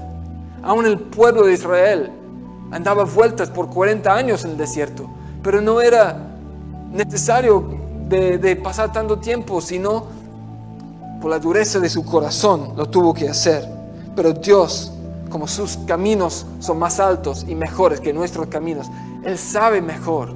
Aún 0.62 0.86
el 0.86 1.00
pueblo 1.00 1.46
de 1.46 1.54
Israel 1.54 2.12
andaba 2.72 3.06
vueltas 3.06 3.50
por 3.50 3.70
40 3.70 4.14
años 4.14 4.46
en 4.46 4.52
el 4.52 4.58
desierto, 4.58 5.10
pero 5.42 5.62
no 5.62 5.82
era 5.82 6.18
necesario 6.92 7.66
de, 8.08 8.38
de 8.38 8.56
pasar 8.56 8.92
tanto 8.92 9.20
tiempo, 9.20 9.62
sino 9.62 10.15
por 11.22 11.32
la 11.32 11.40
dureza 11.40 11.80
de 11.80 11.90
su 11.90 12.04
corazón 12.04 12.74
lo 12.76 12.88
tuvo 12.88 13.14
que 13.14 13.30
hacer. 13.30 13.68
Pero 14.16 14.34
Dios, 14.34 14.92
como 15.30 15.48
sus 15.48 15.78
caminos 15.86 16.46
son 16.60 16.80
más 16.80 17.00
altos 17.00 17.46
y 17.48 17.56
mejores 17.56 18.00
que 18.00 18.14
nuestros 18.14 18.48
caminos, 18.48 18.88
Él 19.24 19.38
sabe 19.38 19.82
mejor. 19.82 20.34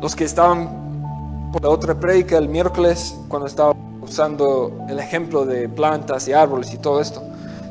Los 0.00 0.14
que 0.14 0.24
estaban 0.24 1.50
por 1.52 1.62
la 1.62 1.70
otra 1.70 1.98
predica 1.98 2.38
el 2.38 2.48
miércoles, 2.48 3.16
cuando 3.28 3.46
estaba 3.46 3.74
usando 4.00 4.72
el 4.88 4.98
ejemplo 4.98 5.44
de 5.44 5.68
plantas 5.68 6.28
y 6.28 6.32
árboles 6.32 6.72
y 6.72 6.78
todo 6.78 7.00
esto, 7.00 7.22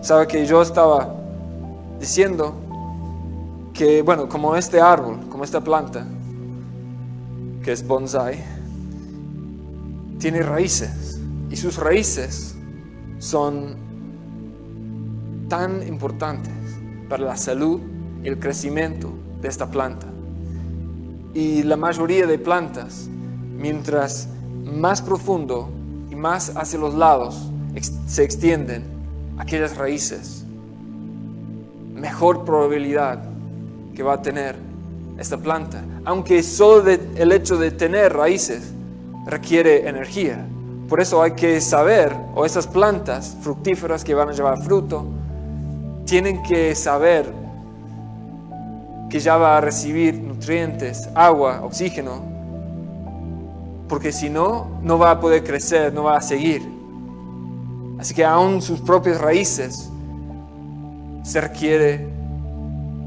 sabe 0.01 0.27
que 0.27 0.45
yo 0.45 0.61
estaba 0.61 1.13
diciendo 1.99 2.53
que, 3.73 4.01
bueno, 4.01 4.27
como 4.27 4.55
este 4.55 4.81
árbol, 4.81 5.19
como 5.29 5.43
esta 5.43 5.61
planta, 5.61 6.05
que 7.63 7.71
es 7.71 7.85
bonsai, 7.85 8.43
tiene 10.19 10.41
raíces 10.41 11.19
y 11.49 11.55
sus 11.55 11.77
raíces 11.77 12.55
son 13.19 13.75
tan 15.47 15.87
importantes 15.87 16.53
para 17.09 17.23
la 17.23 17.37
salud 17.37 17.79
y 18.23 18.27
el 18.27 18.39
crecimiento 18.39 19.13
de 19.41 19.47
esta 19.47 19.69
planta. 19.69 20.07
Y 21.33 21.63
la 21.63 21.77
mayoría 21.77 22.25
de 22.25 22.39
plantas, 22.39 23.07
mientras 23.57 24.27
más 24.65 25.01
profundo 25.01 25.69
y 26.11 26.15
más 26.15 26.51
hacia 26.55 26.79
los 26.79 26.95
lados 26.95 27.49
se 28.07 28.23
extienden 28.23 28.83
aquellas 29.37 29.77
raíces, 29.77 30.43
mejor 31.93 32.43
probabilidad 32.43 33.23
que 33.95 34.03
va 34.03 34.13
a 34.13 34.21
tener 34.21 34.55
esta 35.17 35.37
planta. 35.37 35.83
Aunque 36.05 36.43
solo 36.43 36.89
el 36.89 37.31
hecho 37.31 37.57
de 37.57 37.71
tener 37.71 38.13
raíces 38.13 38.73
requiere 39.27 39.87
energía. 39.87 40.45
Por 40.89 41.01
eso 41.01 41.21
hay 41.21 41.31
que 41.31 41.59
saber, 41.59 42.15
o 42.33 42.45
esas 42.45 42.65
plantas 42.65 43.37
fructíferas 43.41 44.03
que 44.03 44.13
van 44.13 44.29
a 44.29 44.31
llevar 44.31 44.61
fruto, 44.63 45.05
tienen 46.05 46.41
que 46.43 46.73
saber 46.75 47.25
que 49.09 49.19
ya 49.19 49.37
va 49.37 49.57
a 49.57 49.61
recibir 49.61 50.15
nutrientes, 50.15 51.09
agua, 51.13 51.61
oxígeno, 51.63 52.21
porque 53.89 54.11
si 54.11 54.29
no, 54.29 54.67
no 54.81 54.97
va 54.97 55.11
a 55.11 55.19
poder 55.19 55.43
crecer, 55.43 55.93
no 55.93 56.03
va 56.03 56.17
a 56.17 56.21
seguir. 56.21 56.61
Así 57.99 58.13
que 58.13 58.23
aún 58.23 58.61
sus 58.61 58.79
propias 58.81 59.19
raíces 59.19 59.89
se 61.23 61.41
requiere 61.41 62.07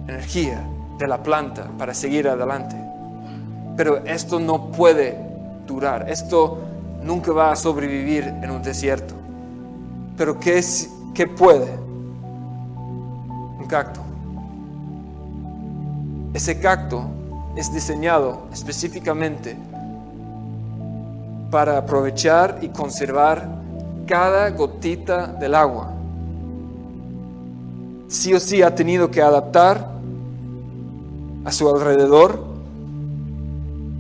energía 0.06 0.66
de 0.98 1.06
la 1.06 1.22
planta 1.22 1.70
para 1.78 1.94
seguir 1.94 2.28
adelante. 2.28 2.76
Pero 3.76 3.98
esto 4.04 4.40
no 4.40 4.70
puede 4.70 5.29
esto 6.08 6.58
nunca 7.02 7.32
va 7.32 7.52
a 7.52 7.56
sobrevivir 7.56 8.24
en 8.24 8.50
un 8.50 8.62
desierto. 8.62 9.14
Pero 10.16 10.38
¿qué, 10.38 10.58
es, 10.58 10.90
qué 11.14 11.26
puede? 11.26 11.70
Un 13.58 13.66
cacto. 13.68 14.00
Ese 16.34 16.58
cacto 16.60 17.04
es 17.56 17.72
diseñado 17.72 18.48
específicamente 18.52 19.56
para 21.50 21.78
aprovechar 21.78 22.58
y 22.62 22.68
conservar 22.68 23.48
cada 24.06 24.50
gotita 24.50 25.26
del 25.26 25.54
agua. 25.54 25.92
Sí 28.08 28.34
o 28.34 28.40
sí 28.40 28.62
ha 28.62 28.74
tenido 28.74 29.10
que 29.10 29.22
adaptar 29.22 29.88
a 31.44 31.52
su 31.52 31.68
alrededor 31.68 32.50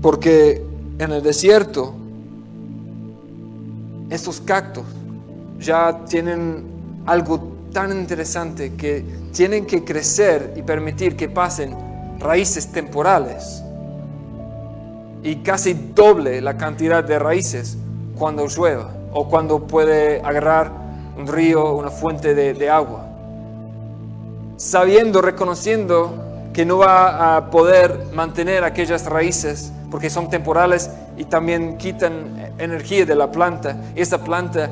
porque 0.02 0.69
en 1.00 1.12
el 1.12 1.22
desierto 1.22 1.94
estos 4.10 4.40
cactos 4.40 4.84
ya 5.58 6.04
tienen 6.06 6.64
algo 7.06 7.56
tan 7.72 7.90
interesante 7.92 8.74
que 8.74 9.04
tienen 9.32 9.66
que 9.66 9.82
crecer 9.82 10.52
y 10.56 10.62
permitir 10.62 11.16
que 11.16 11.28
pasen 11.28 11.74
raíces 12.18 12.70
temporales 12.70 13.62
y 15.22 15.36
casi 15.36 15.72
doble 15.94 16.40
la 16.42 16.58
cantidad 16.58 17.02
de 17.02 17.18
raíces 17.18 17.78
cuando 18.18 18.46
llueva 18.46 18.90
o 19.12 19.28
cuando 19.28 19.66
puede 19.66 20.20
agarrar 20.20 20.70
un 21.16 21.26
río, 21.26 21.74
una 21.74 21.90
fuente 21.90 22.34
de, 22.34 22.70
agua. 22.70 23.06
Sabiendo, 24.56 25.20
reconociendo 25.22 26.50
que 26.52 26.64
no 26.64 26.78
va 26.78 27.36
a 27.36 27.50
poder 27.50 28.06
mantener 28.12 28.64
aquellas 28.64 29.06
raíces 29.06 29.72
porque 29.90 30.08
son 30.08 30.30
temporales 30.30 30.90
y 31.16 31.24
también 31.24 31.76
quitan 31.76 32.54
energía 32.58 33.04
de 33.04 33.14
la 33.14 33.30
planta. 33.30 33.92
Esta 33.94 34.22
planta, 34.22 34.70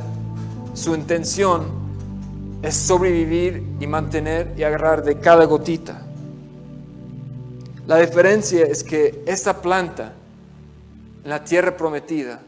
su 0.75 0.95
intención 0.95 1.67
es 2.63 2.77
sobrevivir 2.77 3.63
y 3.81 3.87
mantener 3.87 4.55
y 4.57 4.63
agarrar 4.63 5.03
de 5.03 5.19
cada 5.19 5.45
gotita. 5.45 6.03
La 7.87 7.97
diferencia 7.97 8.65
es 8.65 8.85
que 8.85 9.23
esta 9.27 9.61
planta, 9.61 10.13
en 11.25 11.31
la 11.31 11.43
tierra 11.43 11.77
prometida, 11.77 12.41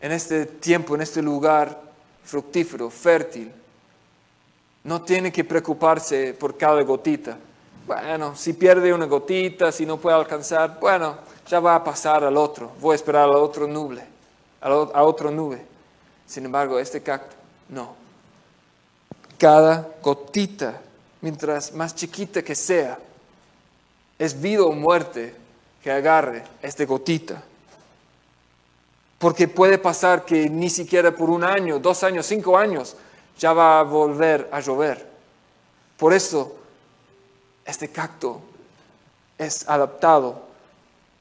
en 0.00 0.12
este 0.12 0.46
tiempo, 0.46 0.94
en 0.94 1.02
este 1.02 1.20
lugar 1.22 1.82
fructífero, 2.24 2.88
fértil, 2.90 3.50
no 4.84 5.02
tiene 5.02 5.30
que 5.30 5.44
preocuparse 5.44 6.34
por 6.34 6.56
cada 6.56 6.82
gotita. 6.82 7.36
Bueno, 7.88 8.36
si 8.36 8.52
pierde 8.52 8.92
una 8.92 9.06
gotita, 9.06 9.72
si 9.72 9.86
no 9.86 9.96
puede 9.96 10.14
alcanzar, 10.14 10.78
bueno, 10.78 11.16
ya 11.46 11.58
va 11.58 11.74
a 11.74 11.82
pasar 11.82 12.22
al 12.22 12.36
otro. 12.36 12.70
Voy 12.82 12.92
a 12.92 12.96
esperar 12.96 13.30
a 13.30 13.38
otro 13.38 13.66
nube, 13.66 14.04
a 14.60 15.02
otro 15.02 15.30
nube. 15.30 15.64
Sin 16.26 16.44
embargo, 16.44 16.78
este 16.78 17.02
cacto, 17.02 17.34
no. 17.70 17.96
Cada 19.38 19.88
gotita, 20.02 20.78
mientras 21.22 21.72
más 21.72 21.94
chiquita 21.94 22.42
que 22.42 22.54
sea, 22.54 22.98
es 24.18 24.38
vida 24.38 24.64
o 24.64 24.72
muerte 24.72 25.34
que 25.82 25.90
agarre 25.90 26.44
esta 26.60 26.84
gotita. 26.84 27.42
Porque 29.18 29.48
puede 29.48 29.78
pasar 29.78 30.26
que 30.26 30.50
ni 30.50 30.68
siquiera 30.68 31.10
por 31.10 31.30
un 31.30 31.42
año, 31.42 31.78
dos 31.78 32.04
años, 32.04 32.26
cinco 32.26 32.58
años 32.58 32.96
ya 33.38 33.54
va 33.54 33.80
a 33.80 33.82
volver 33.82 34.46
a 34.52 34.60
llover. 34.60 35.08
Por 35.96 36.12
eso 36.12 36.57
este 37.68 37.90
cacto 37.90 38.40
es 39.36 39.68
adaptado 39.68 40.40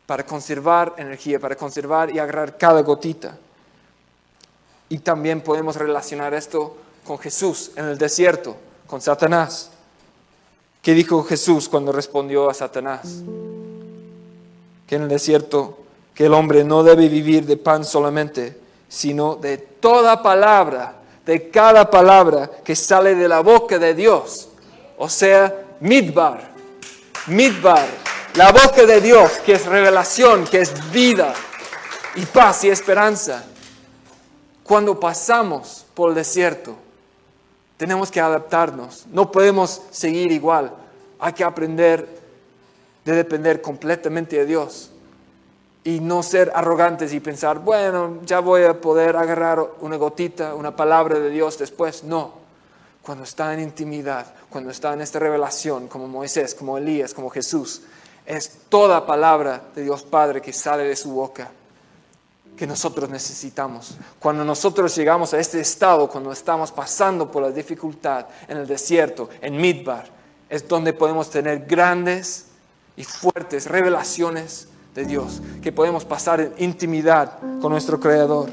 para 0.05 0.25
conservar 0.25 0.95
energía, 0.97 1.41
para 1.41 1.57
conservar 1.57 2.09
y 2.09 2.19
agarrar 2.19 2.57
cada 2.57 2.81
gotita. 2.81 3.37
Y 4.87 4.99
también 4.99 5.41
podemos 5.41 5.75
relacionar 5.75 6.33
esto 6.33 6.77
con 7.05 7.19
Jesús 7.19 7.71
en 7.75 7.85
el 7.85 7.97
desierto, 7.97 8.55
con 8.87 9.01
Satanás. 9.01 9.71
¿Qué 10.81 10.93
dijo 10.93 11.21
Jesús 11.25 11.67
cuando 11.67 11.91
respondió 11.91 12.49
a 12.49 12.53
Satanás? 12.53 13.21
Que 14.87 14.95
en 14.95 15.01
el 15.01 15.09
desierto, 15.09 15.79
que 16.13 16.27
el 16.27 16.33
hombre 16.33 16.63
no 16.63 16.81
debe 16.81 17.09
vivir 17.09 17.45
de 17.45 17.57
pan 17.57 17.83
solamente, 17.83 18.57
sino 18.87 19.35
de 19.35 19.57
toda 19.57 20.23
palabra, 20.23 20.95
de 21.25 21.49
cada 21.49 21.91
palabra 21.91 22.49
que 22.63 22.73
sale 22.73 23.15
de 23.15 23.27
la 23.27 23.41
boca 23.41 23.77
de 23.77 23.93
Dios. 23.93 24.47
O 24.97 25.09
sea, 25.09 25.66
midbar, 25.79 26.51
midbar, 27.27 27.87
la 28.35 28.51
boca 28.51 28.85
de 28.85 29.01
Dios, 29.01 29.31
que 29.45 29.53
es 29.53 29.65
revelación, 29.65 30.45
que 30.45 30.61
es 30.61 30.91
vida 30.91 31.33
y 32.15 32.25
paz 32.25 32.63
y 32.63 32.69
esperanza. 32.69 33.43
Cuando 34.63 34.99
pasamos 34.99 35.85
por 35.93 36.09
el 36.09 36.15
desierto, 36.15 36.75
tenemos 37.77 38.11
que 38.11 38.19
adaptarnos. 38.19 39.05
No 39.11 39.31
podemos 39.31 39.81
seguir 39.91 40.31
igual. 40.31 40.73
Hay 41.19 41.33
que 41.33 41.43
aprender 41.43 42.07
de 43.05 43.13
depender 43.13 43.61
completamente 43.61 44.35
de 44.35 44.45
Dios. 44.45 44.91
Y 45.83 46.01
no 46.01 46.21
ser 46.21 46.51
arrogantes 46.53 47.13
y 47.13 47.21
pensar, 47.21 47.59
bueno, 47.59 48.19
ya 48.25 48.39
voy 48.41 48.63
a 48.63 48.81
poder 48.81 49.15
agarrar 49.15 49.65
una 49.79 49.95
gotita, 49.95 50.53
una 50.53 50.75
palabra 50.75 51.17
de 51.17 51.29
Dios 51.29 51.57
después. 51.57 52.03
No. 52.03 52.46
Cuando 53.07 53.23
está 53.23 53.53
en 53.53 53.61
intimidad, 53.61 54.25
cuando 54.49 54.69
está 54.69 54.91
en 54.91 54.99
esta 54.99 55.17
revelación, 55.17 55.87
como 55.87 56.09
Moisés, 56.09 56.53
como 56.53 56.77
Elías, 56.77 57.13
como 57.13 57.29
Jesús, 57.29 57.83
es 58.25 58.51
toda 58.67 59.05
palabra 59.05 59.61
de 59.73 59.83
Dios 59.83 60.03
Padre 60.03 60.41
que 60.41 60.51
sale 60.51 60.83
de 60.83 60.97
su 60.97 61.11
boca 61.11 61.49
que 62.57 62.67
nosotros 62.67 63.09
necesitamos. 63.09 63.95
Cuando 64.19 64.43
nosotros 64.43 64.93
llegamos 64.93 65.33
a 65.33 65.39
este 65.39 65.61
estado, 65.61 66.09
cuando 66.09 66.33
estamos 66.33 66.73
pasando 66.73 67.31
por 67.31 67.43
la 67.43 67.51
dificultad 67.51 68.25
en 68.45 68.57
el 68.57 68.67
desierto, 68.67 69.29
en 69.39 69.55
Midbar, 69.55 70.09
es 70.49 70.67
donde 70.67 70.91
podemos 70.91 71.29
tener 71.29 71.65
grandes 71.65 72.47
y 72.97 73.05
fuertes 73.05 73.67
revelaciones 73.67 74.67
de 74.93 75.05
Dios, 75.05 75.41
que 75.61 75.71
podemos 75.71 76.03
pasar 76.03 76.41
en 76.41 76.53
intimidad 76.57 77.39
con 77.61 77.71
nuestro 77.71 78.01
Creador. 78.01 78.49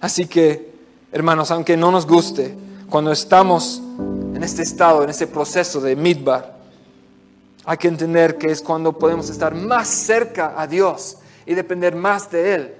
Así 0.00 0.26
que, 0.26 0.72
hermanos, 1.10 1.50
aunque 1.50 1.76
no 1.76 1.90
nos 1.90 2.06
guste, 2.06 2.67
cuando 2.90 3.12
estamos 3.12 3.82
en 4.34 4.42
este 4.42 4.62
estado, 4.62 5.04
en 5.04 5.10
este 5.10 5.26
proceso 5.26 5.80
de 5.80 5.94
Midbar, 5.94 6.56
hay 7.64 7.76
que 7.76 7.88
entender 7.88 8.38
que 8.38 8.50
es 8.50 8.62
cuando 8.62 8.92
podemos 8.94 9.28
estar 9.28 9.54
más 9.54 9.88
cerca 9.88 10.54
a 10.56 10.66
Dios 10.66 11.18
y 11.44 11.54
depender 11.54 11.94
más 11.94 12.30
de 12.30 12.54
Él. 12.54 12.74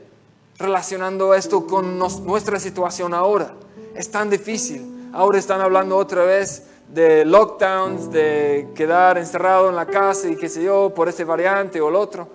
Relacionando 0.58 1.34
esto 1.34 1.66
con 1.66 1.98
nuestra 1.98 2.58
situación 2.58 3.12
ahora. 3.12 3.52
Es 3.94 4.10
tan 4.10 4.30
difícil. 4.30 5.10
Ahora 5.12 5.38
están 5.38 5.60
hablando 5.60 5.96
otra 5.96 6.24
vez 6.24 6.64
de 6.92 7.24
lockdowns, 7.24 8.10
de 8.10 8.68
quedar 8.74 9.18
encerrado 9.18 9.68
en 9.68 9.76
la 9.76 9.86
casa 9.86 10.28
y 10.28 10.36
qué 10.36 10.48
sé 10.48 10.62
yo, 10.62 10.92
por 10.94 11.08
ese 11.08 11.24
variante 11.24 11.80
o 11.80 11.90
el 11.90 11.96
otro. 11.96 12.28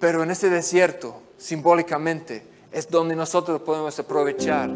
Pero 0.00 0.22
en 0.22 0.30
ese 0.30 0.48
desierto, 0.48 1.14
simbólicamente, 1.36 2.42
es 2.72 2.88
donde 2.88 3.14
nosotros 3.14 3.60
podemos 3.60 3.98
aprovechar, 3.98 4.70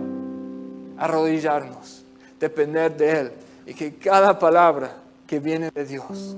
arrodillarnos, 0.98 2.04
depender 2.38 2.96
de 2.96 3.20
Él 3.20 3.32
y 3.66 3.74
que 3.74 3.94
cada 3.94 4.38
palabra 4.38 4.96
que 5.26 5.38
viene 5.40 5.70
de 5.70 5.84
Dios, 5.84 6.36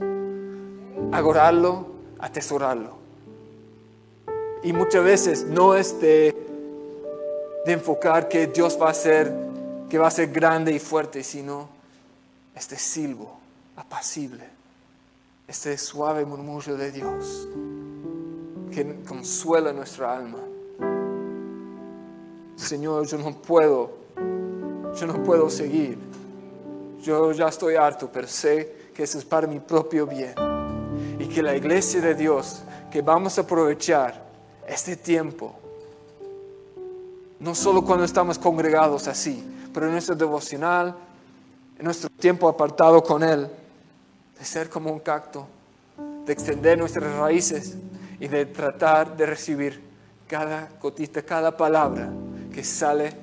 agorarlo, 1.12 1.86
atesorarlo 2.18 2.98
y 4.62 4.72
muchas 4.72 5.04
veces 5.04 5.44
no 5.44 5.74
es 5.74 6.00
de, 6.00 6.34
enfocar 7.66 8.28
que 8.28 8.46
Dios 8.46 8.78
va 8.80 8.88
a 8.88 8.94
ser, 8.94 9.32
que 9.90 9.98
va 9.98 10.08
a 10.08 10.10
ser 10.10 10.30
grande 10.32 10.72
y 10.72 10.78
fuerte, 10.78 11.22
sino 11.22 11.68
este 12.54 12.76
silbo 12.76 13.38
apacible, 13.76 14.44
este 15.46 15.76
suave 15.76 16.24
murmullo 16.24 16.76
de 16.76 16.90
Dios 16.90 17.46
que 18.72 19.02
consuela 19.06 19.72
nuestra 19.72 20.16
alma. 20.16 20.38
Señor, 22.56 23.06
yo 23.06 23.18
no 23.18 23.32
puedo, 23.36 23.97
yo 24.98 25.06
no 25.06 25.22
puedo 25.22 25.48
seguir. 25.48 25.98
Yo 27.02 27.32
ya 27.32 27.48
estoy 27.48 27.76
harto, 27.76 28.10
pero 28.12 28.26
sé 28.26 28.90
que 28.94 29.04
eso 29.04 29.18
es 29.18 29.24
para 29.24 29.46
mi 29.46 29.60
propio 29.60 30.06
bien. 30.06 30.34
Y 31.18 31.26
que 31.26 31.42
la 31.42 31.54
iglesia 31.56 32.00
de 32.00 32.14
Dios, 32.14 32.62
que 32.90 33.02
vamos 33.02 33.38
a 33.38 33.42
aprovechar, 33.42 34.26
este 34.66 34.96
tiempo, 34.96 35.54
no 37.40 37.54
solo 37.54 37.82
cuando 37.82 38.04
estamos 38.04 38.38
congregados 38.38 39.08
así, 39.08 39.42
pero 39.72 39.86
en 39.86 39.92
nuestro 39.92 40.14
devocional, 40.14 40.94
en 41.78 41.84
nuestro 41.84 42.10
tiempo 42.10 42.48
apartado 42.48 43.02
con 43.02 43.22
Él, 43.22 43.48
de 44.38 44.44
ser 44.44 44.68
como 44.68 44.92
un 44.92 44.98
cacto, 44.98 45.46
de 46.26 46.32
extender 46.32 46.76
nuestras 46.76 47.14
raíces 47.14 47.76
y 48.20 48.28
de 48.28 48.44
tratar 48.46 49.16
de 49.16 49.24
recibir 49.24 49.80
cada 50.26 50.68
gotita, 50.82 51.22
cada 51.22 51.56
palabra 51.56 52.10
que 52.52 52.62
sale 52.62 53.14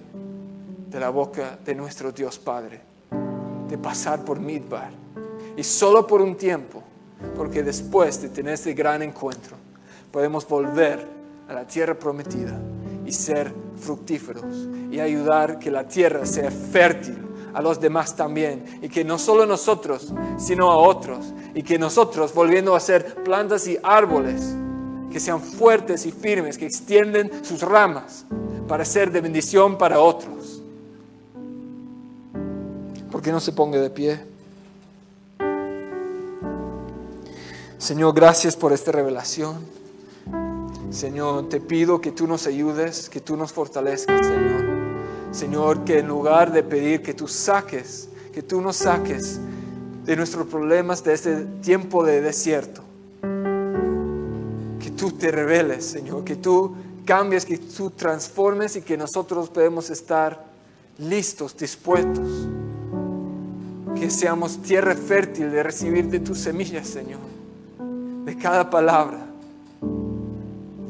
de 0.95 1.01
la 1.01 1.09
boca 1.09 1.59
de 1.65 1.75
nuestro 1.75 2.13
Dios 2.13 2.39
Padre, 2.39 2.79
de 3.67 3.77
pasar 3.77 4.23
por 4.23 4.39
Midbar. 4.39 4.91
Y 5.57 5.61
solo 5.61 6.07
por 6.07 6.21
un 6.21 6.37
tiempo, 6.37 6.81
porque 7.35 7.63
después 7.63 8.21
de 8.21 8.29
tener 8.29 8.53
este 8.53 8.73
gran 8.73 9.01
encuentro, 9.01 9.57
podemos 10.09 10.47
volver 10.47 11.05
a 11.49 11.53
la 11.53 11.67
tierra 11.67 11.95
prometida 11.95 12.57
y 13.05 13.11
ser 13.11 13.51
fructíferos 13.77 14.45
y 14.89 15.01
ayudar 15.01 15.59
que 15.59 15.69
la 15.69 15.85
tierra 15.85 16.25
sea 16.25 16.49
fértil 16.49 17.17
a 17.53 17.61
los 17.61 17.81
demás 17.81 18.15
también. 18.15 18.79
Y 18.81 18.87
que 18.87 19.03
no 19.03 19.19
solo 19.19 19.45
nosotros, 19.45 20.13
sino 20.37 20.71
a 20.71 20.77
otros. 20.77 21.33
Y 21.53 21.63
que 21.63 21.77
nosotros, 21.77 22.33
volviendo 22.33 22.73
a 22.73 22.79
ser 22.79 23.15
plantas 23.15 23.67
y 23.67 23.77
árboles, 23.83 24.55
que 25.11 25.19
sean 25.19 25.41
fuertes 25.41 26.05
y 26.05 26.13
firmes, 26.13 26.57
que 26.57 26.65
extienden 26.65 27.43
sus 27.43 27.63
ramas 27.63 28.25
para 28.65 28.85
ser 28.85 29.11
de 29.11 29.19
bendición 29.19 29.77
para 29.77 29.99
otros. 29.99 30.44
¿Por 33.15 33.21
qué 33.21 33.31
no 33.31 33.39
se 33.39 33.53
ponga 33.53 33.79
de 33.79 33.89
pie? 33.89 34.19
Señor, 37.77 38.13
gracias 38.13 38.57
por 38.57 38.73
esta 38.73 38.91
revelación. 38.91 39.55
Señor, 40.91 41.47
te 41.47 41.61
pido 41.61 42.01
que 42.01 42.11
tú 42.11 42.27
nos 42.27 42.45
ayudes, 42.45 43.09
que 43.09 43.21
tú 43.21 43.37
nos 43.37 43.53
fortalezcas, 43.53 44.27
Señor. 44.27 44.65
Señor, 45.31 45.85
que 45.85 45.99
en 45.99 46.09
lugar 46.09 46.51
de 46.51 46.61
pedir 46.61 47.01
que 47.01 47.13
tú 47.13 47.29
saques, 47.29 48.09
que 48.33 48.43
tú 48.43 48.59
nos 48.59 48.75
saques 48.75 49.39
de 50.03 50.17
nuestros 50.17 50.47
problemas 50.47 51.01
de 51.01 51.13
este 51.13 51.45
tiempo 51.61 52.03
de 52.03 52.19
desierto, 52.19 52.81
que 54.81 54.91
tú 54.91 55.11
te 55.11 55.31
reveles, 55.31 55.85
Señor, 55.85 56.25
que 56.25 56.35
tú 56.35 56.75
cambies, 57.05 57.45
que 57.45 57.59
tú 57.59 57.91
transformes 57.91 58.75
y 58.75 58.81
que 58.81 58.97
nosotros 58.97 59.49
podemos 59.49 59.89
estar 59.89 60.43
listos, 60.97 61.55
dispuestos, 61.55 62.49
que 63.95 64.09
seamos 64.09 64.61
tierra 64.61 64.95
fértil 64.95 65.51
de 65.51 65.63
recibir 65.63 66.09
de 66.09 66.19
tus 66.19 66.39
semillas, 66.39 66.87
Señor, 66.87 67.21
de 68.25 68.37
cada 68.37 68.69
palabra. 68.69 69.25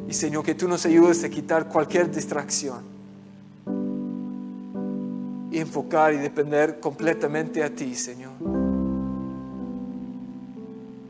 Y 0.08 0.14
Señor, 0.14 0.44
que 0.44 0.56
tú 0.56 0.68
nos 0.68 0.86
ayudes 0.86 1.24
a 1.24 1.30
quitar 1.30 1.68
cualquier 1.68 2.12
distracción 2.12 2.96
y 5.52 5.60
enfocar 5.60 6.14
y 6.14 6.18
depender 6.18 6.80
completamente 6.80 7.64
a 7.64 7.70
ti, 7.70 7.96
Señor. 7.96 8.34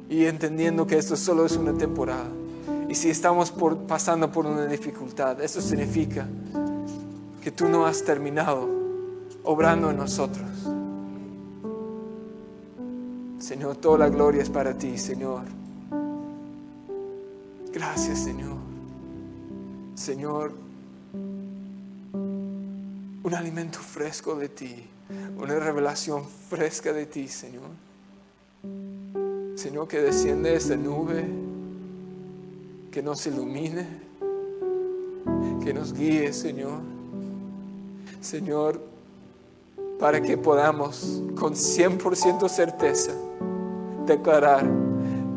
Y 0.10 0.26
entendiendo 0.26 0.86
que 0.86 0.98
esto 0.98 1.16
solo 1.16 1.46
es 1.46 1.58
una 1.58 1.74
temporada. 1.74 2.30
Y 2.88 2.96
si 2.96 3.10
estamos 3.10 3.54
pasando 3.88 4.32
por 4.32 4.46
una 4.46 4.66
dificultad, 4.66 5.42
eso 5.42 5.62
significa 5.62 6.28
que 7.42 7.52
tú 7.52 7.68
no 7.68 7.86
has 7.86 8.04
terminado 8.04 8.70
obrando 9.44 9.90
en 9.90 9.98
nosotros. 9.98 10.46
Señor, 13.46 13.76
toda 13.76 14.00
la 14.00 14.10
gloria 14.10 14.42
es 14.42 14.50
para 14.50 14.76
ti, 14.76 14.98
Señor. 14.98 15.44
Gracias, 17.72 18.24
Señor. 18.24 18.58
Señor, 19.94 20.52
un 23.24 23.34
alimento 23.36 23.78
fresco 23.78 24.34
de 24.34 24.50
ti, 24.50 24.88
una 25.38 25.60
revelación 25.60 26.26
fresca 26.26 26.92
de 26.92 27.06
ti, 27.06 27.28
Señor. 27.28 27.70
Señor, 29.54 29.88
que 29.88 30.02
desciende 30.02 30.56
esa 30.56 30.76
nube, 30.76 31.24
que 32.90 33.04
nos 33.04 33.28
ilumine, 33.28 33.86
que 35.64 35.72
nos 35.72 35.94
guíe, 35.94 36.34
Señor. 36.34 36.80
Señor, 38.22 38.95
para 40.00 40.22
que 40.22 40.38
podamos 40.38 41.22
con 41.36 41.54
100% 41.54 42.50
certeza 42.50 43.12
declarar 44.06 44.66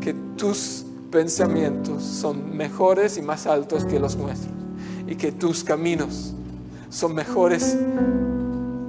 que 0.00 0.14
tus 0.36 0.84
pensamientos 1.10 2.02
son 2.02 2.56
mejores 2.56 3.16
y 3.16 3.22
más 3.22 3.46
altos 3.46 3.84
que 3.84 3.98
los 3.98 4.16
nuestros 4.16 4.52
y 5.06 5.16
que 5.16 5.32
tus 5.32 5.64
caminos 5.64 6.34
son 6.90 7.14
mejores 7.14 7.76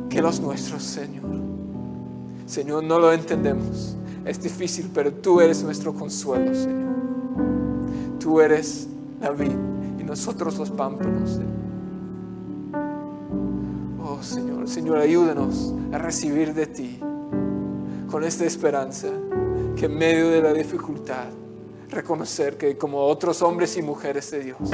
que 0.09 0.21
los 0.21 0.39
nuestros, 0.39 0.83
Señor. 0.83 1.23
Señor, 2.45 2.83
no 2.83 2.99
lo 2.99 3.13
entendemos. 3.13 3.95
Es 4.25 4.41
difícil, 4.41 4.89
pero 4.93 5.13
tú 5.13 5.39
eres 5.39 5.63
nuestro 5.63 5.93
consuelo, 5.93 6.53
Señor. 6.53 6.89
Tú 8.19 8.41
eres 8.41 8.87
la 9.21 9.31
vid 9.31 9.51
y 9.99 10.03
nosotros 10.03 10.57
los 10.57 10.71
pámpanos, 10.71 11.29
Señor. 11.29 11.58
Señor, 14.21 14.67
Señor, 14.67 14.97
ayúdanos 14.97 15.73
a 15.91 15.97
recibir 15.97 16.53
de 16.53 16.67
ti 16.67 16.99
con 18.09 18.23
esta 18.23 18.45
esperanza 18.45 19.07
que 19.75 19.85
en 19.85 19.97
medio 19.97 20.29
de 20.29 20.41
la 20.41 20.53
dificultad 20.53 21.27
reconocer 21.89 22.57
que 22.57 22.77
como 22.77 22.99
otros 22.99 23.41
hombres 23.41 23.77
y 23.77 23.81
mujeres 23.81 24.29
de 24.31 24.43
Dios 24.43 24.69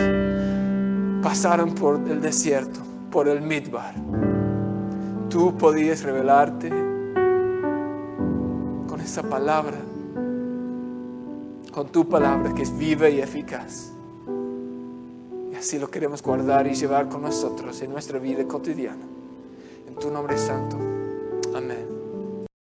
pasaron 1.22 1.74
por 1.74 1.96
el 2.10 2.22
desierto 2.22 2.82
por 3.16 3.30
el 3.30 3.42
Midbar. 3.42 3.96
Tú 5.30 5.58
podías 5.58 6.04
revelarte 6.04 6.70
con 8.90 9.00
esa 9.00 9.24
palabra, 9.24 9.78
con 11.72 11.88
tu 11.94 12.10
palabra 12.10 12.54
que 12.54 12.64
es 12.64 12.78
viva 12.78 13.08
y 13.08 13.22
eficaz. 13.22 13.94
Y 15.50 15.56
así 15.56 15.80
lo 15.80 15.90
queremos 15.90 16.22
guardar 16.22 16.68
y 16.68 16.74
llevar 16.74 17.08
con 17.08 17.22
nosotros 17.22 17.82
en 17.82 17.92
nuestra 17.92 18.20
vida 18.20 18.46
cotidiana. 18.46 19.15
Tu 20.00 20.12
nombre 20.12 20.36
es 20.36 20.42
santo. 20.42 20.78
Amén. 21.56 21.85